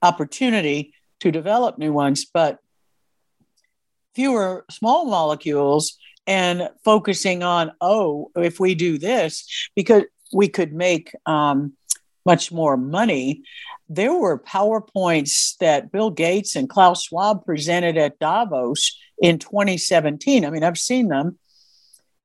opportunity 0.02 0.94
to 1.20 1.32
develop 1.32 1.78
new 1.78 1.94
ones, 1.94 2.26
but 2.26 2.60
fewer 4.14 4.66
small 4.70 5.06
molecules 5.06 5.98
and 6.28 6.70
focusing 6.84 7.44
on, 7.44 7.72
oh, 7.82 8.32
if 8.36 8.60
we 8.60 8.76
do 8.76 8.98
this, 8.98 9.70
because 9.76 10.04
we 10.34 10.48
could 10.48 10.74
make 10.74 11.14
um, 11.26 11.74
much 12.26 12.52
more 12.52 12.78
money. 12.78 13.44
There 13.88 14.14
were 14.14 14.40
PowerPoints 14.40 15.58
that 15.58 15.92
Bill 15.92 16.10
Gates 16.10 16.56
and 16.56 16.70
Klaus 16.70 17.04
Schwab 17.04 17.46
presented 17.46 17.98
at 17.98 18.18
Davos 18.20 18.98
in 19.22 19.38
2017. 19.38 20.44
I 20.44 20.50
mean, 20.50 20.64
I've 20.64 20.78
seen 20.78 21.10
them 21.10 21.38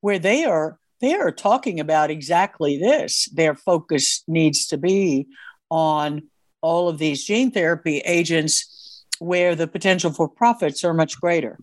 where 0.01 0.19
they 0.19 0.45
are 0.45 0.79
they 1.01 1.15
are 1.15 1.33
talking 1.33 1.81
about 1.81 2.11
exactly 2.11 2.77
this. 2.77 3.27
Their 3.33 3.55
focus 3.55 4.23
needs 4.29 4.67
to 4.67 4.77
be 4.77 5.29
on 5.71 6.23
all 6.61 6.89
of 6.89 6.99
these 6.99 7.25
gene 7.25 7.51
therapy 7.51 7.99
agents 7.99 9.05
where 9.19 9.55
the 9.55 9.67
potential 9.67 10.13
for 10.13 10.29
profits 10.29 10.85
are 10.85 10.95
much 10.95 11.21
greater. 11.21 11.59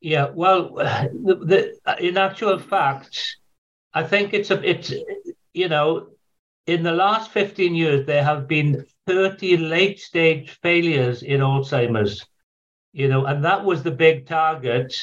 Yeah, 0.00 0.28
well, 0.32 0.74
the, 0.74 1.78
the, 1.84 2.06
in 2.06 2.16
actual 2.16 2.58
fact, 2.58 3.36
I 3.92 4.02
think 4.02 4.34
it's 4.34 4.50
a 4.50 4.68
it's 4.68 4.92
you 5.54 5.68
know 5.68 6.08
in 6.66 6.82
the 6.82 6.92
last 6.92 7.30
15 7.30 7.74
years, 7.74 8.06
there 8.06 8.24
have 8.24 8.48
been 8.48 8.84
30 9.06 9.56
late 9.56 10.00
stage 10.00 10.58
failures 10.62 11.22
in 11.22 11.40
Alzheimer's, 11.40 12.26
you 12.92 13.08
know, 13.08 13.24
and 13.26 13.44
that 13.44 13.64
was 13.64 13.82
the 13.82 13.90
big 13.90 14.26
target. 14.26 14.94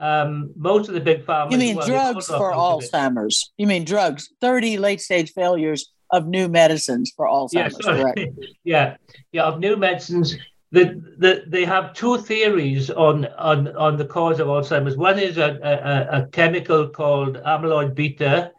Um, 0.00 0.52
most 0.54 0.88
of 0.88 0.94
the 0.94 1.00
big 1.00 1.24
pharma. 1.24 1.50
You 1.50 1.58
mean 1.58 1.76
well, 1.76 1.86
drugs 1.86 2.26
for 2.26 2.52
Alzheimer's? 2.52 3.52
You 3.56 3.66
mean 3.66 3.84
drugs? 3.84 4.30
30 4.40 4.76
late 4.78 5.00
stage 5.00 5.32
failures 5.32 5.92
of 6.10 6.26
new 6.26 6.48
medicines 6.48 7.12
for 7.14 7.26
Alzheimer's, 7.26 7.78
yeah, 7.84 7.92
correct? 7.92 8.20
yeah, 8.64 8.96
yeah, 9.32 9.44
of 9.44 9.60
new 9.60 9.76
medicines. 9.76 10.36
The, 10.70 11.02
the, 11.16 11.44
they 11.46 11.64
have 11.64 11.94
two 11.94 12.18
theories 12.18 12.90
on, 12.90 13.24
on, 13.38 13.74
on 13.76 13.96
the 13.96 14.04
cause 14.04 14.38
of 14.38 14.48
Alzheimer's. 14.48 14.96
One 14.96 15.18
is 15.18 15.38
a, 15.38 15.58
a, 15.62 16.18
a 16.18 16.26
chemical 16.26 16.88
called 16.88 17.36
amyloid 17.36 17.94
beta, 17.94 18.52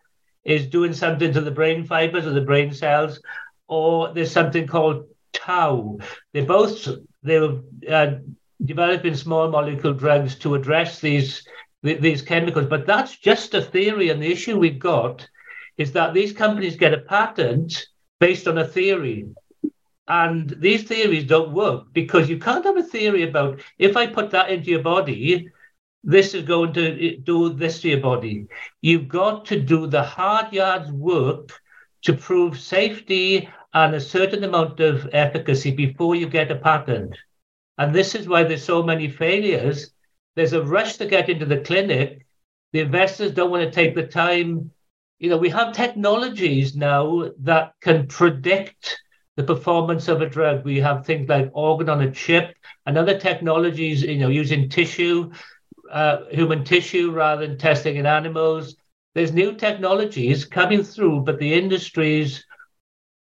is 0.43 0.66
doing 0.68 0.93
something 0.93 1.32
to 1.34 1.41
the 1.41 1.52
brain 1.52 1.86
fibers 1.86 2.26
or 2.26 2.32
the 2.32 2.41
brain 2.41 2.74
cells, 2.74 3.22
or 3.68 4.14
there's 4.14 4.32
something 4.32 4.66
called 4.66 5.06
tau. 5.34 6.00
They 6.34 6.41
both 6.41 6.88
they 7.22 7.39
were 7.39 7.60
uh, 7.89 8.16
developing 8.64 9.16
small 9.16 9.50
molecule 9.50 9.93
drugs 9.93 10.36
to 10.39 10.56
address 10.56 11.00
these 11.00 11.47
these 11.82 12.22
chemicals, 12.22 12.66
but 12.66 12.86
that's 12.86 13.18
just 13.18 13.54
a 13.54 13.62
theory. 13.62 14.10
And 14.10 14.22
the 14.22 14.32
issue 14.32 14.58
we've 14.58 14.80
got 14.80 15.28
is 15.80 15.93
that 15.93 16.13
these 16.13 16.34
companies 16.34 16.75
get 16.75 16.93
a 16.93 16.99
patent 16.99 17.88
based 18.19 18.47
on 18.47 18.57
a 18.57 18.67
theory. 18.67 19.25
And 20.09 20.49
these 20.59 20.84
theories 20.84 21.23
don't 21.23 21.53
work 21.53 21.86
because 21.93 22.30
you 22.30 22.38
can't 22.38 22.65
have 22.65 22.77
a 22.77 22.84
theory 22.84 23.23
about 23.23 23.61
if 23.77 23.95
I 23.95 24.05
put 24.05 24.30
that 24.32 24.49
into 24.49 24.69
your 24.71 24.84
body, 24.84 25.49
this 26.03 26.34
is 26.34 26.43
going 26.43 26.73
to 26.73 26.86
eh, 27.07 27.17
do 27.23 27.49
this 27.49 27.82
to 27.82 27.89
your 27.89 28.01
body. 28.01 28.47
You've 28.82 29.07
got 29.07 29.45
to 29.45 29.59
do 29.59 29.88
the 29.88 30.03
hard 30.03 30.51
yards 30.51 30.91
work 30.91 31.61
to 32.01 32.13
prove 32.13 32.59
safety 32.59 33.49
and 33.73 33.95
a 33.95 34.01
certain 34.01 34.43
amount 34.43 34.82
of 34.82 35.07
efficacy 35.13 35.71
before 35.71 36.15
you 36.15 36.27
get 36.27 36.51
a 36.51 36.55
patent. 36.55 37.15
And 37.77 37.95
this 37.95 38.15
is 38.15 38.27
why 38.27 38.43
there's 38.43 38.63
so 38.63 38.84
many 38.84 39.07
failures. 39.07 39.91
There's 40.36 40.53
a 40.53 40.63
rush 40.63 40.97
to 40.97 41.05
get 41.05 41.30
into 41.30 41.45
the 41.45 41.59
clinic. 41.61 42.25
The 42.73 42.82
investors 42.82 43.32
don't 43.32 43.51
want 43.51 43.63
to 43.63 43.71
take 43.71 43.95
the 43.95 44.07
time. 44.07 44.71
You 45.20 45.30
know, 45.30 45.38
we 45.38 45.49
have 45.49 45.74
technologies 45.74 46.76
now 46.76 47.30
that 47.39 47.74
can 47.82 48.07
predict 48.07 49.01
the 49.36 49.43
performance 49.43 50.07
of 50.07 50.22
a 50.22 50.30
drug. 50.30 50.65
We 50.65 50.80
have 50.80 51.05
things 51.05 51.30
like 51.30 51.51
organ 51.53 51.89
on 51.89 52.01
a 52.01 52.11
chip 52.11 52.55
and 52.86 52.97
other 52.97 53.20
technologies, 53.20 54.03
you 54.03 54.17
know, 54.17 54.30
using 54.30 54.70
tissue 54.70 55.32
uh, 55.91 56.26
human 56.32 56.63
tissue 56.63 57.11
rather 57.11 57.47
than 57.47 57.57
testing 57.57 57.97
in 57.97 58.05
animals. 58.05 58.76
There's 59.15 59.34
new 59.34 59.55
technologies 59.55 60.45
coming 60.45 60.84
through, 60.84 61.22
but 61.22 61.39
the 61.39 61.53
industry's 61.53 62.45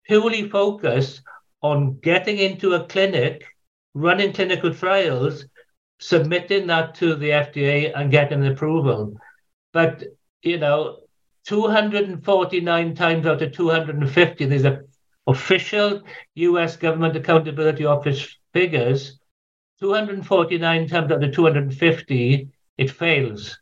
purely 0.07 0.49
focused 0.49 1.23
on 1.63 1.99
getting 2.01 2.39
into 2.39 2.75
a 2.75 2.85
clinic, 2.87 3.45
running 3.95 4.33
clinical 4.33 4.75
trials, 4.75 5.45
submitting 5.99 6.67
that 6.69 6.95
to 6.97 7.15
the 7.15 7.33
FDA 7.33 7.93
and 7.93 8.11
getting 8.11 8.47
approval. 8.47 9.15
But, 9.73 10.05
you 10.43 10.59
know, 10.59 10.99
249 11.51 12.95
times 12.95 13.27
out 13.27 13.43
of 13.43 13.53
250, 13.53 14.47
these 14.47 14.65
a 14.65 14.83
official 15.27 16.01
US 16.35 16.77
Government 16.77 17.17
Accountability 17.17 17.85
Office 17.85 18.39
figures 18.53 19.19
249 19.81 20.87
times 20.87 21.11
out 21.11 21.25
of 21.25 21.35
250, 21.35 22.49
it 22.79 22.91
fails. 22.93 23.59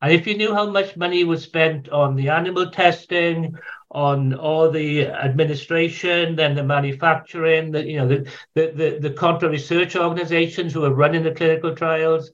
And 0.00 0.12
if 0.12 0.26
you 0.26 0.36
knew 0.36 0.52
how 0.52 0.68
much 0.68 0.96
money 0.96 1.22
was 1.22 1.44
spent 1.44 1.88
on 1.90 2.16
the 2.16 2.28
animal 2.28 2.72
testing, 2.72 3.56
on 3.92 4.34
all 4.34 4.68
the 4.68 5.06
administration, 5.06 6.34
then 6.34 6.56
the 6.56 6.64
manufacturing, 6.64 7.70
the 7.70 7.86
you 7.86 7.98
know 7.98 8.08
the 8.08 8.32
the 8.56 8.72
the, 8.74 8.98
the 9.08 9.14
contract 9.14 9.52
research 9.52 9.94
organizations 9.94 10.72
who 10.72 10.84
are 10.84 10.92
running 10.92 11.22
the 11.22 11.30
clinical 11.30 11.72
trials, 11.76 12.32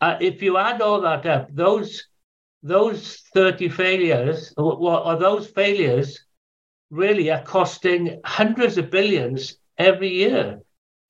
uh, 0.00 0.16
if 0.20 0.42
you 0.42 0.58
add 0.58 0.80
all 0.80 1.02
that 1.02 1.24
up, 1.24 1.54
those 1.54 2.08
those 2.64 3.22
30 3.34 3.68
failures 3.68 4.52
or, 4.56 4.72
or 4.74 5.16
those 5.16 5.46
failures 5.46 6.24
really 6.90 7.30
are 7.30 7.42
costing 7.42 8.20
hundreds 8.24 8.78
of 8.78 8.90
billions 8.90 9.58
every 9.76 10.08
year 10.08 10.60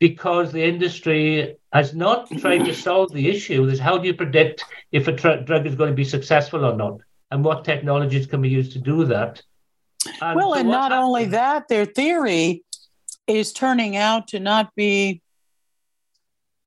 because 0.01 0.51
the 0.51 0.63
industry 0.63 1.57
has 1.73 1.95
not 1.95 2.29
tried 2.39 2.65
to 2.65 2.75
solve 2.75 3.13
the 3.13 3.31
issue. 3.31 3.65
Is 3.69 3.79
how 3.79 3.97
do 3.99 4.07
you 4.09 4.15
predict 4.15 4.65
if 4.91 5.07
a 5.07 5.13
drug 5.13 5.67
is 5.67 5.77
going 5.77 5.91
to 5.91 5.97
be 5.97 6.05
successful 6.05 6.65
or 6.65 6.77
not, 6.77 6.99
and 7.31 7.45
what 7.45 7.65
technologies 7.65 8.27
can 8.27 8.43
be 8.43 8.49
used 8.49 8.73
to 8.73 8.81
do 8.81 9.05
that? 9.05 9.41
And 10.21 10.37
well, 10.37 10.55
so 10.55 10.59
and 10.59 10.69
not 10.69 10.91
only 10.91 11.27
that, 11.27 11.69
their 11.69 11.87
theory 11.87 12.65
is 13.29 13.53
turning 13.53 13.97
out 13.97 14.29
to 14.29 14.41
not 14.41 14.75
be 14.75 15.23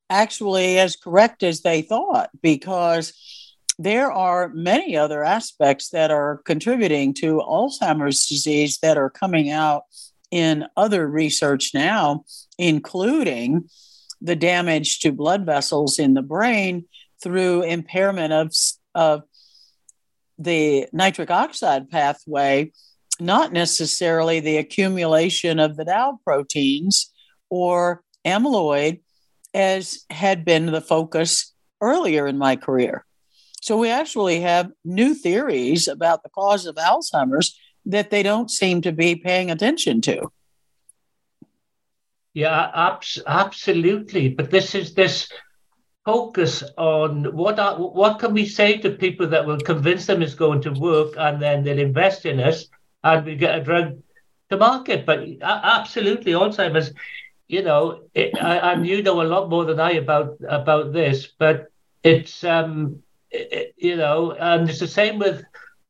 actually 0.10 0.80
as 0.80 0.96
correct 0.96 1.44
as 1.44 1.62
they 1.62 1.82
thought 1.82 2.30
because 2.42 3.37
there 3.80 4.12
are 4.12 4.50
many 4.50 4.98
other 4.98 5.24
aspects 5.24 5.90
that 5.90 6.10
are 6.10 6.42
contributing 6.46 7.14
to 7.16 7.38
Alzheimer's 7.40 8.26
disease 8.26 8.80
that 8.80 8.98
are 8.98 9.10
coming 9.10 9.52
out 9.52 9.84
in 10.32 10.66
other 10.76 11.08
research 11.08 11.72
now, 11.74 12.26
including 12.58 13.70
the 14.20 14.36
damage 14.36 15.00
to 15.00 15.12
blood 15.12 15.46
vessels 15.46 16.00
in 16.00 16.16
the 16.16 16.24
brain 16.24 16.86
through 17.22 17.64
impairment 17.64 18.34
of, 18.34 18.52
of 18.96 19.24
the 20.40 20.88
nitric 20.92 21.30
oxide 21.30 21.90
pathway, 21.90 22.72
not 23.20 23.54
necessarily 23.54 24.40
the 24.40 24.58
accumulation 24.58 25.60
of 25.60 25.78
the 25.78 25.86
tau 25.86 26.20
proteins 26.24 27.12
or 27.50 28.04
amyloid, 28.26 29.02
as 29.54 30.00
had 30.10 30.44
been 30.44 30.66
the 30.68 30.82
focus 30.82 31.54
earlier 31.80 32.28
in 32.28 32.38
my 32.38 32.56
career. 32.56 33.06
So 33.68 33.76
we 33.76 33.90
actually 33.90 34.40
have 34.40 34.72
new 34.86 35.14
theories 35.14 35.90
about 35.90 36.24
the 36.24 36.30
cause 36.30 36.66
of 36.66 36.78
Alzheimer's 36.78 37.60
that 37.86 38.12
they 38.12 38.24
don't 38.24 38.50
seem 38.50 38.82
to 38.84 38.94
be 38.94 39.18
paying 39.18 39.52
attention 39.52 40.00
to. 40.04 40.32
Yeah, 42.34 42.72
abs- 42.74 43.20
absolutely. 43.28 44.30
But 44.30 44.52
this 44.52 44.74
is 44.74 44.94
this 44.94 45.30
focus 46.06 46.64
on 46.78 47.36
what 47.36 47.60
are, 47.60 47.76
what 47.76 48.20
can 48.20 48.34
we 48.34 48.46
say 48.46 48.78
to 48.78 48.92
people 48.92 49.28
that 49.28 49.46
will 49.46 49.60
convince 49.60 50.06
them 50.06 50.22
it's 50.22 50.34
going 50.34 50.62
to 50.62 50.72
work, 50.72 51.16
and 51.18 51.42
then 51.42 51.66
they'll 51.66 51.78
invest 51.78 52.26
in 52.26 52.40
us, 52.40 52.68
and 53.04 53.26
we 53.26 53.36
get 53.36 53.60
a 53.60 53.64
drug 53.66 54.02
to 54.50 54.56
market. 54.56 55.06
But 55.06 55.28
absolutely, 55.42 56.32
Alzheimer's. 56.32 56.94
You 57.50 57.64
know, 57.64 58.04
it, 58.14 58.42
I, 58.42 58.72
and 58.72 58.88
you 58.88 59.04
know 59.04 59.22
a 59.22 59.28
lot 59.28 59.50
more 59.50 59.66
than 59.66 59.82
I 59.82 59.92
about 60.04 60.38
about 60.48 60.94
this, 60.94 61.28
but 61.38 61.68
it's 62.02 62.46
um, 62.46 63.04
it, 63.52 63.74
you 63.78 63.96
know, 63.96 64.32
and 64.34 64.70
it's 64.70 64.80
the 64.80 64.88
same 64.88 65.20
with 65.20 65.44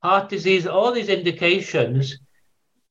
heart 0.04 0.30
disease. 0.30 0.68
All 0.68 0.92
these 0.92 1.10
indications 1.10 2.18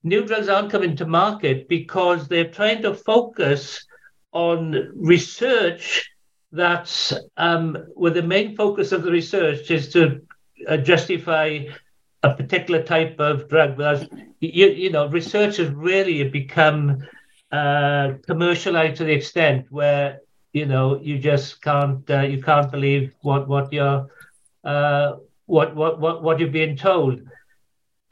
new 0.06 0.24
drugs 0.24 0.48
aren't 0.48 0.70
coming 0.70 0.94
to 0.96 1.04
market 1.04 1.68
because 1.68 2.28
they're 2.28 2.50
trying 2.50 2.80
to 2.80 2.94
focus 2.94 3.84
on 4.32 4.92
research 4.94 6.08
that's 6.52 7.12
um, 7.36 7.76
where 7.94 8.12
the 8.12 8.22
main 8.22 8.54
focus 8.54 8.92
of 8.92 9.02
the 9.02 9.10
research 9.10 9.70
is 9.70 9.92
to 9.92 10.20
uh, 10.68 10.76
justify 10.76 11.58
a 12.22 12.34
particular 12.34 12.82
type 12.82 13.18
of 13.18 13.48
drug. 13.48 13.76
Whereas, 13.76 14.08
you, 14.40 14.68
you 14.68 14.90
know, 14.90 15.08
research 15.08 15.56
has 15.56 15.70
really 15.70 16.22
become 16.28 16.98
uh, 17.50 18.12
commercialized 18.26 18.96
to 18.98 19.04
the 19.04 19.12
extent 19.12 19.66
where 19.70 20.20
you 20.52 20.66
know 20.66 21.00
you 21.00 21.18
just 21.18 21.62
can't 21.62 22.08
uh, 22.10 22.20
you 22.20 22.42
can't 22.42 22.70
believe 22.70 23.12
what 23.22 23.46
what 23.48 23.72
you're 23.72 24.06
uh, 24.66 25.16
what 25.46 25.74
what 25.74 26.00
what 26.00 26.22
what 26.22 26.38
you're 26.38 26.48
being 26.50 26.76
told. 26.76 27.20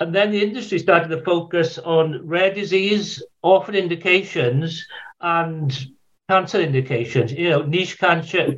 And 0.00 0.14
then 0.14 0.30
the 0.30 0.42
industry 0.42 0.78
started 0.78 1.08
to 1.08 1.22
focus 1.22 1.78
on 1.78 2.26
rare 2.26 2.52
disease, 2.52 3.22
orphan 3.42 3.74
indications, 3.74 4.86
and 5.20 5.86
cancer 6.28 6.60
indications, 6.60 7.32
you 7.32 7.50
know, 7.50 7.62
niche 7.62 7.98
cancer. 7.98 8.54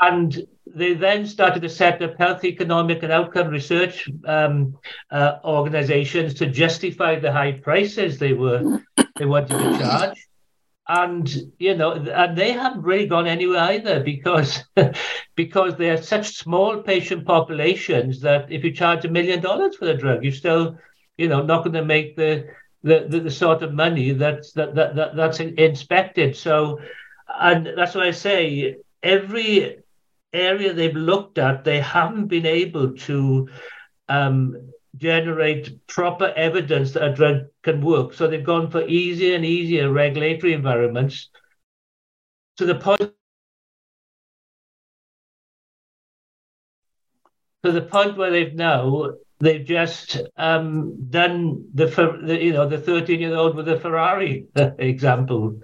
And 0.00 0.46
they 0.66 0.94
then 0.94 1.26
started 1.26 1.62
to 1.62 1.68
set 1.68 2.02
up 2.02 2.18
health 2.18 2.44
economic 2.44 3.02
and 3.02 3.12
outcome 3.12 3.48
research 3.48 4.08
um, 4.26 4.76
uh, 5.10 5.36
organizations 5.44 6.34
to 6.34 6.46
justify 6.46 7.18
the 7.18 7.32
high 7.32 7.52
prices 7.52 8.18
they 8.18 8.34
were 8.34 8.80
they 9.16 9.24
wanted 9.24 9.56
to 9.58 9.78
charge 9.78 10.25
and 10.88 11.52
you 11.58 11.74
know 11.76 11.92
and 11.92 12.38
they 12.38 12.52
haven't 12.52 12.82
really 12.82 13.06
gone 13.06 13.26
anywhere 13.26 13.60
either 13.60 14.02
because 14.02 14.64
because 15.34 15.76
they 15.76 15.90
are 15.90 16.00
such 16.00 16.36
small 16.36 16.82
patient 16.82 17.26
populations 17.26 18.20
that 18.20 18.50
if 18.52 18.62
you 18.62 18.72
charge 18.72 19.04
a 19.04 19.08
million 19.08 19.40
dollars 19.40 19.76
for 19.76 19.84
the 19.86 19.94
drug 19.94 20.22
you're 20.22 20.32
still 20.32 20.78
you 21.16 21.28
know 21.28 21.42
not 21.42 21.64
going 21.64 21.72
to 21.72 21.84
make 21.84 22.16
the 22.16 22.46
the, 22.82 23.06
the, 23.08 23.20
the 23.20 23.30
sort 23.30 23.62
of 23.62 23.74
money 23.74 24.12
that's 24.12 24.52
that, 24.52 24.74
that, 24.76 24.94
that 24.94 25.16
that's 25.16 25.40
inspected. 25.40 26.36
So 26.36 26.80
and 27.28 27.66
that's 27.76 27.94
why 27.96 28.06
i 28.06 28.10
say 28.12 28.76
every 29.02 29.78
area 30.32 30.72
they've 30.72 30.94
looked 30.94 31.38
at 31.38 31.64
they 31.64 31.80
haven't 31.80 32.26
been 32.28 32.46
able 32.46 32.92
to 32.92 33.48
um, 34.08 34.70
generate 34.96 35.86
proper 35.86 36.32
evidence 36.36 36.92
that 36.92 37.04
a 37.04 37.12
drug 37.12 37.36
can 37.62 37.80
work. 37.80 38.14
So 38.14 38.26
they've 38.26 38.44
gone 38.44 38.70
for 38.70 38.86
easier 38.86 39.36
and 39.36 39.44
easier 39.44 39.92
regulatory 39.92 40.52
environments 40.52 41.30
to 42.56 42.64
the 42.66 42.74
point 42.74 43.12
to 47.62 47.72
the 47.72 47.82
point 47.82 48.16
where 48.16 48.30
they've 48.30 48.54
now 48.54 49.10
they've 49.40 49.64
just 49.64 50.20
um, 50.36 51.08
done 51.10 51.66
the, 51.74 51.86
the 52.22 52.42
you 52.42 52.52
know 52.52 52.68
the 52.68 52.78
13 52.78 53.20
year 53.20 53.34
old 53.34 53.56
with 53.56 53.68
a 53.68 53.78
Ferrari 53.78 54.46
example. 54.78 55.60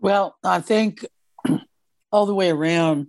Well, 0.00 0.36
I 0.44 0.60
think 0.60 1.06
all 2.12 2.26
the 2.26 2.34
way 2.34 2.50
around, 2.50 3.06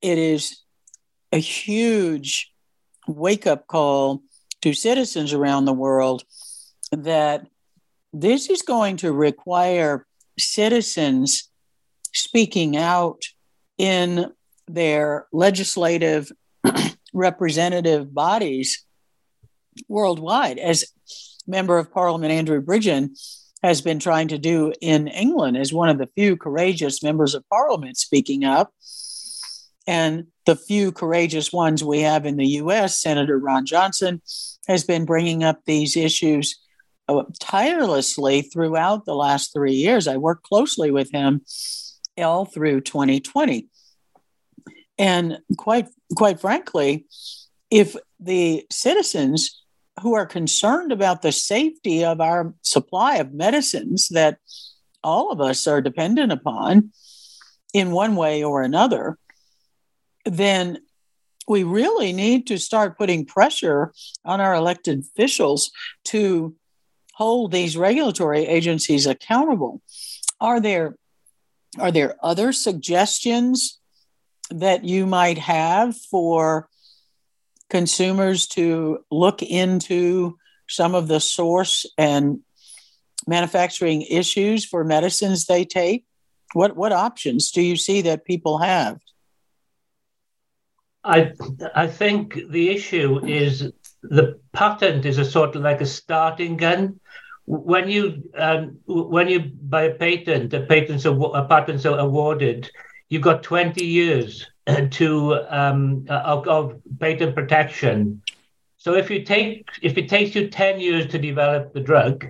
it 0.00 0.16
is 0.16 0.62
a 1.32 1.38
huge 1.38 2.52
wake 3.06 3.46
up 3.46 3.66
call 3.66 4.22
to 4.62 4.72
citizens 4.72 5.32
around 5.32 5.64
the 5.64 5.72
world 5.72 6.24
that 6.92 7.46
this 8.12 8.48
is 8.48 8.62
going 8.62 8.96
to 8.98 9.12
require 9.12 10.06
citizens 10.38 11.50
speaking 12.14 12.76
out 12.76 13.22
in 13.76 14.32
their 14.66 15.26
legislative 15.32 16.30
representative 17.12 18.12
bodies 18.12 18.84
worldwide 19.88 20.58
as 20.58 20.84
member 21.46 21.78
of 21.78 21.92
parliament 21.92 22.32
andrew 22.32 22.60
bridgen 22.60 23.10
has 23.62 23.80
been 23.80 23.98
trying 23.98 24.28
to 24.28 24.38
do 24.38 24.72
in 24.80 25.06
england 25.08 25.56
as 25.56 25.72
one 25.72 25.88
of 25.88 25.98
the 25.98 26.08
few 26.16 26.36
courageous 26.36 27.02
members 27.02 27.34
of 27.34 27.48
parliament 27.48 27.96
speaking 27.96 28.44
up 28.44 28.72
and 29.88 30.26
the 30.44 30.54
few 30.54 30.92
courageous 30.92 31.50
ones 31.50 31.82
we 31.82 32.00
have 32.00 32.26
in 32.26 32.36
the 32.36 32.46
US, 32.62 33.00
Senator 33.00 33.38
Ron 33.38 33.64
Johnson 33.64 34.20
has 34.68 34.84
been 34.84 35.06
bringing 35.06 35.42
up 35.42 35.64
these 35.64 35.96
issues 35.96 36.60
uh, 37.08 37.24
tirelessly 37.40 38.42
throughout 38.42 39.06
the 39.06 39.14
last 39.14 39.50
three 39.50 39.72
years. 39.72 40.06
I 40.06 40.18
worked 40.18 40.44
closely 40.44 40.90
with 40.90 41.10
him 41.10 41.40
all 42.18 42.44
through 42.44 42.82
2020. 42.82 43.66
And 44.98 45.38
quite, 45.56 45.88
quite 46.14 46.38
frankly, 46.38 47.06
if 47.70 47.96
the 48.20 48.66
citizens 48.70 49.64
who 50.02 50.14
are 50.14 50.26
concerned 50.26 50.92
about 50.92 51.22
the 51.22 51.32
safety 51.32 52.04
of 52.04 52.20
our 52.20 52.52
supply 52.60 53.16
of 53.16 53.32
medicines 53.32 54.08
that 54.08 54.36
all 55.02 55.32
of 55.32 55.40
us 55.40 55.66
are 55.66 55.80
dependent 55.80 56.30
upon 56.30 56.90
in 57.72 57.90
one 57.90 58.16
way 58.16 58.44
or 58.44 58.60
another, 58.60 59.16
then 60.28 60.78
we 61.48 61.62
really 61.64 62.12
need 62.12 62.46
to 62.48 62.58
start 62.58 62.98
putting 62.98 63.24
pressure 63.24 63.92
on 64.24 64.40
our 64.40 64.54
elected 64.54 65.00
officials 65.00 65.70
to 66.04 66.54
hold 67.14 67.50
these 67.50 67.76
regulatory 67.76 68.46
agencies 68.46 69.06
accountable. 69.06 69.82
Are 70.40 70.60
there 70.60 70.96
are 71.78 71.92
there 71.92 72.16
other 72.22 72.52
suggestions 72.52 73.78
that 74.50 74.84
you 74.84 75.06
might 75.06 75.38
have 75.38 75.96
for 75.96 76.68
consumers 77.68 78.46
to 78.46 79.00
look 79.10 79.42
into 79.42 80.38
some 80.68 80.94
of 80.94 81.08
the 81.08 81.20
source 81.20 81.84
and 81.98 82.40
manufacturing 83.26 84.02
issues 84.02 84.64
for 84.64 84.84
medicines 84.84 85.46
they 85.46 85.64
take? 85.64 86.06
What 86.52 86.76
what 86.76 86.92
options 86.92 87.50
do 87.50 87.62
you 87.62 87.76
see 87.76 88.02
that 88.02 88.24
people 88.24 88.58
have? 88.58 88.98
I 91.04 91.32
I 91.74 91.86
think 91.86 92.38
the 92.50 92.70
issue 92.70 93.24
is 93.24 93.72
the 94.02 94.40
patent 94.52 95.04
is 95.04 95.18
a 95.18 95.24
sort 95.24 95.56
of 95.56 95.62
like 95.62 95.80
a 95.80 95.86
starting 95.86 96.56
gun. 96.56 97.00
When 97.46 97.88
you 97.88 98.30
um, 98.36 98.78
when 98.86 99.28
you 99.28 99.50
buy 99.62 99.84
a 99.84 99.94
patent, 99.94 100.52
a 100.54 100.60
patent 100.60 101.04
a 101.04 101.44
patent's 101.48 101.84
awarded, 101.84 102.70
you've 103.08 103.22
got 103.22 103.42
twenty 103.42 103.86
years 103.86 104.46
to 104.90 105.34
um, 105.48 106.04
of, 106.08 106.46
of 106.46 106.82
patent 107.00 107.34
protection. 107.34 108.22
So 108.76 108.94
if 108.94 109.10
you 109.10 109.24
take 109.24 109.66
if 109.82 109.96
it 109.96 110.08
takes 110.08 110.34
you 110.34 110.48
ten 110.48 110.80
years 110.80 111.06
to 111.08 111.18
develop 111.18 111.72
the 111.72 111.80
drug, 111.80 112.26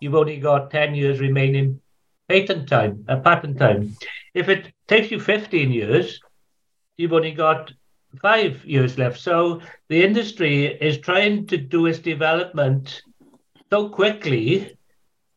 you've 0.00 0.14
only 0.14 0.38
got 0.38 0.70
10 0.70 0.94
years 0.94 1.20
remaining 1.20 1.80
patent 2.28 2.68
time, 2.68 3.04
uh, 3.08 3.16
patent 3.16 3.58
time. 3.58 3.96
If 4.34 4.48
it 4.48 4.72
takes 4.86 5.10
you 5.10 5.18
15 5.20 5.70
years, 5.70 6.20
you've 6.96 7.12
only 7.12 7.32
got 7.32 7.72
five 8.22 8.64
years 8.64 8.98
left. 8.98 9.20
So 9.20 9.60
the 9.88 10.02
industry 10.02 10.66
is 10.66 10.98
trying 10.98 11.46
to 11.48 11.56
do 11.56 11.86
its 11.86 11.98
development 11.98 13.02
so 13.70 13.88
quickly 13.88 14.76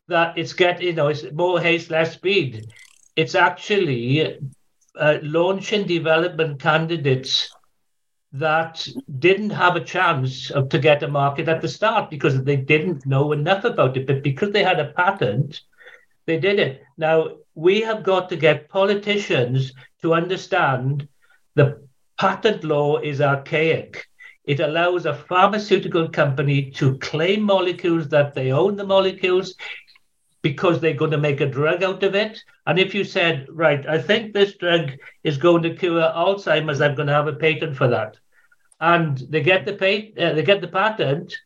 that 0.08 0.36
it's 0.38 0.52
getting, 0.52 0.86
you 0.86 0.92
know, 0.94 1.08
it's 1.08 1.24
more 1.32 1.60
haste, 1.60 1.90
less 1.90 2.14
speed. 2.14 2.66
It's 3.16 3.34
actually 3.34 4.38
uh, 4.98 5.18
launching 5.22 5.86
development 5.86 6.60
candidates 6.60 7.50
that 8.32 8.88
didn't 9.18 9.50
have 9.50 9.76
a 9.76 9.84
chance 9.84 10.50
of, 10.50 10.70
to 10.70 10.78
get 10.78 11.02
a 11.02 11.08
market 11.08 11.48
at 11.48 11.60
the 11.60 11.68
start 11.68 12.08
because 12.08 12.42
they 12.42 12.56
didn't 12.56 13.04
know 13.04 13.32
enough 13.32 13.64
about 13.64 13.96
it. 13.96 14.06
But 14.06 14.22
because 14.22 14.52
they 14.52 14.64
had 14.64 14.80
a 14.80 14.92
patent, 14.92 15.60
they 16.26 16.38
did 16.38 16.58
it. 16.58 16.82
Now, 16.96 17.36
we 17.54 17.82
have 17.82 18.02
got 18.02 18.30
to 18.30 18.36
get 18.36 18.70
politicians 18.70 19.74
to 20.00 20.14
understand 20.14 21.06
the 21.54 21.81
patent 22.22 22.62
law 22.62 22.98
is 22.98 23.20
archaic. 23.20 24.06
It 24.44 24.60
allows 24.60 25.06
a 25.06 25.14
pharmaceutical 25.14 26.08
company 26.08 26.70
to 26.76 26.96
claim 26.98 27.42
molecules 27.42 28.08
that 28.10 28.32
they 28.32 28.52
own 28.52 28.76
the 28.76 28.86
molecules 28.86 29.56
because 30.40 30.80
they're 30.80 30.94
going 30.94 31.10
to 31.10 31.18
make 31.18 31.40
a 31.40 31.50
drug 31.50 31.82
out 31.82 32.04
of 32.04 32.14
it. 32.14 32.38
And 32.64 32.78
if 32.78 32.94
you 32.94 33.02
said, 33.02 33.48
right, 33.50 33.84
I 33.88 34.00
think 34.00 34.32
this 34.32 34.54
drug 34.56 34.92
is 35.24 35.36
going 35.36 35.64
to 35.64 35.74
cure 35.74 36.00
Alzheimer's, 36.00 36.80
I'm 36.80 36.94
going 36.94 37.08
to 37.08 37.12
have 37.12 37.26
a 37.26 37.32
patent 37.32 37.76
for 37.76 37.88
that. 37.88 38.16
And 38.80 39.18
they 39.18 39.42
get 39.42 39.66
the 39.66 39.74
pat- 39.74 40.16
uh, 40.16 40.32
they 40.34 40.44
get 40.44 40.60
the 40.60 40.68
patent, 40.68 41.36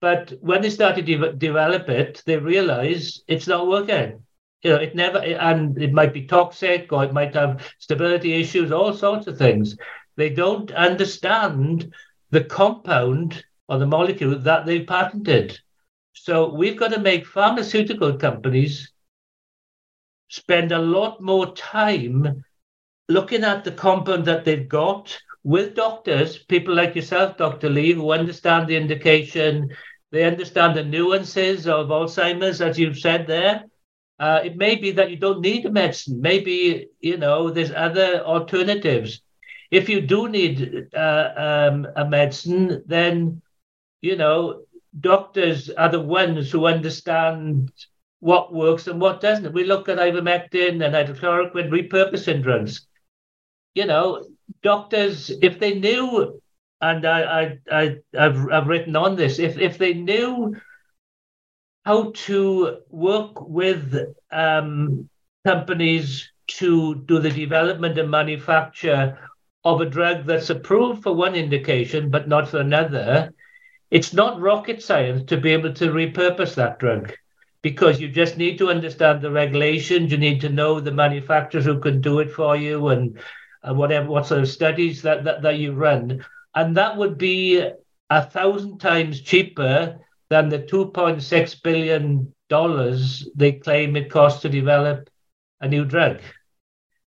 but 0.00 0.32
when 0.40 0.62
they 0.62 0.70
started 0.70 1.06
to 1.06 1.16
de- 1.16 1.32
develop 1.32 1.88
it, 1.88 2.22
they 2.24 2.36
realize 2.36 3.20
it's 3.26 3.48
not 3.48 3.66
working. 3.66 4.22
You 4.62 4.70
know, 4.70 4.76
it 4.76 4.94
never, 4.94 5.18
and 5.18 5.76
it 5.82 5.92
might 5.92 6.14
be 6.14 6.24
toxic 6.26 6.90
or 6.92 7.04
it 7.04 7.12
might 7.12 7.34
have 7.34 7.68
stability 7.80 8.32
issues, 8.40 8.70
all 8.72 8.94
sorts 8.94 9.26
of 9.26 9.36
things. 9.36 9.76
They 10.16 10.30
don't 10.30 10.70
understand 10.72 11.92
the 12.30 12.44
compound 12.44 13.44
or 13.68 13.78
the 13.78 13.86
molecule 13.86 14.38
that 14.38 14.66
they've 14.66 14.86
patented. 14.86 15.58
So 16.12 16.54
we've 16.54 16.78
got 16.78 16.92
to 16.92 17.00
make 17.00 17.26
pharmaceutical 17.26 18.16
companies 18.16 18.92
spend 20.28 20.72
a 20.72 20.78
lot 20.78 21.20
more 21.20 21.54
time 21.54 22.44
looking 23.08 23.44
at 23.44 23.64
the 23.64 23.72
compound 23.72 24.24
that 24.24 24.44
they've 24.44 24.68
got 24.68 25.16
with 25.42 25.74
doctors, 25.74 26.38
people 26.38 26.74
like 26.74 26.94
yourself, 26.94 27.36
Dr. 27.36 27.68
Lee, 27.68 27.92
who 27.92 28.12
understand 28.12 28.66
the 28.66 28.76
indication, 28.76 29.70
they 30.10 30.24
understand 30.24 30.76
the 30.76 30.84
nuances 30.84 31.66
of 31.66 31.88
Alzheimer's, 31.88 32.60
as 32.60 32.78
you've 32.78 32.98
said 32.98 33.26
there. 33.26 33.64
Uh, 34.18 34.40
it 34.44 34.56
may 34.56 34.76
be 34.76 34.92
that 34.92 35.10
you 35.10 35.16
don't 35.16 35.40
need 35.40 35.66
a 35.66 35.70
medicine. 35.70 36.20
Maybe, 36.20 36.88
you 37.00 37.16
know, 37.16 37.50
there's 37.50 37.72
other 37.72 38.20
alternatives 38.20 39.20
if 39.74 39.88
you 39.88 40.00
do 40.00 40.28
need 40.28 40.88
uh, 40.94 41.30
um, 41.36 41.86
a 41.96 42.04
medicine, 42.08 42.82
then 42.86 43.42
you 44.02 44.16
know 44.16 44.62
doctors 45.00 45.68
are 45.70 45.88
the 45.88 46.00
ones 46.00 46.50
who 46.50 46.66
understand 46.66 47.72
what 48.20 48.54
works 48.54 48.86
and 48.86 49.00
what 49.00 49.20
doesn't. 49.20 49.52
We 49.52 49.64
look 49.64 49.88
at 49.88 49.98
ivermectin 49.98 50.84
and 50.84 50.94
hydrochloroquine 50.94 51.70
repurposing 51.70 52.42
drugs. 52.42 52.86
You 53.74 53.86
know, 53.86 54.24
doctors, 54.62 55.30
if 55.42 55.58
they 55.58 55.74
knew, 55.74 56.40
and 56.80 57.04
I, 57.04 57.20
I, 57.22 57.58
I, 57.72 57.96
I've, 58.16 58.48
I've 58.52 58.68
written 58.68 58.94
on 58.94 59.16
this, 59.16 59.40
if 59.40 59.58
if 59.58 59.76
they 59.76 59.94
knew 59.94 60.54
how 61.84 62.12
to 62.28 62.78
work 62.90 63.40
with 63.40 64.14
um, 64.30 65.10
companies 65.44 66.30
to 66.46 66.94
do 67.06 67.18
the 67.18 67.30
development 67.30 67.98
and 67.98 68.10
manufacture 68.10 69.18
of 69.64 69.80
a 69.80 69.86
drug 69.86 70.26
that's 70.26 70.50
approved 70.50 71.02
for 71.02 71.14
one 71.14 71.34
indication 71.34 72.10
but 72.10 72.28
not 72.28 72.48
for 72.48 72.58
another, 72.58 73.32
it's 73.90 74.12
not 74.12 74.40
rocket 74.40 74.82
science 74.82 75.24
to 75.28 75.36
be 75.36 75.50
able 75.50 75.72
to 75.72 75.90
repurpose 75.92 76.54
that 76.54 76.78
drug 76.78 77.12
because 77.62 78.00
you 78.00 78.08
just 78.08 78.36
need 78.36 78.58
to 78.58 78.68
understand 78.68 79.22
the 79.22 79.30
regulations. 79.30 80.12
You 80.12 80.18
need 80.18 80.40
to 80.42 80.50
know 80.50 80.80
the 80.80 80.92
manufacturers 80.92 81.64
who 81.64 81.80
can 81.80 82.00
do 82.00 82.18
it 82.18 82.30
for 82.30 82.56
you 82.56 82.88
and, 82.88 83.18
and 83.62 83.78
whatever 83.78 84.08
what 84.08 84.26
sort 84.26 84.42
of 84.42 84.48
studies 84.48 85.00
that, 85.02 85.24
that, 85.24 85.42
that 85.42 85.58
you 85.58 85.72
run. 85.72 86.24
And 86.54 86.76
that 86.76 86.96
would 86.96 87.16
be 87.16 87.66
a 88.10 88.22
thousand 88.22 88.78
times 88.78 89.22
cheaper 89.22 89.98
than 90.28 90.48
the 90.50 90.58
$2.6 90.58 91.62
billion 91.62 92.34
they 93.34 93.52
claim 93.52 93.96
it 93.96 94.10
costs 94.10 94.42
to 94.42 94.48
develop 94.48 95.08
a 95.60 95.68
new 95.68 95.84
drug. 95.84 96.20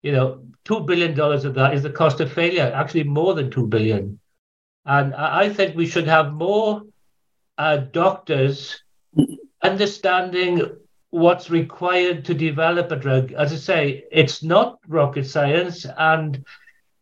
You 0.04 0.12
know, 0.12 0.42
$2 0.66 0.86
billion 0.86 1.18
of 1.18 1.54
that 1.54 1.72
is 1.72 1.82
the 1.82 1.88
cost 1.88 2.20
of 2.20 2.30
failure, 2.30 2.70
actually 2.74 3.04
more 3.04 3.32
than 3.32 3.50
2 3.50 3.66
billion. 3.68 4.20
And 4.84 5.14
I 5.14 5.48
think 5.48 5.74
we 5.74 5.86
should 5.86 6.06
have 6.06 6.34
more 6.34 6.82
uh, 7.56 7.78
doctors 7.78 8.82
understanding 9.62 10.76
what's 11.08 11.48
required 11.48 12.26
to 12.26 12.34
develop 12.34 12.92
a 12.92 12.96
drug. 12.96 13.32
As 13.32 13.50
I 13.54 13.56
say, 13.56 14.04
it's 14.12 14.42
not 14.42 14.78
rocket 14.86 15.24
science, 15.24 15.86
and 15.96 16.44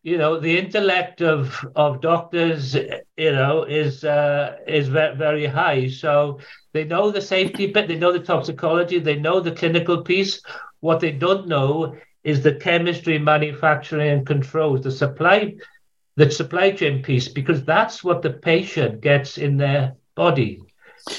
you 0.05 0.17
know 0.17 0.39
the 0.39 0.57
intellect 0.57 1.23
of 1.23 1.59
of 1.75 2.03
doctors, 2.03 2.75
you 2.75 3.33
know, 3.33 3.65
is 3.65 4.05
uh, 4.05 4.59
is 4.69 4.87
very, 4.87 5.17
very 5.17 5.47
high. 5.47 5.89
So 5.89 6.39
they 6.73 6.85
know 6.85 7.11
the 7.11 7.21
safety 7.21 7.67
bit, 7.67 7.89
they 7.89 7.99
know 7.99 8.13
the 8.13 8.21
toxicology, 8.21 9.01
they 9.01 9.17
know 9.17 9.41
the 9.41 9.53
clinical 9.53 10.03
piece. 10.03 10.41
What 10.79 11.01
they 11.01 11.11
don't 11.11 11.49
know 11.49 11.97
is 12.25 12.43
the 12.43 12.55
chemistry, 12.55 13.18
manufacturing, 13.18 14.11
and 14.11 14.27
controls, 14.27 14.83
the 14.83 14.91
supply, 14.91 15.55
the 16.16 16.31
supply 16.31 16.70
chain 16.70 17.03
piece, 17.03 17.29
because 17.29 17.64
that's 17.64 18.05
what 18.05 18.23
the 18.23 18.31
patient 18.31 19.01
gets 19.01 19.39
in 19.39 19.57
their 19.57 19.97
body. 20.14 20.62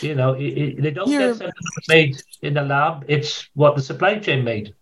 You 0.02 0.16
know, 0.16 0.34
it, 0.34 0.58
it, 0.58 0.82
they 0.82 0.92
don't 0.92 1.10
You're, 1.10 1.34
get 1.34 1.38
something 1.38 1.54
made 1.90 2.22
in 2.42 2.54
the 2.54 2.62
lab; 2.62 3.06
it's 3.08 3.50
what 3.54 3.76
the 3.76 3.82
supply 3.82 4.20
chain 4.20 4.44
made. 4.44 4.74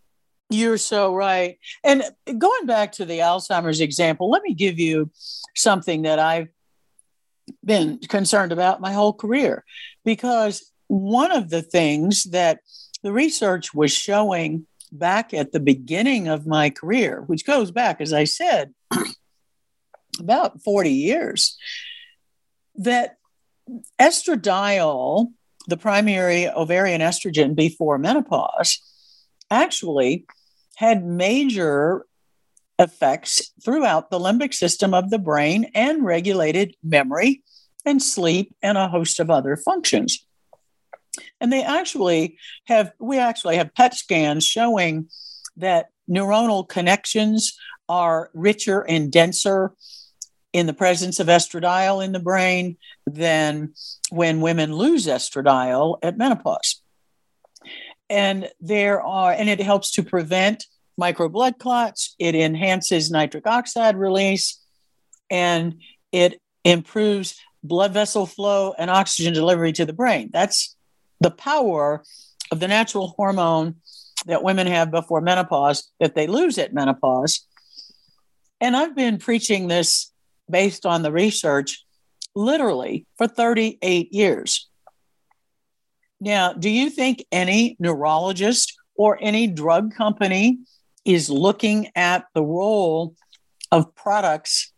You're 0.51 0.78
so 0.78 1.15
right. 1.15 1.57
And 1.84 2.03
going 2.38 2.65
back 2.65 2.91
to 2.93 3.05
the 3.05 3.19
Alzheimer's 3.19 3.82
example, 3.82 4.30
let 4.30 4.43
me 4.43 4.53
give 4.53 4.78
you 4.78 5.09
something 5.55 6.03
that 6.03 6.19
I've 6.19 6.49
been 7.63 7.99
concerned 7.99 8.51
about 8.51 8.82
my 8.82 8.93
whole 8.93 9.13
career, 9.13 9.63
because 10.05 10.72
one 10.88 11.32
of 11.32 11.49
the 11.49 11.61
things 11.61 12.26
that 12.26 12.59
the 13.01 13.11
research 13.11 13.74
was 13.74 13.91
showing 13.91 14.67
back 14.91 15.33
at 15.33 15.51
the 15.51 15.59
beginning 15.59 16.27
of 16.27 16.45
my 16.45 16.69
career, 16.69 17.23
which 17.27 17.45
goes 17.45 17.71
back, 17.71 18.01
as 18.01 18.13
I 18.13 18.25
said, 18.25 18.73
about 20.19 20.61
40 20.61 20.91
years, 20.91 21.57
that 22.75 23.17
estradiol, 23.99 25.27
the 25.67 25.77
primary 25.77 26.47
ovarian 26.49 27.01
estrogen 27.01 27.55
before 27.55 27.97
menopause, 27.97 28.79
actually 29.49 30.25
had 30.75 31.05
major 31.05 32.05
effects 32.79 33.51
throughout 33.63 34.09
the 34.09 34.19
limbic 34.19 34.53
system 34.53 34.93
of 34.93 35.09
the 35.09 35.19
brain 35.19 35.69
and 35.75 36.03
regulated 36.03 36.75
memory 36.83 37.43
and 37.85 38.01
sleep 38.01 38.55
and 38.61 38.77
a 38.77 38.87
host 38.87 39.19
of 39.19 39.29
other 39.29 39.55
functions. 39.55 40.25
And 41.39 41.51
they 41.51 41.64
actually 41.64 42.38
have, 42.66 42.91
we 42.99 43.18
actually 43.18 43.57
have 43.57 43.74
PET 43.74 43.95
scans 43.95 44.45
showing 44.45 45.09
that 45.57 45.88
neuronal 46.09 46.68
connections 46.68 47.57
are 47.89 48.30
richer 48.34 48.82
and 48.82 49.12
denser 49.12 49.74
in 50.53 50.68
the 50.68 50.74
presence 50.74 51.20
of 51.20 51.28
estradiol 51.28 52.03
in 52.03 52.12
the 52.12 52.20
brain 52.20 52.78
than 53.05 53.74
when 54.09 54.41
women 54.41 54.74
lose 54.74 55.07
estradiol 55.07 55.97
at 56.03 56.18
menopause. 56.18 56.82
And 58.09 58.49
there 58.59 59.01
are, 59.01 59.32
and 59.32 59.49
it 59.49 59.62
helps 59.62 59.91
to 59.91 60.03
prevent 60.03 60.66
micro 60.97 61.30
blood 61.30 61.57
clots, 61.57 62.16
it 62.20 62.36
enhances 62.36 63.09
nitric 63.09 63.47
oxide 63.47 63.95
release, 63.95 64.62
and 65.30 65.80
it 66.12 66.41
improves 66.66 67.39
blood 67.64 67.93
vessel 67.93 68.26
flow 68.26 68.74
and 68.78 68.89
oxygen 68.89 69.34
delivery 69.34 69.72
to 69.74 69.86
the 69.86 69.93
brain. 69.93 70.30
That's 70.34 70.76
the 71.22 71.32
power 71.32 72.03
of 72.51 72.59
the 72.59 72.67
natural 72.67 73.13
hormone 73.15 73.76
that 74.26 74.43
women 74.43 74.67
have 74.67 74.91
before 74.91 75.22
menopause 75.22 75.89
that 75.99 76.15
they 76.15 76.28
lose 76.28 76.57
at 76.57 76.74
menopause. 76.74 77.47
And 78.59 78.76
I've 78.76 78.95
been 78.95 79.17
preaching 79.17 79.67
this 79.67 80.11
based 80.49 80.86
on 80.86 81.01
the 81.01 81.11
research 81.11 81.86
literally 82.36 83.05
for 83.17 83.28
38 83.28 84.13
years. 84.13 84.69
Now, 86.19 86.53
do 86.53 86.69
you 86.69 86.89
think 86.89 87.26
any 87.32 87.78
neurologist 87.80 88.78
or 88.95 89.17
any 89.22 89.47
drug 89.47 89.95
company 89.95 90.59
is 91.05 91.30
looking 91.30 91.89
at 91.95 92.26
the 92.36 92.43
role 92.43 93.15
of 93.72 93.95
products 93.95 94.72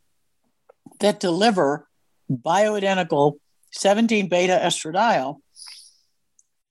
that 1.00 1.20
deliver 1.20 1.88
bioidentical 2.32 3.34
17 3.72 4.30
beta 4.30 4.60
estradiol 4.64 5.38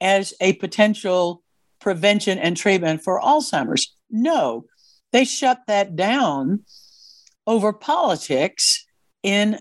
as 0.03 0.35
a 0.41 0.53
potential 0.55 1.43
prevention 1.81 2.39
and 2.39 2.57
treatment 2.57 3.03
for 3.03 3.21
Alzheimer's. 3.21 3.97
No, 4.11 4.67
they 5.13 5.25
shut 5.25 5.63
that 5.69 5.97
down 5.97 6.65
over 7.47 7.73
politics 7.73 8.85
in 9.23 9.61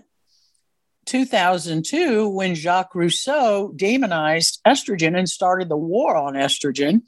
2002 1.06 2.28
when 2.28 2.54
Jacques 2.54 2.94
Rossouw 2.94 3.76
demonized 3.76 4.60
estrogen 4.66 5.16
and 5.16 5.28
started 5.28 5.68
the 5.68 5.76
war 5.76 6.16
on 6.16 6.34
estrogen 6.34 7.02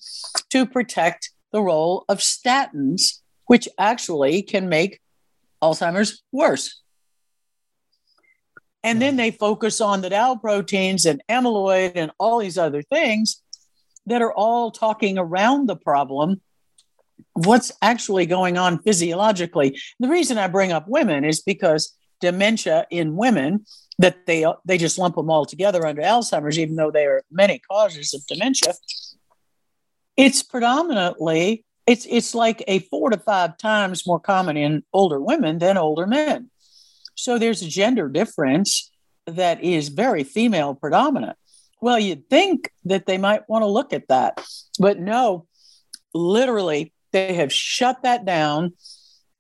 to 0.51 0.67
protect 0.67 1.31
the 1.53 1.61
role 1.61 2.05
of 2.09 2.19
statins, 2.19 3.21
which 3.47 3.69
actually 3.79 4.43
can 4.43 4.69
make 4.69 5.01
Alzheimer's 5.63 6.23
worse. 6.33 6.83
And 8.85 9.01
then 9.03 9.17
they 9.17 9.31
focus 9.31 9.81
on 9.81 10.03
the 10.03 10.11
tau 10.11 10.37
proteins 10.37 11.07
and 11.07 11.23
amyloid 11.29 11.93
and 11.97 12.13
all 12.19 12.39
these 12.39 12.59
other 12.59 12.83
things 12.83 13.43
that 14.07 14.23
are 14.23 14.33
all 14.33 14.71
talking 14.71 15.19
around 15.19 15.67
the 15.67 15.77
problem 15.77 16.41
what's 17.33 17.73
actually 17.83 18.27
going 18.27 18.57
on 18.59 18.81
physiologically. 18.83 19.79
The 19.99 20.09
reason 20.09 20.39
I 20.39 20.47
bring 20.47 20.71
up 20.71 20.87
women 20.87 21.25
is 21.25 21.41
because 21.41 21.95
dementia 22.21 22.87
in 22.91 23.17
women 23.17 23.65
that 23.99 24.27
they 24.27 24.45
they 24.65 24.79
just 24.79 24.99
lump 24.99 25.17
them 25.17 25.31
all 25.31 25.47
together 25.47 25.87
under 25.87 26.03
Alzheimer's, 26.03 26.59
even 26.59 26.77
though 26.77 26.91
there 26.91 27.17
are 27.17 27.23
many 27.31 27.61
causes 27.71 28.13
of 28.15 28.27
dementia. 28.27 28.75
It's 30.17 30.43
predominantly 30.43 31.65
it's 31.87 32.07
it's 32.09 32.35
like 32.35 32.63
a 32.67 32.81
four 32.81 33.11
to 33.11 33.19
five 33.19 33.57
times 33.59 34.07
more 34.07 34.21
common 34.21 34.57
in 34.57 34.83
older 34.93 35.21
women 35.21 35.59
than 35.59 35.77
older 35.77 36.07
men. 36.07 36.51
So 37.15 37.39
there's 37.39 37.63
a 37.63 37.69
gender 37.69 38.09
difference 38.09 38.91
that 39.27 39.63
is 39.63 39.89
very 39.89 40.25
female 40.25 40.75
predominant. 40.75 41.37
Well, 41.81 41.99
you'd 41.99 42.29
think 42.29 42.71
that 42.85 43.07
they 43.07 43.19
might 43.19 43.49
want 43.49 43.63
to 43.63 43.67
look 43.67 43.93
at 43.93 44.09
that, 44.09 44.45
but 44.79 44.99
no, 44.99 45.47
literally, 46.15 46.93
they 47.13 47.35
have 47.35 47.53
shut 47.53 48.03
that 48.03 48.25
down. 48.25 48.73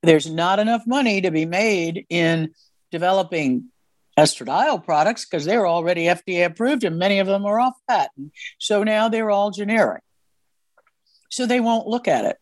There's 0.02 0.30
not 0.30 0.58
enough 0.58 0.82
money 0.86 1.20
to 1.22 1.30
be 1.30 1.46
made 1.46 2.06
in 2.08 2.52
developing 2.90 3.70
estradiol 4.18 4.84
products 4.84 5.24
because 5.24 5.44
they're 5.44 5.66
already 5.66 6.04
FDA 6.04 6.46
approved 6.46 6.84
and 6.84 6.98
many 6.98 7.18
of 7.18 7.26
them 7.26 7.44
are 7.44 7.58
off 7.58 7.74
patent. 7.88 8.32
So 8.58 8.84
now 8.84 9.08
they're 9.08 9.30
all 9.30 9.50
generic. 9.50 10.02
So 11.30 11.46
they 11.46 11.60
won't 11.60 11.88
look 11.88 12.06
at 12.06 12.24
it. 12.24 12.36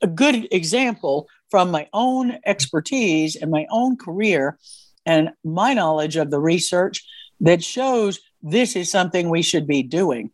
A 0.00 0.06
good 0.06 0.48
example 0.52 1.28
from 1.52 1.70
my 1.70 1.86
own 1.92 2.38
expertise 2.46 3.36
and 3.36 3.50
my 3.50 3.66
own 3.70 3.94
career 3.98 4.58
and 5.04 5.32
my 5.44 5.74
knowledge 5.74 6.16
of 6.16 6.30
the 6.30 6.40
research 6.40 7.04
that 7.40 7.62
shows 7.62 8.20
this 8.42 8.74
is 8.74 8.90
something 8.90 9.28
we 9.28 9.42
should 9.42 9.66
be 9.66 9.82
doing. 9.82 10.30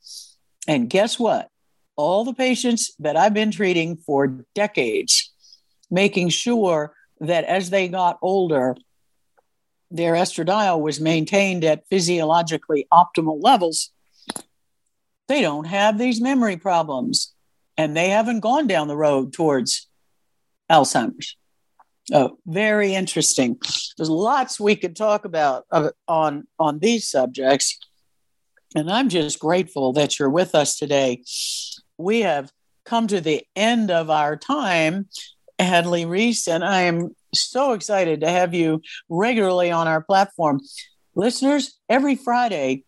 And 0.69 0.89
guess 0.89 1.19
what? 1.19 1.51
All 1.97 2.25
the 2.25 2.35
patients 2.35 2.95
that 3.01 3.16
I've 3.16 3.35
been 3.35 3.51
treating 3.51 3.97
for 3.97 4.45
decades, 4.55 5.33
making 5.91 6.29
sure 6.29 6.95
that 7.19 7.43
as 7.43 7.71
they 7.71 7.89
got 7.89 8.21
older, 8.23 8.77
their 9.91 10.12
estradiol 10.12 10.81
was 10.81 11.01
maintained 11.01 11.64
at 11.64 11.89
physiologically 11.91 12.87
optimal 12.93 13.43
levels, 13.43 13.91
they 15.27 15.41
don't 15.41 15.66
have 15.66 15.99
these 15.99 16.21
memory 16.21 16.59
problems 16.59 17.35
and 17.77 17.97
they 17.97 18.11
haven't 18.11 18.39
gone 18.39 18.69
down 18.69 18.87
the 18.87 18.97
road 18.97 19.33
towards 19.33 19.88
Alzheimer's. 20.71 21.37
Oh, 22.12 22.39
very 22.47 22.95
interesting. 22.95 23.59
There's 23.97 24.09
lots 24.09 24.59
we 24.59 24.77
could 24.77 24.97
talk 24.97 25.25
about 25.25 25.66
uh, 25.71 25.91
on 26.07 26.47
on 26.59 26.79
these 26.79 27.07
subjects, 27.09 27.79
and 28.75 28.91
I'm 28.91 29.11
just 29.11 29.39
grateful 29.39 29.93
that 29.93 30.19
you're 30.19 30.31
with 30.31 30.55
us 30.55 30.79
today. 30.79 31.23
We 31.99 32.21
have 32.21 32.51
come 32.87 33.09
to 33.09 33.21
the 33.21 33.45
end 33.55 33.91
of 33.91 34.09
our 34.09 34.37
time, 34.37 35.09
Hedley 35.59 36.07
Rees, 36.07 36.49
and 36.49 36.64
I 36.64 36.83
am 36.83 37.14
so 37.35 37.73
excited 37.73 38.23
to 38.23 38.31
have 38.31 38.55
you 38.55 38.81
regularly 39.11 39.71
on 39.71 39.87
our 39.87 40.01
platform. 40.01 40.61
Listeners, 41.14 41.79
every 41.91 42.16
Friday, 42.16 42.85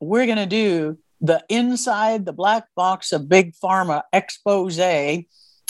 we're 0.00 0.26
going 0.26 0.38
to 0.38 0.46
do 0.46 0.98
the 1.20 1.44
Inside 1.48 2.26
the 2.26 2.32
Black 2.32 2.66
Box 2.74 3.12
of 3.12 3.28
Big 3.28 3.54
Pharma 3.54 4.02
expose 4.12 4.78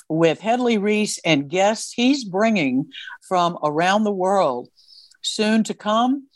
with 0.09 0.41
Hedley 0.41 0.79
Rees 0.79 1.19
and 1.25 1.49
guests 1.49 1.93
he's 1.93 2.25
bringing 2.25 2.91
from 3.27 3.59
around 3.63 4.05
the 4.05 4.13
world. 4.13 4.69
Soon 5.23 5.65
to 5.65 5.75
come, 5.75 6.29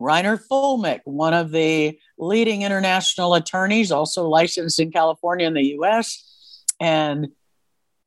Reiner 0.00 0.40
Fuellmich, 0.40 1.00
one 1.04 1.34
of 1.34 1.50
the 1.50 1.98
leading 2.18 2.62
international 2.62 3.34
attorneys, 3.34 3.90
also 3.90 4.28
licensed 4.28 4.80
in 4.80 4.92
California 4.92 5.46
and 5.46 5.56
the 5.56 5.76
US, 5.78 6.64
and 6.80 7.28